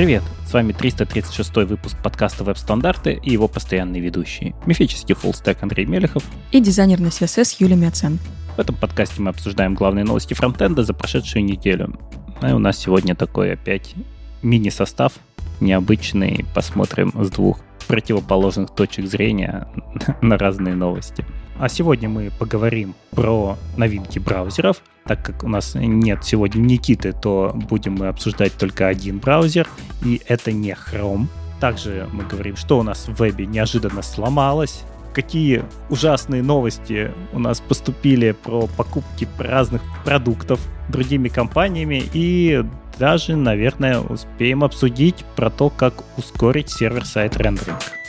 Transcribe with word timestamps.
Привет! 0.00 0.22
С 0.46 0.54
вами 0.54 0.72
336 0.72 1.56
выпуск 1.56 1.94
подкаста 2.02 2.42
«Веб-стандарты» 2.42 3.20
и 3.22 3.32
его 3.32 3.48
постоянные 3.48 4.00
ведущие. 4.00 4.54
Мифический 4.64 5.14
фуллстек 5.14 5.62
Андрей 5.62 5.84
Мелехов 5.84 6.24
и 6.52 6.60
дизайнер 6.60 7.00
на 7.00 7.08
CSS 7.08 7.56
Юлия 7.58 7.76
Мяцен. 7.76 8.18
В 8.56 8.58
этом 8.58 8.76
подкасте 8.76 9.20
мы 9.20 9.28
обсуждаем 9.28 9.74
главные 9.74 10.06
новости 10.06 10.32
фронтенда 10.32 10.84
за 10.84 10.94
прошедшую 10.94 11.44
неделю. 11.44 12.00
Ну 12.40 12.48
и 12.48 12.52
у 12.52 12.58
нас 12.58 12.78
сегодня 12.78 13.14
такой 13.14 13.52
опять 13.52 13.94
мини-состав, 14.40 15.12
необычный. 15.60 16.46
Посмотрим 16.54 17.12
с 17.22 17.28
двух 17.28 17.60
противоположных 17.86 18.70
точек 18.74 19.06
зрения 19.06 19.68
на 20.22 20.38
разные 20.38 20.76
новости. 20.76 21.26
А 21.60 21.68
сегодня 21.68 22.08
мы 22.08 22.32
поговорим 22.38 22.94
про 23.10 23.58
новинки 23.76 24.18
браузеров. 24.18 24.78
Так 25.04 25.22
как 25.22 25.44
у 25.44 25.48
нас 25.48 25.74
нет 25.74 26.24
сегодня 26.24 26.58
Никиты, 26.58 27.12
то 27.12 27.52
будем 27.54 27.96
мы 27.96 28.08
обсуждать 28.08 28.54
только 28.54 28.88
один 28.88 29.18
браузер, 29.18 29.68
и 30.02 30.22
это 30.26 30.52
не 30.52 30.70
Chrome. 30.70 31.26
Также 31.60 32.08
мы 32.14 32.24
говорим, 32.24 32.56
что 32.56 32.78
у 32.78 32.82
нас 32.82 33.08
в 33.08 33.20
вебе 33.20 33.44
неожиданно 33.44 34.00
сломалось, 34.00 34.84
какие 35.12 35.62
ужасные 35.90 36.42
новости 36.42 37.12
у 37.34 37.38
нас 37.38 37.60
поступили 37.60 38.32
про 38.32 38.66
покупки 38.66 39.28
разных 39.38 39.82
продуктов 40.02 40.60
другими 40.88 41.28
компаниями 41.28 42.02
и 42.14 42.64
даже, 42.98 43.36
наверное, 43.36 44.00
успеем 44.00 44.64
обсудить 44.64 45.26
про 45.36 45.50
то, 45.50 45.68
как 45.68 45.92
ускорить 46.16 46.70
сервер-сайт 46.70 47.36
рендеринг. 47.36 47.99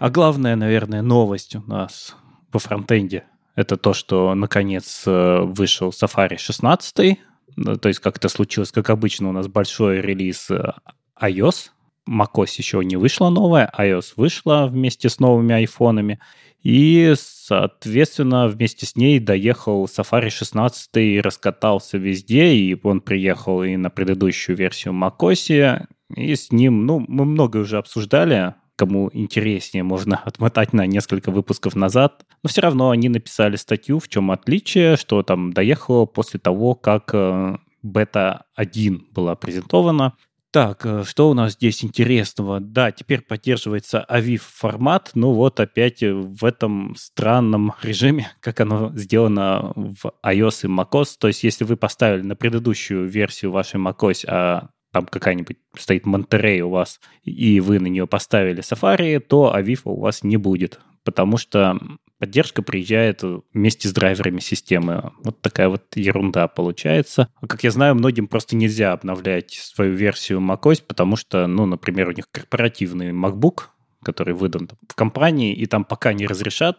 А 0.00 0.08
главная, 0.08 0.56
наверное, 0.56 1.02
новость 1.02 1.56
у 1.56 1.62
нас 1.66 2.16
по 2.50 2.58
фронтенде 2.58 3.24
это 3.54 3.76
то, 3.76 3.92
что 3.92 4.34
наконец 4.34 5.02
э, 5.06 5.40
вышел 5.42 5.90
Safari 5.90 6.38
16. 6.38 7.18
Ну, 7.56 7.76
то 7.76 7.88
есть 7.88 8.00
как 8.00 8.16
это 8.16 8.30
случилось, 8.30 8.72
как 8.72 8.88
обычно, 8.88 9.28
у 9.28 9.32
нас 9.32 9.46
большой 9.46 10.00
релиз 10.00 10.50
э, 10.50 10.72
iOS. 11.20 11.72
macOS 12.08 12.54
еще 12.56 12.82
не 12.82 12.96
вышла 12.96 13.28
новая, 13.28 13.70
iOS 13.78 14.14
вышла 14.16 14.68
вместе 14.72 15.10
с 15.10 15.20
новыми 15.20 15.54
айфонами. 15.54 16.18
И, 16.62 17.12
соответственно, 17.18 18.48
вместе 18.48 18.86
с 18.86 18.96
ней 18.96 19.20
доехал 19.20 19.84
Safari 19.84 20.30
16 20.30 20.96
и 20.96 21.20
раскатался 21.20 21.98
везде. 21.98 22.54
И 22.54 22.74
он 22.82 23.02
приехал 23.02 23.62
и 23.62 23.76
на 23.76 23.90
предыдущую 23.90 24.56
версию 24.56 24.94
macOS. 24.94 25.86
И 26.16 26.34
с 26.34 26.50
ним, 26.52 26.86
ну, 26.86 27.04
мы 27.06 27.26
много 27.26 27.58
уже 27.58 27.76
обсуждали 27.76 28.54
кому 28.80 29.10
интереснее, 29.12 29.82
можно 29.84 30.16
отмотать 30.24 30.72
на 30.72 30.86
несколько 30.86 31.30
выпусков 31.30 31.76
назад. 31.76 32.24
Но 32.42 32.48
все 32.48 32.62
равно 32.62 32.90
они 32.90 33.10
написали 33.10 33.56
статью, 33.56 33.98
в 33.98 34.08
чем 34.08 34.30
отличие, 34.30 34.96
что 34.96 35.22
там 35.22 35.52
доехало 35.52 36.06
после 36.06 36.40
того, 36.40 36.74
как 36.74 37.10
э, 37.12 37.58
бета-1 37.82 39.00
была 39.12 39.34
презентована. 39.34 40.14
Так, 40.50 40.86
э, 40.86 41.04
что 41.04 41.28
у 41.28 41.34
нас 41.34 41.52
здесь 41.52 41.84
интересного? 41.84 42.58
Да, 42.58 42.90
теперь 42.90 43.20
поддерживается 43.20 44.06
AVIF 44.08 44.40
формат, 44.42 45.10
но 45.14 45.34
вот 45.34 45.60
опять 45.60 46.02
в 46.02 46.42
этом 46.42 46.94
странном 46.96 47.74
режиме, 47.82 48.32
как 48.40 48.60
оно 48.60 48.92
сделано 48.96 49.72
в 49.76 50.10
iOS 50.24 50.64
и 50.64 50.68
macOS. 50.68 51.16
То 51.20 51.28
есть, 51.28 51.44
если 51.44 51.64
вы 51.64 51.76
поставили 51.76 52.22
на 52.22 52.34
предыдущую 52.34 53.06
версию 53.06 53.52
вашей 53.52 53.78
macOS, 53.78 54.24
а 54.26 54.70
там 54.92 55.06
какая-нибудь 55.06 55.58
стоит 55.76 56.06
Монтерей 56.06 56.62
у 56.62 56.70
вас, 56.70 57.00
и 57.22 57.60
вы 57.60 57.78
на 57.78 57.86
нее 57.86 58.06
поставили 58.06 58.62
Safari, 58.62 59.20
то 59.20 59.54
Aviv 59.56 59.82
у 59.84 60.00
вас 60.00 60.22
не 60.22 60.36
будет, 60.36 60.80
потому 61.04 61.36
что 61.36 61.78
поддержка 62.18 62.62
приезжает 62.62 63.22
вместе 63.54 63.88
с 63.88 63.92
драйверами 63.92 64.40
системы. 64.40 65.12
Вот 65.24 65.40
такая 65.40 65.68
вот 65.68 65.96
ерунда 65.96 66.48
получается. 66.48 67.28
Как 67.48 67.64
я 67.64 67.70
знаю, 67.70 67.94
многим 67.94 68.28
просто 68.28 68.56
нельзя 68.56 68.92
обновлять 68.92 69.52
свою 69.52 69.94
версию 69.94 70.40
macOS, 70.40 70.82
потому 70.86 71.16
что, 71.16 71.46
ну, 71.46 71.66
например, 71.66 72.08
у 72.08 72.12
них 72.12 72.26
корпоративный 72.30 73.10
MacBook, 73.10 73.68
который 74.04 74.34
выдан 74.34 74.68
в 74.86 74.94
компании, 74.94 75.54
и 75.54 75.66
там 75.66 75.84
пока 75.84 76.12
не 76.12 76.26
разрешат 76.26 76.78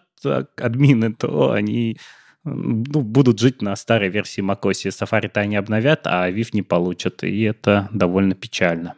админы, 0.58 1.14
то 1.14 1.52
они 1.52 1.98
ну, 2.44 3.02
будут 3.02 3.40
жить 3.40 3.62
на 3.62 3.76
старой 3.76 4.10
версии 4.10 4.42
macOS. 4.42 4.90
Safari-то 4.90 5.40
они 5.42 5.56
обновят, 5.56 6.02
а 6.06 6.30
Viv 6.30 6.50
не 6.54 6.62
получат, 6.62 7.24
и 7.24 7.42
это 7.42 7.90
довольно 7.92 8.36
печально. 8.36 8.96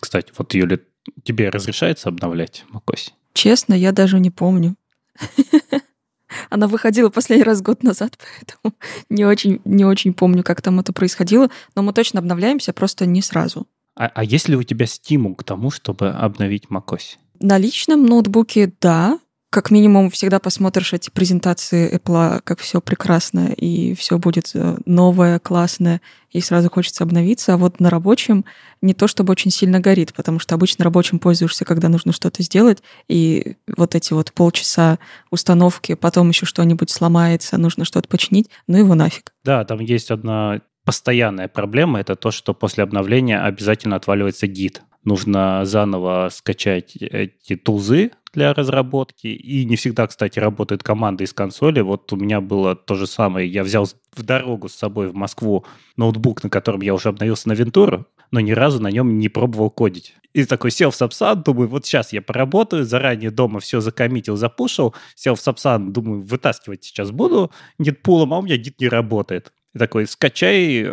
Кстати, 0.00 0.32
вот, 0.36 0.54
Юля, 0.54 0.78
тебе 1.22 1.48
разрешается 1.50 2.08
обновлять 2.08 2.64
macOS? 2.72 3.12
Честно, 3.32 3.74
я 3.74 3.92
даже 3.92 4.18
не 4.18 4.30
помню. 4.30 4.76
Она 6.50 6.66
выходила 6.66 7.08
последний 7.08 7.44
раз 7.44 7.62
год 7.62 7.82
назад, 7.82 8.18
поэтому 8.38 8.74
не 9.10 9.24
очень, 9.24 9.60
не 9.64 9.84
очень 9.84 10.12
помню, 10.12 10.42
как 10.42 10.62
там 10.62 10.80
это 10.80 10.92
происходило, 10.92 11.50
но 11.74 11.82
мы 11.82 11.92
точно 11.92 12.20
обновляемся, 12.20 12.72
просто 12.72 13.06
не 13.06 13.22
сразу. 13.22 13.66
А, 13.94 14.10
а 14.14 14.24
есть 14.24 14.48
ли 14.48 14.56
у 14.56 14.62
тебя 14.62 14.86
стимул 14.86 15.34
к 15.34 15.44
тому, 15.44 15.70
чтобы 15.70 16.10
обновить 16.10 16.64
macOS? 16.70 17.16
На 17.40 17.58
личном 17.58 18.04
ноутбуке, 18.06 18.72
да, 18.80 19.18
как 19.50 19.70
минимум 19.70 20.10
всегда 20.10 20.38
посмотришь 20.38 20.92
эти 20.92 21.10
презентации 21.10 21.96
Apple, 21.96 22.40
как 22.44 22.60
все 22.60 22.80
прекрасно 22.80 23.52
и 23.56 23.94
все 23.94 24.18
будет 24.18 24.50
э, 24.54 24.76
новое, 24.84 25.38
классное, 25.38 26.00
и 26.30 26.40
сразу 26.40 26.68
хочется 26.68 27.04
обновиться. 27.04 27.54
А 27.54 27.56
вот 27.56 27.80
на 27.80 27.88
рабочем 27.88 28.44
не 28.82 28.92
то 28.92 29.06
чтобы 29.06 29.30
очень 29.30 29.50
сильно 29.50 29.80
горит, 29.80 30.12
потому 30.14 30.38
что 30.38 30.54
обычно 30.54 30.84
рабочим 30.84 31.18
пользуешься, 31.18 31.64
когда 31.64 31.88
нужно 31.88 32.12
что-то 32.12 32.42
сделать, 32.42 32.82
и 33.08 33.56
вот 33.76 33.94
эти 33.94 34.12
вот 34.12 34.32
полчаса 34.32 34.98
установки, 35.30 35.94
потом 35.94 36.28
еще 36.28 36.44
что-нибудь 36.44 36.90
сломается, 36.90 37.56
нужно 37.56 37.84
что-то 37.84 38.08
починить, 38.08 38.50
ну 38.66 38.78
его 38.78 38.94
нафиг. 38.94 39.32
Да, 39.44 39.64
там 39.64 39.80
есть 39.80 40.10
одна 40.10 40.60
постоянная 40.84 41.48
проблема, 41.48 42.00
это 42.00 42.14
то, 42.14 42.30
что 42.30 42.52
после 42.52 42.84
обновления 42.84 43.40
обязательно 43.40 43.96
отваливается 43.96 44.46
гид 44.46 44.82
нужно 45.06 45.64
заново 45.64 46.28
скачать 46.30 46.96
эти 46.96 47.56
тулзы 47.56 48.10
для 48.36 48.52
разработки. 48.52 49.26
И 49.26 49.64
не 49.64 49.76
всегда, 49.76 50.06
кстати, 50.06 50.38
работает 50.38 50.82
команда 50.82 51.24
из 51.24 51.32
консоли. 51.32 51.80
Вот 51.80 52.12
у 52.12 52.16
меня 52.16 52.40
было 52.40 52.76
то 52.76 52.94
же 52.94 53.06
самое. 53.06 53.50
Я 53.50 53.64
взял 53.64 53.88
в 54.12 54.22
дорогу 54.22 54.68
с 54.68 54.74
собой 54.74 55.08
в 55.08 55.14
Москву 55.14 55.64
ноутбук, 55.96 56.44
на 56.44 56.50
котором 56.50 56.82
я 56.82 56.94
уже 56.94 57.08
обновился 57.08 57.48
на 57.48 57.54
Вентуру, 57.54 58.06
но 58.30 58.40
ни 58.40 58.52
разу 58.52 58.80
на 58.80 58.88
нем 58.88 59.18
не 59.18 59.30
пробовал 59.30 59.70
кодить. 59.70 60.14
И 60.34 60.44
такой 60.44 60.70
сел 60.70 60.90
в 60.90 60.94
Сапсан, 60.94 61.42
думаю, 61.42 61.68
вот 61.68 61.86
сейчас 61.86 62.12
я 62.12 62.20
поработаю, 62.20 62.84
заранее 62.84 63.30
дома 63.30 63.58
все 63.58 63.80
закоммитил, 63.80 64.36
запушил, 64.36 64.94
сел 65.14 65.34
в 65.34 65.40
Сапсан, 65.40 65.94
думаю, 65.94 66.20
вытаскивать 66.20 66.84
сейчас 66.84 67.10
буду 67.10 67.50
гитпулом, 67.78 68.34
а 68.34 68.38
у 68.38 68.42
меня 68.42 68.58
гид 68.58 68.78
не 68.80 68.88
работает. 68.88 69.54
И 69.74 69.78
такой, 69.78 70.06
скачай, 70.06 70.88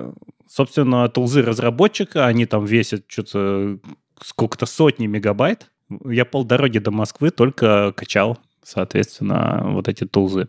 собственно, 0.48 1.10
тулзы 1.10 1.42
разработчика, 1.42 2.26
они 2.26 2.46
там 2.46 2.64
весят 2.64 3.04
что-то 3.08 3.80
сколько-то 4.22 4.66
сотни 4.66 5.08
мегабайт. 5.08 5.73
Я 6.06 6.26
полдороги 6.26 6.80
до 6.80 6.92
Москвы 6.92 7.30
только 7.30 7.94
качал, 7.94 8.40
соответственно, 8.64 9.64
вот 9.66 9.88
эти 9.88 10.06
тулзы. 10.06 10.48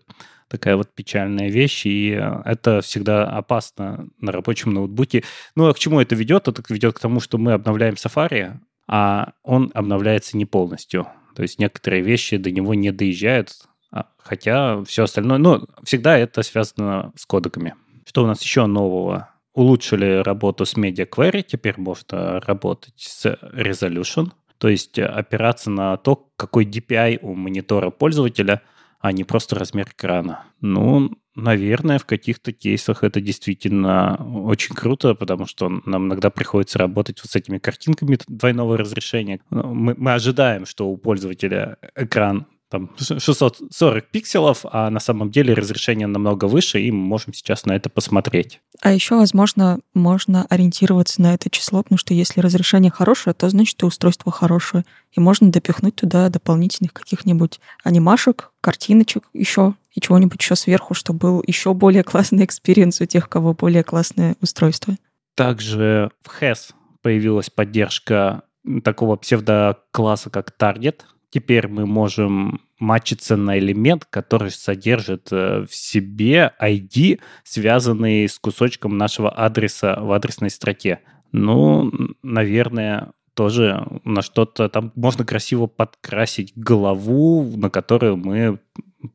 Такая 0.48 0.76
вот 0.76 0.94
печальная 0.94 1.48
вещь, 1.48 1.86
и 1.86 2.10
это 2.44 2.80
всегда 2.82 3.28
опасно 3.28 4.08
на 4.20 4.30
рабочем 4.30 4.72
ноутбуке. 4.72 5.24
Ну, 5.56 5.66
а 5.66 5.74
к 5.74 5.78
чему 5.78 6.00
это 6.00 6.14
ведет? 6.14 6.48
Это 6.48 6.62
ведет 6.68 6.94
к 6.94 7.00
тому, 7.00 7.20
что 7.20 7.38
мы 7.38 7.52
обновляем 7.52 7.94
Safari, 7.94 8.58
а 8.86 9.32
он 9.42 9.70
обновляется 9.74 10.36
не 10.36 10.44
полностью. 10.44 11.08
То 11.34 11.42
есть 11.42 11.58
некоторые 11.58 12.02
вещи 12.02 12.36
до 12.36 12.50
него 12.50 12.74
не 12.74 12.92
доезжают, 12.92 13.50
а, 13.90 14.06
хотя 14.18 14.84
все 14.84 15.04
остальное... 15.04 15.38
Ну, 15.38 15.66
всегда 15.82 16.16
это 16.18 16.42
связано 16.42 17.12
с 17.16 17.26
кодеками. 17.26 17.74
Что 18.06 18.22
у 18.22 18.26
нас 18.26 18.42
еще 18.42 18.66
нового? 18.66 19.34
улучшили 19.54 20.22
работу 20.22 20.66
с 20.66 20.76
Media 20.76 21.08
Query, 21.08 21.42
теперь 21.42 21.74
можно 21.78 22.40
работать 22.40 22.94
с 22.96 23.26
Resolution, 23.52 24.32
то 24.64 24.70
есть 24.70 24.98
опираться 24.98 25.68
на 25.68 25.98
то, 25.98 26.30
какой 26.38 26.64
DPI 26.64 27.18
у 27.20 27.34
монитора 27.34 27.90
пользователя, 27.90 28.62
а 28.98 29.12
не 29.12 29.22
просто 29.22 29.56
размер 29.56 29.90
экрана. 29.90 30.44
Ну, 30.62 31.18
наверное, 31.34 31.98
в 31.98 32.06
каких-то 32.06 32.50
кейсах 32.50 33.04
это 33.04 33.20
действительно 33.20 34.16
очень 34.46 34.74
круто, 34.74 35.14
потому 35.14 35.44
что 35.44 35.68
нам 35.84 36.06
иногда 36.06 36.30
приходится 36.30 36.78
работать 36.78 37.20
вот 37.22 37.30
с 37.30 37.36
этими 37.36 37.58
картинками 37.58 38.16
двойного 38.26 38.78
разрешения. 38.78 39.38
Мы, 39.50 39.94
мы 39.98 40.14
ожидаем, 40.14 40.64
что 40.64 40.88
у 40.88 40.96
пользователя 40.96 41.76
экран 41.94 42.46
там 42.70 42.90
640 42.98 44.06
пикселов, 44.10 44.64
а 44.64 44.90
на 44.90 45.00
самом 45.00 45.30
деле 45.30 45.54
разрешение 45.54 46.06
намного 46.06 46.46
выше, 46.46 46.80
и 46.80 46.90
мы 46.90 47.04
можем 47.04 47.32
сейчас 47.34 47.66
на 47.66 47.72
это 47.72 47.88
посмотреть. 47.88 48.60
А 48.80 48.92
еще, 48.92 49.16
возможно, 49.16 49.80
можно 49.94 50.46
ориентироваться 50.48 51.22
на 51.22 51.34
это 51.34 51.50
число, 51.50 51.82
потому 51.82 51.98
что 51.98 52.14
если 52.14 52.40
разрешение 52.40 52.90
хорошее, 52.90 53.34
то 53.34 53.48
значит 53.48 53.82
и 53.82 53.86
устройство 53.86 54.32
хорошее. 54.32 54.84
И 55.12 55.20
можно 55.20 55.50
допихнуть 55.50 55.94
туда 55.94 56.28
дополнительных 56.28 56.92
каких-нибудь 56.92 57.60
анимашек, 57.84 58.50
картиночек 58.60 59.24
еще 59.32 59.74
и 59.94 60.00
чего-нибудь 60.00 60.40
еще 60.40 60.56
сверху, 60.56 60.94
чтобы 60.94 61.18
был 61.18 61.44
еще 61.46 61.72
более 61.74 62.02
классный 62.02 62.44
experience 62.44 63.00
у 63.00 63.06
тех, 63.06 63.26
у 63.26 63.28
кого 63.28 63.54
более 63.54 63.84
классное 63.84 64.36
устройство. 64.40 64.96
Также 65.36 66.10
в 66.22 66.42
has 66.42 66.72
появилась 67.02 67.50
поддержка 67.50 68.42
такого 68.82 69.16
псевдокласса, 69.16 70.30
как 70.30 70.52
Target, 70.58 71.02
Теперь 71.34 71.66
мы 71.66 71.84
можем 71.84 72.60
матчится 72.78 73.36
на 73.36 73.58
элемент, 73.58 74.04
который 74.04 74.52
содержит 74.52 75.32
э, 75.32 75.66
в 75.68 75.74
себе 75.74 76.52
ID, 76.62 77.18
связанный 77.42 78.28
с 78.28 78.38
кусочком 78.38 78.96
нашего 78.96 79.30
адреса 79.30 79.98
в 79.98 80.12
адресной 80.12 80.50
строке. 80.50 81.00
Ну, 81.32 81.90
наверное, 82.22 83.14
тоже 83.34 83.84
на 84.04 84.22
что-то 84.22 84.68
там 84.68 84.92
можно 84.94 85.24
красиво 85.24 85.66
подкрасить 85.66 86.52
голову, 86.54 87.50
на 87.56 87.68
которую 87.68 88.16
мы 88.16 88.60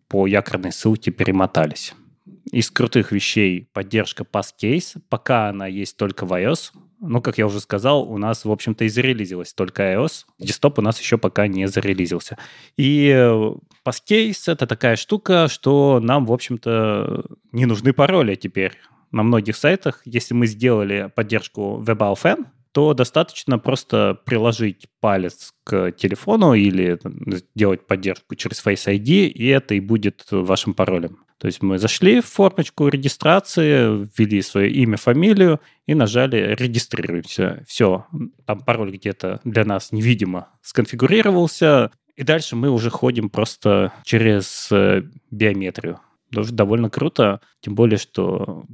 по 0.10 0.27
якорной 0.27 0.74
ссылке 0.74 1.12
перемотались. 1.12 1.94
Из 2.51 2.69
крутых 2.69 3.13
вещей 3.13 3.69
поддержка 3.72 4.25
Passcase. 4.30 5.01
Пока 5.07 5.48
она 5.48 5.68
есть 5.68 5.95
только 5.95 6.25
в 6.25 6.33
iOS. 6.33 6.74
Ну, 7.01 7.22
как 7.22 7.38
я 7.38 7.46
уже 7.46 7.62
сказал, 7.62 8.04
у 8.04 8.18
нас, 8.18 8.44
в 8.44 8.51
общем-то, 8.51 8.84
и 8.84 8.90
зарелизилась 8.90 9.54
только 9.54 9.94
iOS. 9.94 10.25
Десктоп 10.38 10.80
у 10.80 10.81
нас 10.81 11.00
еще 11.00 11.18
пока 11.18 11.48
не 11.48 11.68
зарелизился. 11.68 12.38
И 12.75 13.07
э, 13.07 13.54
Passcase— 13.86 14.44
это 14.48 14.68
такая 14.68 14.98
штука, 14.98 15.48
что 15.48 16.00
нам, 16.01 16.25
в 16.25 16.34
общем-то, 16.34 17.25
не 17.54 17.66
нужны 17.66 17.94
пароли 17.94 18.36
теперь. 18.36 18.74
На 19.12 19.24
многих 19.24 19.56
сайтах, 19.56 20.01
если 20.04 20.34
мы 20.34 20.46
сделали 20.48 21.10
поддержку 21.16 21.81
WebAuthn, 21.86 22.46
то 22.74 22.94
достаточно 22.94 23.57
просто 23.57 24.19
приложить 24.25 24.88
палец 25.00 25.54
к 25.63 25.92
телефону 25.94 26.54
или 26.54 27.00
сделать 27.56 27.88
поддержку 27.88 28.36
через 28.36 28.63
Face 28.63 28.94
ID, 28.94 29.28
и 29.28 29.48
это 29.48 29.74
и 29.74 29.80
будет 29.80 30.28
вашим 30.31 30.74
паролем. 30.74 31.19
То 31.39 31.47
есть 31.47 31.62
мы 31.62 31.80
зашли 31.80 32.19
в 32.21 32.25
формочку 32.25 32.89
регистрации, 32.89 34.07
ввели 34.18 34.41
свое 34.41 34.69
имя, 34.69 34.97
фамилию 34.97 35.62
и 35.88 35.95
нажали 35.95 36.56
«Регистрируемся». 36.56 37.63
Все, 37.68 38.06
там 38.45 38.59
пароль 38.59 38.91
где-то 38.91 39.39
для 39.45 39.63
нас 39.63 39.91
невидимо 39.91 40.50
сконфигурировался, 40.62 41.91
и 42.18 42.24
дальше 42.24 42.57
мы 42.57 42.69
уже 42.69 42.89
ходим 42.89 43.30
просто 43.30 43.94
через 44.03 44.68
э, 44.71 45.03
биометрию 45.31 46.01
тоже 46.31 46.53
довольно 46.53 46.89
круто, 46.89 47.41
тем 47.62 47.75
более, 47.75 47.97
что 47.97 48.65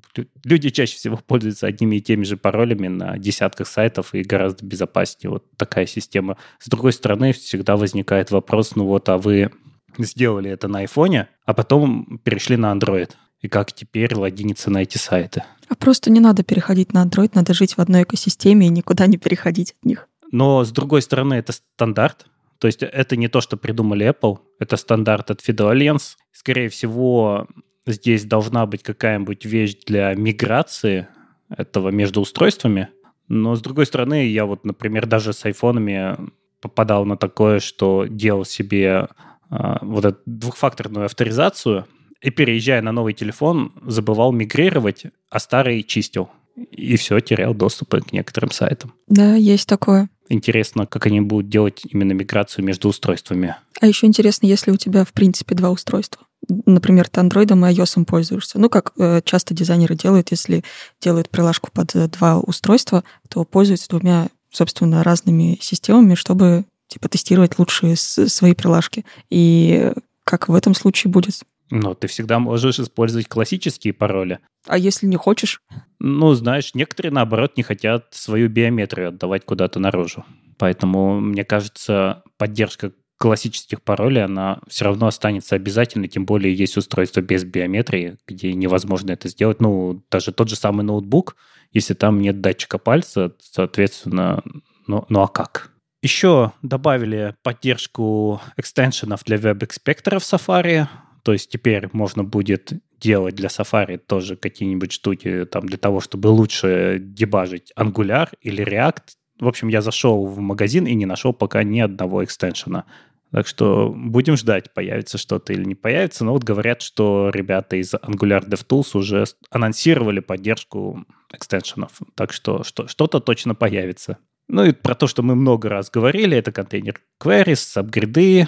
люди 0.44 0.70
чаще 0.70 0.96
всего 0.98 1.18
пользуются 1.18 1.68
одними 1.68 1.98
и 1.98 2.02
теми 2.02 2.24
же 2.24 2.38
паролями 2.38 2.88
на 2.88 3.18
десятках 3.18 3.68
сайтов 3.68 4.14
и 4.14 4.24
гораздо 4.24 4.66
безопаснее 4.66 5.32
вот 5.32 5.46
такая 5.58 5.86
система. 5.86 6.38
С 6.60 6.68
другой 6.68 6.94
стороны, 6.94 7.34
всегда 7.34 7.78
возникает 7.78 8.32
вопрос, 8.32 8.76
ну 8.76 8.86
вот, 8.86 9.10
а 9.10 9.18
вы 9.18 9.52
сделали 10.00 10.50
это 10.50 10.68
на 10.68 10.80
айфоне, 10.80 11.30
а 11.46 11.54
потом 11.54 12.20
перешли 12.24 12.58
на 12.58 12.74
Android. 12.74 13.12
И 13.42 13.48
как 13.48 13.74
теперь 13.74 14.16
логиниться 14.16 14.72
на 14.72 14.82
эти 14.82 14.98
сайты? 14.98 15.44
А 15.70 15.76
просто 15.76 16.10
не 16.10 16.20
надо 16.20 16.44
переходить 16.44 16.94
на 16.94 17.06
Android, 17.06 17.32
надо 17.34 17.54
жить 17.54 17.78
в 17.78 17.80
одной 17.80 18.04
экосистеме 18.04 18.68
и 18.68 18.70
никуда 18.70 19.08
не 19.08 19.18
переходить 19.18 19.76
от 19.80 19.86
них. 19.86 20.08
Но, 20.32 20.64
с 20.64 20.72
другой 20.72 21.02
стороны, 21.02 21.36
это 21.36 21.54
стандарт, 21.54 22.28
то 22.60 22.68
есть 22.68 22.82
это 22.82 23.16
не 23.16 23.28
то, 23.28 23.42
что 23.42 23.58
придумали 23.58 24.10
Apple, 24.10 24.40
это 24.60 24.78
стандарт 24.78 25.32
от 25.32 25.42
Federal 25.42 25.74
Alliance. 25.74 26.16
Скорее 26.32 26.70
всего, 26.70 27.48
здесь 27.86 28.26
должна 28.26 28.66
быть 28.66 28.84
какая-нибудь 28.84 29.46
вещь 29.46 29.76
для 29.86 30.14
миграции 30.14 31.08
этого 31.50 31.90
между 31.90 32.22
устройствами. 32.22 32.90
Но, 33.28 33.56
с 33.56 33.62
другой 33.62 33.86
стороны, 33.86 34.28
я 34.28 34.46
вот, 34.46 34.66
например, 34.66 35.06
даже 35.06 35.34
с 35.34 35.46
айфонами 35.46 36.18
попадал 36.62 37.06
на 37.06 37.18
такое, 37.18 37.60
что 37.60 38.06
делал 38.06 38.46
себе 38.46 39.08
вот 39.50 40.06
эту 40.06 40.20
двухфакторную 40.26 41.06
авторизацию 41.06 41.86
и, 42.22 42.30
переезжая 42.30 42.82
на 42.82 42.92
новый 42.92 43.14
телефон, 43.14 43.74
забывал 43.86 44.32
мигрировать, 44.32 45.06
а 45.30 45.40
старый 45.40 45.84
чистил. 45.84 46.30
И 46.72 46.96
все, 46.96 47.20
терял 47.20 47.54
доступ 47.54 47.96
к 47.96 48.14
некоторым 48.14 48.52
сайтам. 48.52 48.94
Да, 49.08 49.36
есть 49.36 49.68
такое. 49.68 50.10
Интересно, 50.30 50.86
как 50.88 51.06
они 51.06 51.22
будут 51.22 51.50
делать 51.50 51.82
именно 51.88 52.14
миграцию 52.14 52.66
между 52.66 52.90
устройствами. 52.90 53.56
А 53.80 53.88
еще 53.88 54.08
интересно, 54.08 54.48
если 54.48 54.72
у 54.72 54.78
тебя, 54.78 55.04
в 55.04 55.14
принципе, 55.14 55.54
два 55.54 55.70
устройства. 55.70 56.26
Например, 56.48 57.08
ты 57.10 57.20
андроидом 57.20 57.66
и 57.66 57.70
iOS 57.70 58.06
пользуешься. 58.06 58.58
Ну, 58.58 58.70
как 58.70 58.94
э, 58.98 59.22
часто 59.24 59.54
дизайнеры 59.54 59.96
делают, 59.96 60.32
если 60.32 60.64
делают 61.02 61.30
прилажку 61.30 61.70
под 61.72 61.96
э, 61.96 62.08
два 62.08 62.40
устройства, 62.40 63.04
то 63.30 63.44
пользуются 63.44 63.90
двумя, 63.90 64.30
собственно, 64.52 65.04
разными 65.04 65.58
системами, 65.62 66.16
чтобы 66.16 66.66
типа 66.88 67.10
тестировать 67.10 67.58
лучшие 67.60 67.96
свои 67.96 68.54
прилажки. 68.54 69.06
И 69.30 69.92
как 70.24 70.50
в 70.50 70.56
этом 70.56 70.74
случае 70.74 71.12
будет? 71.12 71.42
Но 71.72 71.94
ты 71.94 72.08
всегда 72.08 72.40
можешь 72.40 72.80
использовать 72.80 73.28
классические 73.28 73.94
пароли. 73.94 74.40
А 74.68 74.78
если 74.78 75.08
не 75.08 75.16
хочешь? 75.16 75.62
Ну, 76.00 76.34
знаешь, 76.34 76.76
некоторые, 76.76 77.12
наоборот, 77.12 77.58
не 77.58 77.64
хотят 77.64 78.08
свою 78.12 78.50
биометрию 78.50 79.10
отдавать 79.10 79.46
куда-то 79.46 79.80
наружу. 79.80 80.26
Поэтому, 80.58 81.20
мне 81.20 81.44
кажется, 81.44 82.24
поддержка 82.38 82.92
классических 83.18 83.82
паролей, 83.82 84.26
она 84.26 84.60
все 84.68 84.86
равно 84.86 85.08
останется 85.08 85.56
обязательной, 85.56 86.08
тем 86.08 86.26
более 86.26 86.54
есть 86.54 86.78
устройство 86.78 87.22
без 87.22 87.44
биометрии, 87.44 88.18
где 88.28 88.54
невозможно 88.54 89.12
это 89.12 89.30
сделать. 89.30 89.62
Ну, 89.62 90.04
даже 90.12 90.32
тот 90.32 90.50
же 90.50 90.56
самый 90.56 90.84
ноутбук, 90.84 91.36
если 91.72 91.94
там 91.94 92.20
нет 92.20 92.42
датчика 92.42 92.78
пальца, 92.78 93.34
соответственно, 93.40 94.44
ну, 94.88 95.06
ну 95.10 95.22
а 95.22 95.28
как? 95.28 95.72
Еще 96.06 96.52
добавили 96.62 97.34
поддержку 97.42 98.40
экстеншенов 98.58 99.24
для 99.24 99.40
веб-экспектора 99.40 100.20
в 100.20 100.22
Safari. 100.22 100.86
То 101.24 101.34
есть 101.34 101.50
теперь 101.50 101.90
можно 101.94 102.24
будет 102.24 102.74
делать 103.00 103.34
для 103.34 103.48
Safari 103.48 103.98
тоже 103.98 104.36
какие-нибудь 104.36 104.92
штуки 104.92 105.46
там 105.46 105.66
для 105.66 105.80
того, 105.80 106.02
чтобы 106.02 106.28
лучше 106.28 107.00
дебажить 107.02 107.74
Angular 107.76 108.30
или 108.40 108.64
React. 108.64 109.02
В 109.40 109.48
общем, 109.48 109.68
я 109.70 109.82
зашел 109.82 110.28
в 110.28 110.38
магазин 110.38 110.86
и 110.86 110.94
не 110.94 111.08
нашел 111.08 111.34
пока 111.34 111.64
ни 111.64 111.80
одного 111.80 112.24
экстеншена. 112.24 112.86
Так 113.32 113.48
что 113.48 113.92
будем 113.92 114.38
ждать, 114.38 114.76
появится 114.76 115.18
что-то 115.18 115.54
или 115.54 115.64
не 115.64 115.74
появится. 115.74 116.24
Но 116.24 116.34
вот 116.34 116.44
говорят, 116.44 116.84
что 116.84 117.32
ребята 117.34 117.78
из 117.78 117.96
Angular 117.96 118.48
DevTools 118.48 118.96
уже 118.96 119.24
анонсировали 119.50 120.20
поддержку 120.20 121.04
экстеншенов. 121.34 121.94
Так 122.14 122.32
что, 122.32 122.64
что 122.64 122.88
что-то 122.88 123.20
точно 123.22 123.56
появится. 123.56 124.20
Ну 124.48 124.66
и 124.66 124.72
про 124.72 124.96
то, 124.96 125.08
что 125.08 125.24
мы 125.24 125.36
много 125.36 125.70
раз 125.70 125.90
говорили, 125.90 126.38
это 126.38 126.52
контейнер 126.52 127.02
queries, 127.22 127.80
апгрейды, 127.80 128.48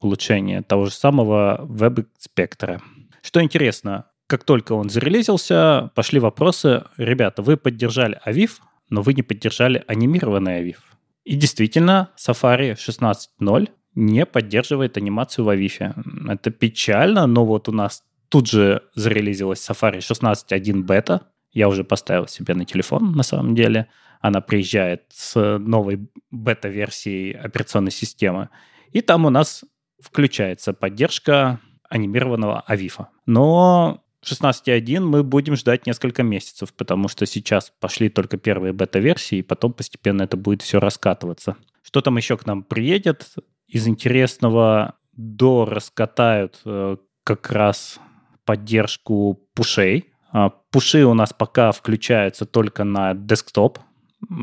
улучшение 0.00 0.62
того 0.62 0.86
же 0.86 0.92
самого 0.92 1.60
веб-спектра. 1.62 2.80
Что 3.22 3.42
интересно, 3.42 4.06
как 4.26 4.44
только 4.44 4.72
он 4.72 4.88
зарелизился, 4.90 5.90
пошли 5.94 6.20
вопросы, 6.20 6.84
ребята, 6.96 7.42
вы 7.42 7.56
поддержали 7.56 8.20
Aviv, 8.26 8.52
но 8.90 9.02
вы 9.02 9.14
не 9.14 9.22
поддержали 9.22 9.84
анимированный 9.86 10.62
Aviv. 10.62 10.76
И 11.24 11.34
действительно, 11.34 12.10
Safari 12.16 12.74
16.0 12.74 13.68
не 13.94 14.24
поддерживает 14.24 14.96
анимацию 14.96 15.44
в 15.44 15.50
Aviv. 15.50 16.30
Это 16.30 16.50
печально, 16.50 17.26
но 17.26 17.44
вот 17.44 17.68
у 17.68 17.72
нас 17.72 18.02
тут 18.28 18.48
же 18.48 18.82
зарелизилась 18.94 19.66
Safari 19.68 19.98
16.1 19.98 20.82
бета. 20.82 21.22
Я 21.52 21.68
уже 21.68 21.84
поставил 21.84 22.28
себе 22.28 22.54
на 22.54 22.64
телефон, 22.64 23.12
на 23.12 23.22
самом 23.22 23.54
деле. 23.54 23.88
Она 24.20 24.40
приезжает 24.40 25.04
с 25.10 25.58
новой 25.58 26.08
бета-версией 26.30 27.32
операционной 27.32 27.90
системы. 27.90 28.48
И 28.90 29.00
там 29.00 29.26
у 29.26 29.30
нас 29.30 29.64
включается 30.00 30.72
поддержка 30.72 31.60
анимированного 31.88 32.60
Авифа. 32.66 33.08
Но 33.26 34.02
16.1 34.24 35.00
мы 35.00 35.22
будем 35.22 35.56
ждать 35.56 35.86
несколько 35.86 36.22
месяцев, 36.22 36.72
потому 36.74 37.08
что 37.08 37.26
сейчас 37.26 37.72
пошли 37.80 38.08
только 38.08 38.36
первые 38.36 38.72
бета-версии, 38.72 39.38
и 39.38 39.42
потом 39.42 39.72
постепенно 39.72 40.22
это 40.22 40.36
будет 40.36 40.62
все 40.62 40.80
раскатываться. 40.80 41.56
Что 41.82 42.00
там 42.00 42.16
еще 42.16 42.36
к 42.36 42.46
нам 42.46 42.62
приедет? 42.62 43.26
Из 43.66 43.86
интересного 43.86 44.94
до 45.12 45.64
раскатают 45.64 46.60
э, 46.64 46.96
как 47.24 47.50
раз 47.50 47.98
поддержку 48.44 49.40
пушей. 49.54 50.12
А, 50.30 50.50
пуши 50.70 51.04
у 51.04 51.14
нас 51.14 51.32
пока 51.32 51.72
включаются 51.72 52.46
только 52.46 52.84
на 52.84 53.14
десктоп. 53.14 53.78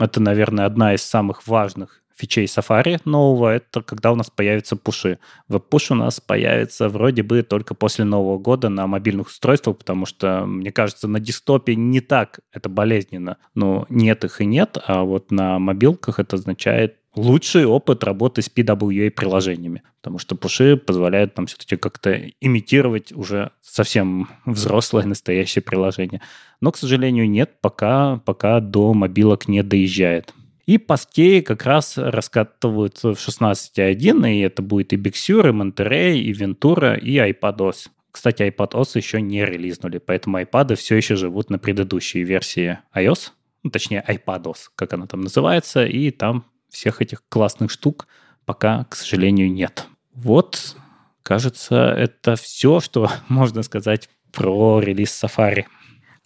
Это, 0.01 0.21
наверное, 0.21 0.65
одна 0.65 0.93
из 0.93 1.03
самых 1.03 1.47
важных 1.47 2.01
фичей 2.15 2.45
Safari 2.45 2.99
нового, 3.05 3.49
это 3.49 3.81
когда 3.81 4.11
у 4.11 4.15
нас 4.15 4.29
появятся 4.29 4.75
пуши. 4.75 5.19
Веб-пуш 5.47 5.91
у 5.91 5.95
нас 5.95 6.19
появится 6.19 6.89
вроде 6.89 7.23
бы 7.23 7.43
только 7.43 7.75
после 7.75 8.05
Нового 8.05 8.37
года 8.37 8.69
на 8.69 8.87
мобильных 8.87 9.27
устройствах, 9.27 9.77
потому 9.77 10.05
что, 10.05 10.45
мне 10.45 10.71
кажется, 10.71 11.07
на 11.07 11.19
десктопе 11.19 11.75
не 11.75 11.99
так 11.99 12.39
это 12.51 12.69
болезненно. 12.69 13.37
Но 13.53 13.85
нет 13.89 14.23
их 14.23 14.41
и 14.41 14.45
нет, 14.45 14.77
а 14.87 15.03
вот 15.03 15.31
на 15.31 15.59
мобилках 15.59 16.19
это 16.19 16.37
означает 16.37 16.97
лучший 17.15 17.65
опыт 17.65 18.03
работы 18.03 18.41
с 18.41 18.49
PWA-приложениями, 18.49 19.81
потому 20.01 20.19
что 20.19 20.35
пуши 20.35 20.77
позволяют 20.77 21.37
нам 21.37 21.47
все-таки 21.47 21.77
как-то 21.77 22.29
имитировать 22.41 23.11
уже 23.11 23.51
совсем 23.61 24.29
взрослое 24.45 25.05
настоящее 25.05 25.61
приложение. 25.61 26.21
Но, 26.61 26.71
к 26.71 26.77
сожалению, 26.77 27.29
нет, 27.29 27.61
пока, 27.61 28.17
пока 28.25 28.59
до 28.59 28.93
мобилок 28.93 29.47
не 29.47 29.63
доезжает. 29.63 30.33
И 30.65 30.77
паскеи 30.77 31.41
как 31.41 31.63
раз 31.65 31.97
раскатываются 31.97 33.13
в 33.13 33.17
16.1, 33.17 34.33
и 34.33 34.39
это 34.39 34.61
будет 34.61 34.93
и 34.93 34.97
Big 34.97 35.13
Sur, 35.13 35.49
и 35.49 35.51
Monterey, 35.51 36.17
и 36.17 36.33
Ventura, 36.33 36.99
и 36.99 37.17
iPadOS. 37.17 37.89
Кстати, 38.11 38.43
iPadOS 38.43 38.91
еще 38.95 39.21
не 39.21 39.45
релизнули, 39.45 39.99
поэтому 39.99 40.39
iPad 40.39 40.75
все 40.75 40.95
еще 40.95 41.15
живут 41.15 41.49
на 41.49 41.59
предыдущей 41.59 42.23
версии 42.23 42.79
iOS, 42.95 43.31
ну, 43.61 43.69
точнее 43.69 44.03
iPadOS, 44.07 44.69
как 44.75 44.93
она 44.93 45.05
там 45.05 45.21
называется, 45.21 45.85
и 45.85 46.09
там 46.11 46.45
всех 46.69 47.01
этих 47.01 47.23
классных 47.29 47.71
штук 47.71 48.07
пока, 48.45 48.85
к 48.85 48.95
сожалению, 48.95 49.51
нет. 49.51 49.87
Вот 50.13 50.75
кажется, 51.23 51.75
это 51.75 52.35
все, 52.35 52.79
что 52.79 53.09
можно 53.27 53.63
сказать 53.63 54.09
про 54.31 54.79
релиз 54.79 55.23
Safari. 55.23 55.65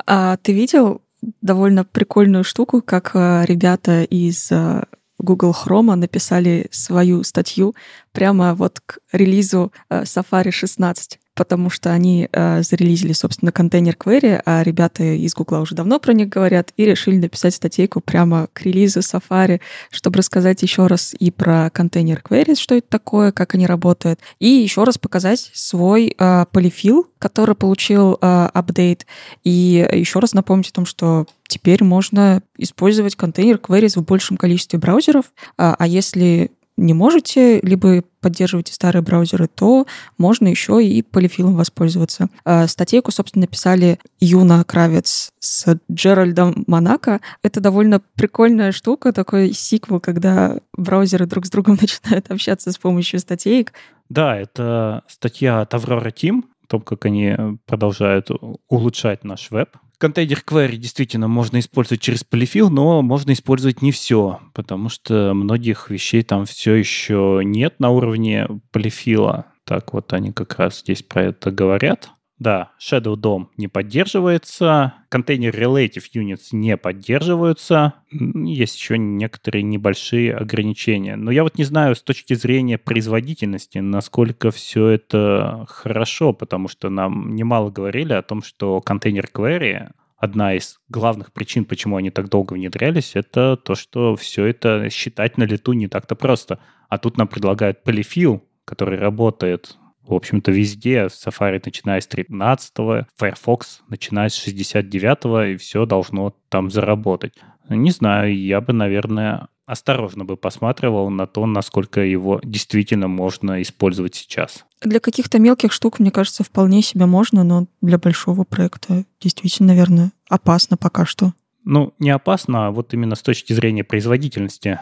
А 0.05 0.37
ты 0.37 0.53
видел 0.53 1.01
довольно 1.41 1.83
прикольную 1.83 2.43
штуку, 2.43 2.81
как 2.81 3.11
э, 3.13 3.45
ребята 3.45 4.03
из 4.03 4.51
э, 4.51 4.83
Google 5.19 5.53
Chrome 5.53 5.95
написали 5.95 6.67
свою 6.71 7.23
статью 7.23 7.75
прямо 8.11 8.55
вот 8.55 8.79
к 8.85 8.99
релизу 9.11 9.71
э, 9.89 10.03
Safari 10.03 10.51
16 10.51 11.19
потому 11.39 11.69
что 11.69 11.93
они 11.93 12.27
э, 12.29 12.63
зарелизили, 12.63 13.13
собственно, 13.13 13.53
контейнер 13.53 13.95
query, 13.95 14.41
а 14.45 14.61
ребята 14.61 15.03
из 15.03 15.33
Гугла 15.33 15.59
уже 15.59 15.73
давно 15.73 15.97
про 15.97 16.11
них 16.11 16.27
говорят, 16.27 16.73
и 16.75 16.83
решили 16.83 17.15
написать 17.15 17.55
статейку 17.55 18.01
прямо 18.01 18.49
к 18.51 18.63
релизу 18.63 18.99
Safari, 18.99 19.61
чтобы 19.89 20.17
рассказать 20.17 20.61
еще 20.63 20.87
раз 20.87 21.15
и 21.17 21.31
про 21.31 21.69
контейнер 21.69 22.21
query, 22.29 22.55
что 22.59 22.75
это 22.75 22.89
такое, 22.89 23.31
как 23.31 23.55
они 23.55 23.67
работают, 23.67 24.19
и 24.39 24.49
еще 24.49 24.83
раз 24.83 24.97
показать 24.97 25.49
свой 25.53 26.13
э, 26.19 26.45
полифил, 26.51 27.07
который 27.19 27.55
получил 27.55 28.17
э, 28.21 28.49
апдейт, 28.53 29.05
и 29.45 29.87
еще 29.93 30.19
раз 30.19 30.33
напомнить 30.33 30.71
о 30.71 30.73
том, 30.73 30.85
что 30.85 31.25
теперь 31.47 31.85
можно 31.85 32.43
использовать 32.57 33.15
контейнер 33.15 33.55
queries 33.55 33.97
в 33.97 34.03
большем 34.03 34.35
количестве 34.35 34.77
браузеров, 34.77 35.31
а, 35.57 35.73
а 35.79 35.87
если 35.87 36.51
не 36.79 36.93
можете, 36.93 37.59
либо 37.61 38.03
поддерживаете 38.21 38.73
старые 38.73 39.01
браузеры, 39.01 39.47
то 39.47 39.85
можно 40.17 40.47
еще 40.47 40.83
и 40.83 41.01
полифилом 41.01 41.55
воспользоваться. 41.55 42.29
А, 42.43 42.67
статейку, 42.67 43.11
собственно, 43.11 43.41
написали 43.41 43.99
Юна 44.19 44.63
Кравец 44.63 45.31
с 45.39 45.79
Джеральдом 45.91 46.63
Монако. 46.67 47.21
Это 47.43 47.59
довольно 47.61 48.01
прикольная 48.15 48.71
штука, 48.71 49.13
такой 49.13 49.53
сиквел, 49.53 49.99
когда 49.99 50.57
браузеры 50.75 51.25
друг 51.25 51.45
с 51.45 51.49
другом 51.49 51.77
начинают 51.81 52.31
общаться 52.31 52.71
с 52.71 52.77
помощью 52.77 53.19
статейк. 53.19 53.73
Да, 54.09 54.35
это 54.35 55.03
статья 55.07 55.61
от 55.61 55.73
Aurora 55.73 56.11
Team, 56.11 56.43
о 56.63 56.67
том, 56.67 56.81
как 56.81 57.05
они 57.05 57.35
продолжают 57.65 58.29
улучшать 58.67 59.23
наш 59.23 59.51
веб. 59.51 59.69
Контейнер 59.99 60.41
query 60.47 60.77
действительно 60.77 61.27
можно 61.27 61.59
использовать 61.59 62.01
через 62.01 62.23
полифил, 62.23 62.69
но 62.69 63.01
можно 63.01 63.33
использовать 63.33 63.81
не 63.81 63.91
все, 63.91 64.39
потому 64.53 64.87
что 64.87 65.33
многих 65.33 65.89
вещей 65.89 66.23
там 66.23 66.45
все 66.45 66.75
еще 66.75 67.41
нет 67.43 67.81
на 67.81 67.89
уровне 67.89 68.47
полифила. 68.71 69.47
Так 69.65 69.93
вот 69.93 70.13
они 70.13 70.31
как 70.31 70.57
раз 70.57 70.79
здесь 70.79 71.03
про 71.03 71.23
это 71.23 71.51
говорят. 71.51 72.11
Да, 72.39 72.71
Shadow 72.79 73.15
DOM 73.15 73.47
не 73.57 73.67
поддерживается, 73.67 74.93
контейнер 75.09 75.53
Relative 75.53 76.05
Units 76.15 76.47
не 76.53 76.77
поддерживаются, 76.77 77.95
есть 78.11 78.77
еще 78.77 78.97
некоторые 78.97 79.63
небольшие 79.63 80.33
ограничения. 80.33 81.17
Но 81.17 81.31
я 81.31 81.43
вот 81.43 81.57
не 81.57 81.65
знаю 81.65 81.95
с 81.95 82.01
точки 82.01 82.33
зрения 82.35 82.77
производительности, 82.77 83.79
насколько 83.79 84.51
все 84.51 84.87
это 84.87 85.65
хорошо, 85.67 86.31
потому 86.31 86.69
что 86.69 86.89
нам 86.89 87.35
немало 87.35 87.71
говорили 87.71 88.13
о 88.13 88.21
том, 88.21 88.41
что 88.41 88.79
контейнер 88.79 89.27
query 89.33 89.91
одна 90.15 90.53
из 90.53 90.79
главных 90.87 91.33
причин, 91.33 91.65
почему 91.65 91.97
они 91.97 92.09
так 92.09 92.29
долго 92.29 92.53
внедрялись, 92.53 93.15
это 93.15 93.57
то, 93.57 93.75
что 93.75 94.15
все 94.15 94.45
это 94.45 94.89
считать 94.89 95.37
на 95.37 95.43
лету 95.43 95.73
не 95.73 95.87
так-то 95.87 96.15
просто. 96.15 96.59
А 96.87 96.97
тут 96.97 97.17
нам 97.17 97.27
предлагают 97.27 97.83
полифил, 97.83 98.43
который 98.63 98.97
работает 98.97 99.77
в 100.09 100.15
общем-то, 100.15 100.51
везде. 100.51 101.07
Safari 101.07 101.61
начиная 101.63 102.01
с 102.01 102.07
13 102.07 102.73
Firefox 103.17 103.81
начиная 103.87 104.29
с 104.29 104.35
69 104.35 105.53
и 105.53 105.57
все 105.57 105.85
должно 105.85 106.35
там 106.49 106.69
заработать. 106.69 107.33
Не 107.69 107.91
знаю, 107.91 108.35
я 108.37 108.61
бы, 108.61 108.73
наверное, 108.73 109.47
осторожно 109.65 110.25
бы 110.25 110.35
посматривал 110.35 111.09
на 111.11 111.27
то, 111.27 111.45
насколько 111.45 112.01
его 112.01 112.39
действительно 112.43 113.07
можно 113.07 113.61
использовать 113.61 114.15
сейчас. 114.15 114.65
Для 114.81 114.99
каких-то 114.99 115.37
мелких 115.37 115.71
штук, 115.71 115.99
мне 115.99 116.09
кажется, 116.09 116.43
вполне 116.43 116.81
себе 116.81 117.05
можно, 117.05 117.43
но 117.43 117.67
для 117.81 117.99
большого 117.99 118.45
проекта 118.45 119.05
действительно, 119.21 119.73
наверное, 119.73 120.11
опасно 120.27 120.75
пока 120.77 121.05
что. 121.05 121.33
Ну, 121.63 121.93
не 121.99 122.09
опасно, 122.09 122.67
а 122.67 122.71
вот 122.71 122.93
именно 122.95 123.15
с 123.15 123.21
точки 123.21 123.53
зрения 123.53 123.83
производительности. 123.83 124.79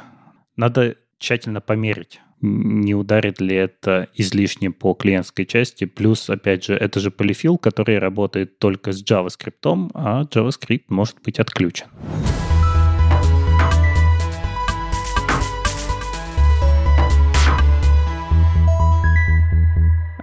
Надо 0.55 0.95
тщательно 1.19 1.59
померить 1.59 2.21
не 2.41 2.93
ударит 2.93 3.41
ли 3.41 3.55
это 3.55 4.07
излишне 4.13 4.71
по 4.71 4.93
клиентской 4.93 5.45
части. 5.45 5.85
Плюс, 5.85 6.29
опять 6.29 6.65
же, 6.65 6.75
это 6.75 6.99
же 6.99 7.11
полифил, 7.11 7.57
который 7.57 7.99
работает 7.99 8.59
только 8.59 8.91
с 8.91 9.03
JavaScript, 9.03 9.89
а 9.93 10.23
JavaScript 10.23 10.85
может 10.89 11.17
быть 11.23 11.39
отключен. 11.39 11.87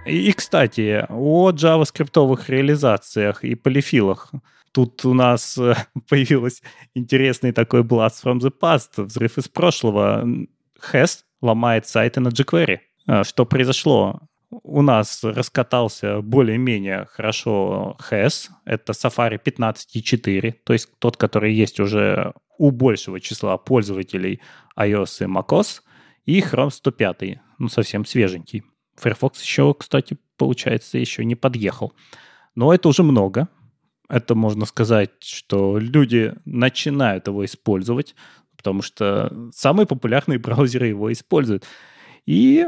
И, 0.05 0.31
кстати, 0.33 1.03
о 1.09 1.51
JavaScript 1.51 2.43
реализациях 2.47 3.43
и 3.43 3.55
полифилах. 3.55 4.31
Тут 4.71 5.03
у 5.05 5.13
нас 5.13 5.57
э, 5.57 5.73
появился 6.09 6.61
интересный 6.93 7.53
такой 7.53 7.81
blast 7.81 8.23
from 8.23 8.39
the 8.39 8.51
past, 8.51 9.03
взрыв 9.03 9.37
из 9.37 9.47
прошлого. 9.47 10.27
Has 10.91 11.24
ломает 11.45 11.87
сайты 11.87 12.19
на 12.19 12.29
jQuery. 12.29 12.79
А, 13.07 13.23
что 13.23 13.45
произошло? 13.45 14.21
У 14.49 14.81
нас 14.81 15.23
раскатался 15.23 16.21
более-менее 16.21 17.07
хорошо 17.11 17.97
HES, 18.09 18.49
это 18.65 18.93
Safari 18.93 19.39
15.4, 19.43 20.53
то 20.63 20.73
есть 20.73 20.89
тот, 20.99 21.17
который 21.17 21.53
есть 21.53 21.79
уже 21.79 22.33
у 22.57 22.71
большего 22.71 23.19
числа 23.19 23.57
пользователей 23.57 24.41
iOS 24.77 25.25
и 25.25 25.27
macOS, 25.27 25.81
и 26.25 26.39
Chrome 26.39 26.69
105, 26.69 27.39
ну 27.59 27.67
совсем 27.69 28.05
свеженький. 28.05 28.63
Firefox 28.95 29.41
еще, 29.41 29.73
кстати, 29.73 30.17
получается, 30.37 30.97
еще 30.97 31.25
не 31.25 31.35
подъехал. 31.35 31.93
Но 32.55 32.73
это 32.73 32.87
уже 32.87 33.03
много. 33.03 33.49
Это 34.07 34.35
можно 34.35 34.65
сказать, 34.65 35.11
что 35.21 35.77
люди 35.77 36.33
начинают 36.45 37.27
его 37.27 37.43
использовать 37.43 38.15
потому 38.65 38.81
что 38.81 39.31
самые 39.53 39.85
популярные 39.85 40.39
браузеры 40.45 40.87
его 40.87 41.13
используют. 41.13 41.65
И 42.25 42.65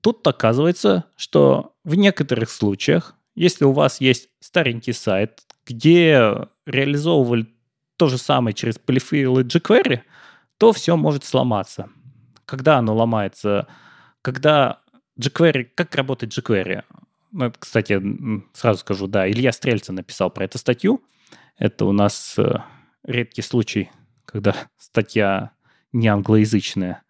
тут 0.00 0.24
оказывается, 0.24 1.06
что 1.16 1.74
в 1.82 1.96
некоторых 1.96 2.50
случаях, 2.50 3.16
если 3.34 3.64
у 3.64 3.72
вас 3.72 4.00
есть 4.00 4.28
старенький 4.38 4.92
сайт, 4.92 5.40
где 5.66 6.46
реализовывали 6.66 7.46
то 7.96 8.08
же 8.08 8.16
самое 8.16 8.54
через 8.54 8.78
полифил 8.78 9.40
и 9.40 9.42
jQuery, 9.42 10.02
то 10.56 10.72
все 10.72 10.96
может 10.96 11.24
сломаться. 11.24 11.88
Когда 12.44 12.78
оно 12.78 12.94
ломается? 12.94 13.66
Когда 14.22 14.78
jQuery... 15.18 15.70
Как 15.74 15.96
работает 15.96 16.32
jQuery? 16.32 16.84
Ну, 17.32 17.52
кстати, 17.58 18.00
сразу 18.52 18.78
скажу, 18.78 19.08
да, 19.08 19.28
Илья 19.28 19.50
Стрельцин 19.50 19.96
написал 19.96 20.30
про 20.30 20.44
эту 20.44 20.58
статью. 20.58 21.02
Это 21.58 21.86
у 21.86 21.92
нас 21.92 22.36
э, 22.38 22.58
редкий 23.04 23.42
случай 23.42 23.90
когда 24.30 24.54
статья 24.78 25.52
не 25.92 26.08
англоязычная. 26.08 27.02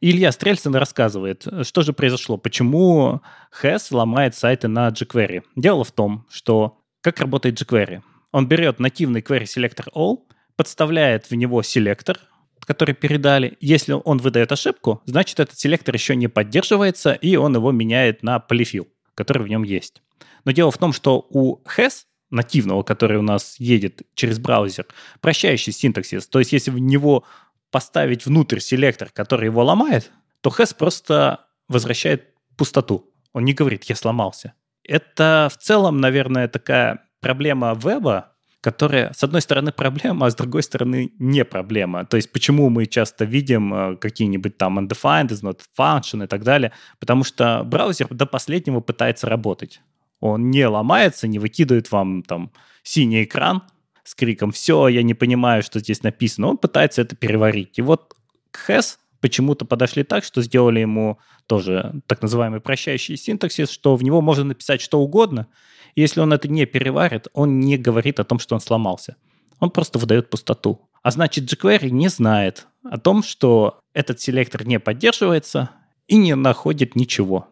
Илья 0.00 0.30
Стрельцин 0.30 0.74
рассказывает, 0.76 1.44
что 1.62 1.82
же 1.82 1.92
произошло, 1.92 2.36
почему 2.36 3.20
Хэс 3.50 3.90
ломает 3.90 4.36
сайты 4.36 4.68
на 4.68 4.88
jQuery. 4.88 5.42
Дело 5.56 5.82
в 5.82 5.90
том, 5.90 6.24
что 6.30 6.78
как 7.00 7.18
работает 7.18 7.60
jQuery. 7.60 8.02
Он 8.30 8.46
берет 8.46 8.78
нативный 8.78 9.22
query 9.22 9.44
selector 9.44 9.88
all, 9.94 10.18
подставляет 10.54 11.30
в 11.30 11.34
него 11.34 11.62
селектор, 11.62 12.20
который 12.60 12.94
передали. 12.94 13.56
Если 13.60 13.92
он 13.92 14.18
выдает 14.18 14.52
ошибку, 14.52 15.02
значит 15.06 15.40
этот 15.40 15.58
селектор 15.58 15.94
еще 15.94 16.14
не 16.14 16.28
поддерживается, 16.28 17.12
и 17.12 17.34
он 17.36 17.56
его 17.56 17.72
меняет 17.72 18.22
на 18.22 18.38
полифил, 18.38 18.86
который 19.14 19.42
в 19.42 19.48
нем 19.48 19.64
есть. 19.64 20.02
Но 20.44 20.52
дело 20.52 20.70
в 20.70 20.78
том, 20.78 20.92
что 20.92 21.26
у 21.30 21.62
Has 21.76 22.02
нативного, 22.30 22.82
который 22.82 23.18
у 23.18 23.22
нас 23.22 23.56
едет 23.58 24.02
через 24.14 24.38
браузер, 24.38 24.86
прощающий 25.20 25.72
синтаксис. 25.72 26.26
То 26.26 26.38
есть 26.38 26.52
если 26.52 26.70
в 26.70 26.78
него 26.78 27.24
поставить 27.70 28.26
внутрь 28.26 28.60
селектор, 28.60 29.10
который 29.12 29.46
его 29.46 29.64
ломает, 29.64 30.10
то 30.40 30.50
Хэс 30.50 30.74
просто 30.74 31.46
возвращает 31.68 32.34
пустоту. 32.56 33.10
Он 33.32 33.44
не 33.44 33.54
говорит 33.54 33.84
«я 33.84 33.96
сломался». 33.96 34.54
Это 34.84 35.48
в 35.52 35.58
целом, 35.58 36.00
наверное, 36.00 36.48
такая 36.48 37.04
проблема 37.20 37.74
веба, 37.74 38.32
которая, 38.60 39.12
с 39.12 39.22
одной 39.22 39.40
стороны, 39.42 39.70
проблема, 39.70 40.26
а 40.26 40.30
с 40.30 40.34
другой 40.34 40.62
стороны, 40.62 41.12
не 41.18 41.44
проблема. 41.44 42.04
То 42.04 42.16
есть 42.16 42.32
почему 42.32 42.70
мы 42.70 42.86
часто 42.86 43.24
видим 43.24 43.72
э, 43.72 43.96
какие-нибудь 43.96 44.58
там 44.58 44.78
undefined, 44.78 45.28
is 45.28 45.42
not 45.42 45.60
function 45.78 46.24
и 46.24 46.26
так 46.26 46.42
далее, 46.42 46.72
потому 46.98 47.22
что 47.24 47.62
браузер 47.64 48.08
до 48.10 48.26
последнего 48.26 48.80
пытается 48.80 49.28
работать. 49.28 49.80
Он 50.20 50.50
не 50.50 50.66
ломается, 50.66 51.28
не 51.28 51.38
выкидывает 51.38 51.90
вам 51.90 52.22
там 52.22 52.52
синий 52.82 53.24
экран 53.24 53.62
с 54.04 54.14
криком 54.14 54.52
«Все, 54.52 54.88
я 54.88 55.02
не 55.02 55.14
понимаю, 55.14 55.62
что 55.62 55.80
здесь 55.80 56.02
написано». 56.02 56.48
Он 56.48 56.58
пытается 56.58 57.02
это 57.02 57.14
переварить. 57.14 57.78
И 57.78 57.82
вот 57.82 58.14
к 58.50 58.70
Has 58.70 58.96
почему-то 59.20 59.64
подошли 59.64 60.02
так, 60.02 60.24
что 60.24 60.42
сделали 60.42 60.80
ему 60.80 61.18
тоже 61.46 62.00
так 62.06 62.22
называемый 62.22 62.60
прощающий 62.60 63.16
синтаксис, 63.16 63.70
что 63.70 63.96
в 63.96 64.02
него 64.02 64.20
можно 64.20 64.44
написать 64.44 64.80
что 64.80 65.00
угодно. 65.00 65.48
И 65.94 66.00
если 66.00 66.20
он 66.20 66.32
это 66.32 66.48
не 66.48 66.66
переварит, 66.66 67.28
он 67.32 67.60
не 67.60 67.76
говорит 67.76 68.20
о 68.20 68.24
том, 68.24 68.38
что 68.38 68.54
он 68.54 68.60
сломался. 68.60 69.16
Он 69.60 69.70
просто 69.70 69.98
выдает 69.98 70.30
пустоту. 70.30 70.88
А 71.02 71.10
значит, 71.10 71.52
jQuery 71.52 71.90
не 71.90 72.08
знает 72.08 72.66
о 72.84 72.98
том, 72.98 73.22
что 73.22 73.80
этот 73.92 74.20
селектор 74.20 74.66
не 74.66 74.78
поддерживается 74.78 75.70
и 76.06 76.16
не 76.16 76.34
находит 76.34 76.96
ничего. 76.96 77.48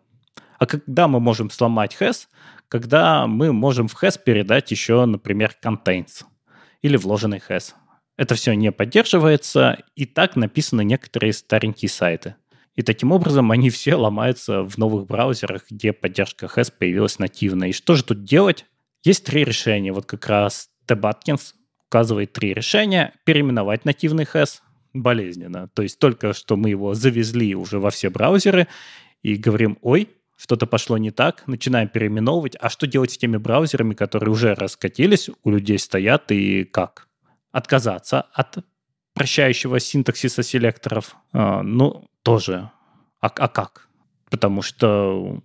А 0.59 0.67
когда 0.67 1.09
мы 1.09 1.21
можем 1.21 1.51
сломать 1.51 1.97
has? 2.01 2.29
Когда 2.69 3.27
мы 3.27 3.53
можем 3.53 3.89
в 3.89 4.03
has 4.03 4.19
передать 4.23 4.71
еще, 4.71 5.05
например, 5.05 5.55
contains 5.65 6.25
или 6.83 6.97
вложенный 6.97 7.43
has. 7.49 7.75
Это 8.17 8.35
все 8.35 8.55
не 8.55 8.73
поддерживается, 8.73 9.79
и 9.95 10.07
так 10.07 10.37
написаны 10.37 10.85
некоторые 10.85 11.33
старенькие 11.33 11.89
сайты. 11.89 12.37
И 12.75 12.83
таким 12.83 13.13
образом 13.13 13.51
они 13.51 13.71
все 13.71 13.95
ломаются 13.95 14.63
в 14.63 14.77
новых 14.79 15.07
браузерах, 15.07 15.65
где 15.71 15.93
поддержка 15.93 16.47
HES 16.47 16.73
появилась 16.79 17.19
нативно. 17.19 17.65
И 17.65 17.73
что 17.73 17.95
же 17.95 18.05
тут 18.05 18.25
делать? 18.25 18.67
Есть 19.03 19.25
три 19.25 19.45
решения. 19.45 19.93
Вот 19.93 20.05
как 20.05 20.27
раз 20.27 20.69
Тэб 20.85 21.07
Аткинс 21.07 21.55
указывает 21.89 22.35
три 22.35 22.53
решения. 22.53 23.15
Переименовать 23.25 23.87
нативный 23.87 24.25
HES 24.25 24.61
болезненно. 24.93 25.69
То 25.69 25.83
есть 25.83 25.99
только 25.99 26.35
что 26.35 26.57
мы 26.57 26.71
его 26.71 26.93
завезли 26.93 27.55
уже 27.55 27.79
во 27.79 27.91
все 27.91 28.11
браузеры 28.11 28.69
и 29.23 29.37
говорим, 29.37 29.79
ой, 29.81 30.11
что-то 30.37 30.67
пошло 30.67 30.99
не 30.99 31.11
так, 31.11 31.47
начинаем 31.47 31.89
переименовывать. 31.89 32.57
А 32.61 32.69
что 32.69 32.87
делать 32.87 33.13
с 33.13 33.19
теми 33.19 33.37
браузерами, 33.37 33.95
которые 33.95 34.31
уже 34.31 34.55
раскатились, 34.55 35.31
у 35.43 35.51
людей 35.51 35.79
стоят 35.79 36.31
и 36.31 36.65
как? 36.65 37.09
Отказаться 37.53 38.23
от 38.33 38.59
прощающего 39.15 39.81
синтаксиса 39.81 40.43
селекторов? 40.43 41.17
А, 41.33 41.63
ну, 41.63 42.09
тоже. 42.23 42.71
А, 43.21 43.29
а 43.29 43.49
как? 43.49 43.89
Потому 44.31 44.63
что 44.63 45.43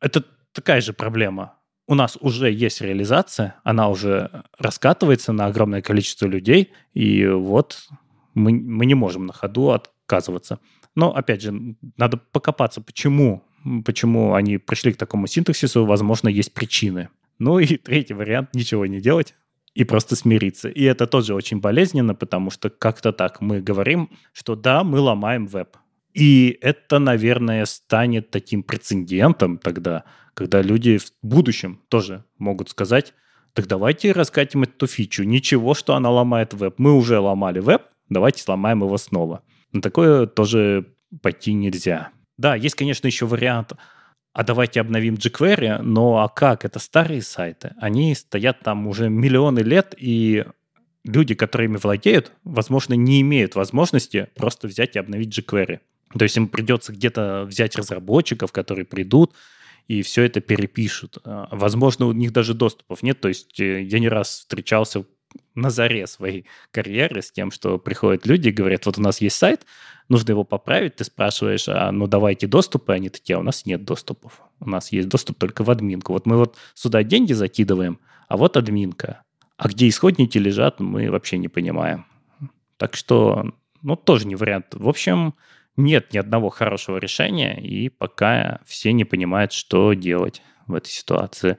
это 0.00 0.24
такая 0.52 0.80
же 0.80 0.92
проблема 0.92 1.56
у 1.92 1.94
нас 1.94 2.16
уже 2.20 2.50
есть 2.50 2.80
реализация, 2.80 3.56
она 3.64 3.88
уже 3.88 4.44
раскатывается 4.58 5.32
на 5.32 5.46
огромное 5.46 5.82
количество 5.82 6.26
людей, 6.26 6.72
и 6.94 7.26
вот 7.26 7.86
мы, 8.34 8.52
мы 8.52 8.86
не 8.86 8.94
можем 8.94 9.26
на 9.26 9.32
ходу 9.32 9.70
отказываться. 9.70 10.58
Но, 10.94 11.14
опять 11.14 11.42
же, 11.42 11.76
надо 11.96 12.16
покопаться, 12.16 12.80
почему, 12.80 13.44
почему 13.84 14.34
они 14.34 14.58
пришли 14.58 14.92
к 14.92 14.96
такому 14.96 15.26
синтаксису, 15.26 15.84
возможно, 15.84 16.28
есть 16.28 16.52
причины. 16.52 17.08
Ну 17.38 17.58
и 17.58 17.76
третий 17.76 18.14
вариант– 18.14 18.50
ничего 18.54 18.86
не 18.86 19.00
делать 19.00 19.34
и 19.74 19.84
просто 19.84 20.16
смириться. 20.16 20.68
И 20.68 20.82
это 20.82 21.06
тоже 21.06 21.34
очень 21.34 21.60
болезненно, 21.60 22.14
потому 22.14 22.50
что 22.50 22.70
как-то 22.70 23.12
так 23.12 23.40
мы 23.40 23.60
говорим, 23.60 24.10
что 24.32 24.54
да, 24.54 24.84
мы 24.84 25.00
ломаем 25.00 25.46
веб. 25.46 25.76
И 26.12 26.58
это, 26.60 26.98
наверное, 26.98 27.64
станет 27.64 28.30
таким 28.30 28.62
прецедентом 28.62 29.56
тогда, 29.56 30.04
когда 30.34 30.60
люди 30.60 30.98
в 30.98 31.10
будущем 31.22 31.80
тоже 31.88 32.24
могут 32.38 32.68
сказать, 32.68 33.14
так 33.54 33.66
давайте 33.66 34.12
раскатим 34.12 34.62
эту 34.64 34.86
фичу. 34.86 35.24
Ничего, 35.24 35.74
что 35.74 35.94
она 35.94 36.10
ломает 36.10 36.54
веб. 36.54 36.74
Мы 36.78 36.92
уже 36.92 37.18
ломали 37.18 37.60
веб, 37.60 37.82
давайте 38.08 38.42
сломаем 38.42 38.82
его 38.82 38.96
снова. 38.98 39.42
На 39.72 39.80
такое 39.80 40.26
тоже 40.26 40.86
пойти 41.22 41.54
нельзя. 41.54 42.10
Да, 42.38 42.54
есть, 42.54 42.74
конечно, 42.74 43.06
еще 43.06 43.26
вариант, 43.26 43.72
а 44.32 44.44
давайте 44.44 44.80
обновим 44.80 45.14
jQuery, 45.14 45.82
но 45.82 46.18
а 46.18 46.28
как? 46.28 46.64
Это 46.64 46.78
старые 46.78 47.22
сайты. 47.22 47.74
Они 47.78 48.14
стоят 48.14 48.60
там 48.60 48.86
уже 48.86 49.10
миллионы 49.10 49.60
лет, 49.60 49.94
и 49.98 50.46
люди, 51.04 51.34
которые 51.34 51.68
ими 51.68 51.76
владеют, 51.76 52.32
возможно, 52.44 52.94
не 52.94 53.20
имеют 53.20 53.54
возможности 53.54 54.28
просто 54.34 54.68
взять 54.68 54.96
и 54.96 54.98
обновить 54.98 55.38
jQuery. 55.38 55.80
То 56.18 56.24
есть 56.24 56.36
им 56.36 56.48
придется 56.48 56.92
где-то 56.92 57.44
взять 57.46 57.76
разработчиков, 57.76 58.52
которые 58.52 58.84
придут, 58.84 59.34
и 59.88 60.02
все 60.02 60.22
это 60.22 60.40
перепишут. 60.40 61.18
А, 61.24 61.48
возможно, 61.50 62.06
у 62.06 62.12
них 62.12 62.32
даже 62.32 62.54
доступов 62.54 63.02
нет. 63.02 63.20
То 63.20 63.28
есть 63.28 63.58
э, 63.60 63.82
я 63.82 63.98
не 63.98 64.08
раз 64.08 64.28
встречался 64.28 65.04
на 65.54 65.70
заре 65.70 66.06
своей 66.06 66.46
карьеры 66.70 67.22
с 67.22 67.30
тем, 67.30 67.50
что 67.50 67.78
приходят 67.78 68.26
люди 68.26 68.48
и 68.48 68.52
говорят, 68.52 68.86
вот 68.86 68.98
у 68.98 69.02
нас 69.02 69.20
есть 69.20 69.36
сайт, 69.36 69.66
нужно 70.08 70.32
его 70.32 70.44
поправить, 70.44 70.96
ты 70.96 71.04
спрашиваешь, 71.04 71.68
а 71.68 71.90
ну 71.92 72.06
давайте 72.06 72.46
доступы, 72.46 72.92
они 72.92 73.08
такие, 73.08 73.36
а 73.36 73.40
у 73.40 73.42
нас 73.42 73.66
нет 73.66 73.84
доступов, 73.84 74.40
у 74.60 74.68
нас 74.68 74.92
есть 74.92 75.08
доступ 75.08 75.38
только 75.38 75.64
в 75.64 75.70
админку. 75.70 76.12
Вот 76.12 76.26
мы 76.26 76.36
вот 76.36 76.56
сюда 76.74 77.02
деньги 77.02 77.32
закидываем, 77.32 77.98
а 78.28 78.36
вот 78.36 78.56
админка. 78.56 79.22
А 79.56 79.68
где 79.68 79.88
исходники 79.88 80.38
лежат, 80.38 80.80
мы 80.80 81.10
вообще 81.10 81.38
не 81.38 81.48
понимаем. 81.48 82.06
Так 82.78 82.96
что, 82.96 83.52
ну, 83.82 83.96
тоже 83.96 84.26
не 84.26 84.34
вариант. 84.34 84.66
В 84.72 84.88
общем, 84.88 85.34
нет 85.76 86.12
ни 86.12 86.18
одного 86.18 86.50
хорошего 86.50 86.98
решения, 86.98 87.60
и 87.60 87.88
пока 87.88 88.60
все 88.66 88.92
не 88.92 89.04
понимают, 89.04 89.52
что 89.52 89.92
делать 89.92 90.42
в 90.66 90.74
этой 90.74 90.90
ситуации. 90.90 91.58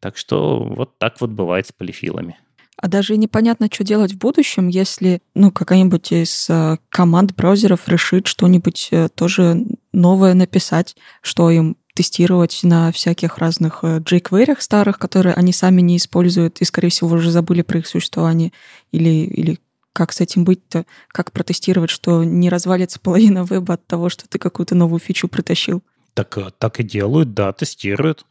Так 0.00 0.16
что 0.16 0.62
вот 0.62 0.98
так 0.98 1.20
вот 1.20 1.30
бывает 1.30 1.66
с 1.66 1.72
полифилами. 1.72 2.38
А 2.76 2.88
даже 2.88 3.16
непонятно, 3.16 3.68
что 3.72 3.84
делать 3.84 4.12
в 4.12 4.18
будущем, 4.18 4.68
если 4.68 5.22
ну, 5.34 5.50
какая-нибудь 5.50 6.12
из 6.12 6.46
э, 6.50 6.76
команд 6.90 7.34
браузеров 7.34 7.88
решит 7.88 8.26
что-нибудь 8.26 8.88
э, 8.90 9.08
тоже 9.08 9.64
новое 9.92 10.34
написать, 10.34 10.94
что 11.22 11.50
им 11.50 11.76
тестировать 11.94 12.60
на 12.62 12.92
всяких 12.92 13.38
разных 13.38 13.78
э, 13.82 14.00
jQuery 14.00 14.56
старых, 14.60 14.98
которые 14.98 15.34
они 15.34 15.54
сами 15.54 15.80
не 15.80 15.96
используют 15.96 16.60
и, 16.60 16.66
скорее 16.66 16.90
всего, 16.90 17.16
уже 17.16 17.30
забыли 17.30 17.62
про 17.62 17.78
их 17.78 17.86
существование, 17.86 18.52
или, 18.92 19.08
или 19.08 19.58
как 19.94 20.12
с 20.12 20.20
этим 20.20 20.44
быть-то? 20.44 20.84
Как 21.08 21.32
протестировать, 21.32 21.88
что 21.88 22.22
не 22.22 22.50
развалится 22.50 23.00
половина 23.00 23.46
веба 23.50 23.74
от 23.74 23.86
того, 23.86 24.10
что 24.10 24.28
ты 24.28 24.38
какую-то 24.38 24.74
новую 24.74 25.00
фичу 25.00 25.28
притащил? 25.28 25.82
Так, 26.12 26.38
так 26.58 26.80
и 26.80 26.82
делают, 26.82 27.32
да, 27.32 27.54
тестируют. 27.54 28.26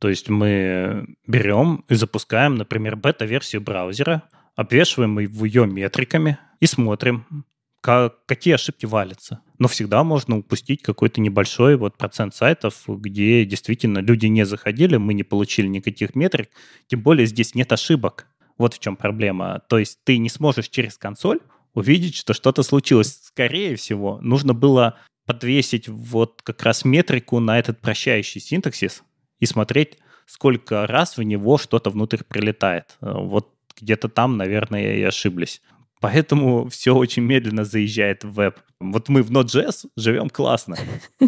То 0.00 0.08
есть 0.08 0.30
мы 0.30 1.14
берем 1.26 1.84
и 1.88 1.94
запускаем, 1.94 2.54
например, 2.54 2.96
бета-версию 2.96 3.60
браузера, 3.60 4.22
обвешиваем 4.56 5.18
ее 5.18 5.66
метриками 5.66 6.38
и 6.58 6.66
смотрим, 6.66 7.44
как, 7.82 8.24
какие 8.24 8.54
ошибки 8.54 8.86
валятся. 8.86 9.40
Но 9.58 9.68
всегда 9.68 10.02
можно 10.02 10.38
упустить 10.38 10.82
какой-то 10.82 11.20
небольшой 11.20 11.76
вот 11.76 11.98
процент 11.98 12.34
сайтов, 12.34 12.84
где 12.86 13.44
действительно 13.44 13.98
люди 13.98 14.24
не 14.24 14.46
заходили, 14.46 14.96
мы 14.96 15.12
не 15.12 15.22
получили 15.22 15.66
никаких 15.66 16.14
метрик, 16.14 16.48
тем 16.86 17.02
более 17.02 17.26
здесь 17.26 17.54
нет 17.54 17.70
ошибок. 17.70 18.26
Вот 18.56 18.72
в 18.74 18.78
чем 18.78 18.96
проблема. 18.96 19.60
То 19.68 19.78
есть 19.78 19.98
ты 20.04 20.16
не 20.16 20.30
сможешь 20.30 20.70
через 20.70 20.96
консоль 20.96 21.40
увидеть, 21.74 22.16
что 22.16 22.32
что-то 22.32 22.62
случилось. 22.62 23.20
Скорее 23.22 23.76
всего, 23.76 24.18
нужно 24.22 24.54
было 24.54 24.98
подвесить 25.26 25.88
вот 25.88 26.40
как 26.42 26.62
раз 26.62 26.86
метрику 26.86 27.38
на 27.38 27.58
этот 27.58 27.80
прощающий 27.80 28.40
синтаксис 28.40 29.02
и 29.40 29.46
смотреть, 29.46 29.98
сколько 30.26 30.86
раз 30.86 31.16
в 31.16 31.22
него 31.22 31.58
что-то 31.58 31.90
внутрь 31.90 32.22
прилетает. 32.22 32.96
Вот 33.00 33.52
где-то 33.80 34.08
там, 34.08 34.36
наверное, 34.36 34.94
и 34.94 35.02
ошиблись. 35.02 35.60
Поэтому 36.00 36.68
все 36.70 36.94
очень 36.94 37.22
медленно 37.22 37.64
заезжает 37.64 38.24
в 38.24 38.32
веб. 38.32 38.58
Вот 38.78 39.08
мы 39.08 39.22
в 39.22 39.30
Node.js 39.30 39.88
живем 39.96 40.30
классно. 40.30 40.76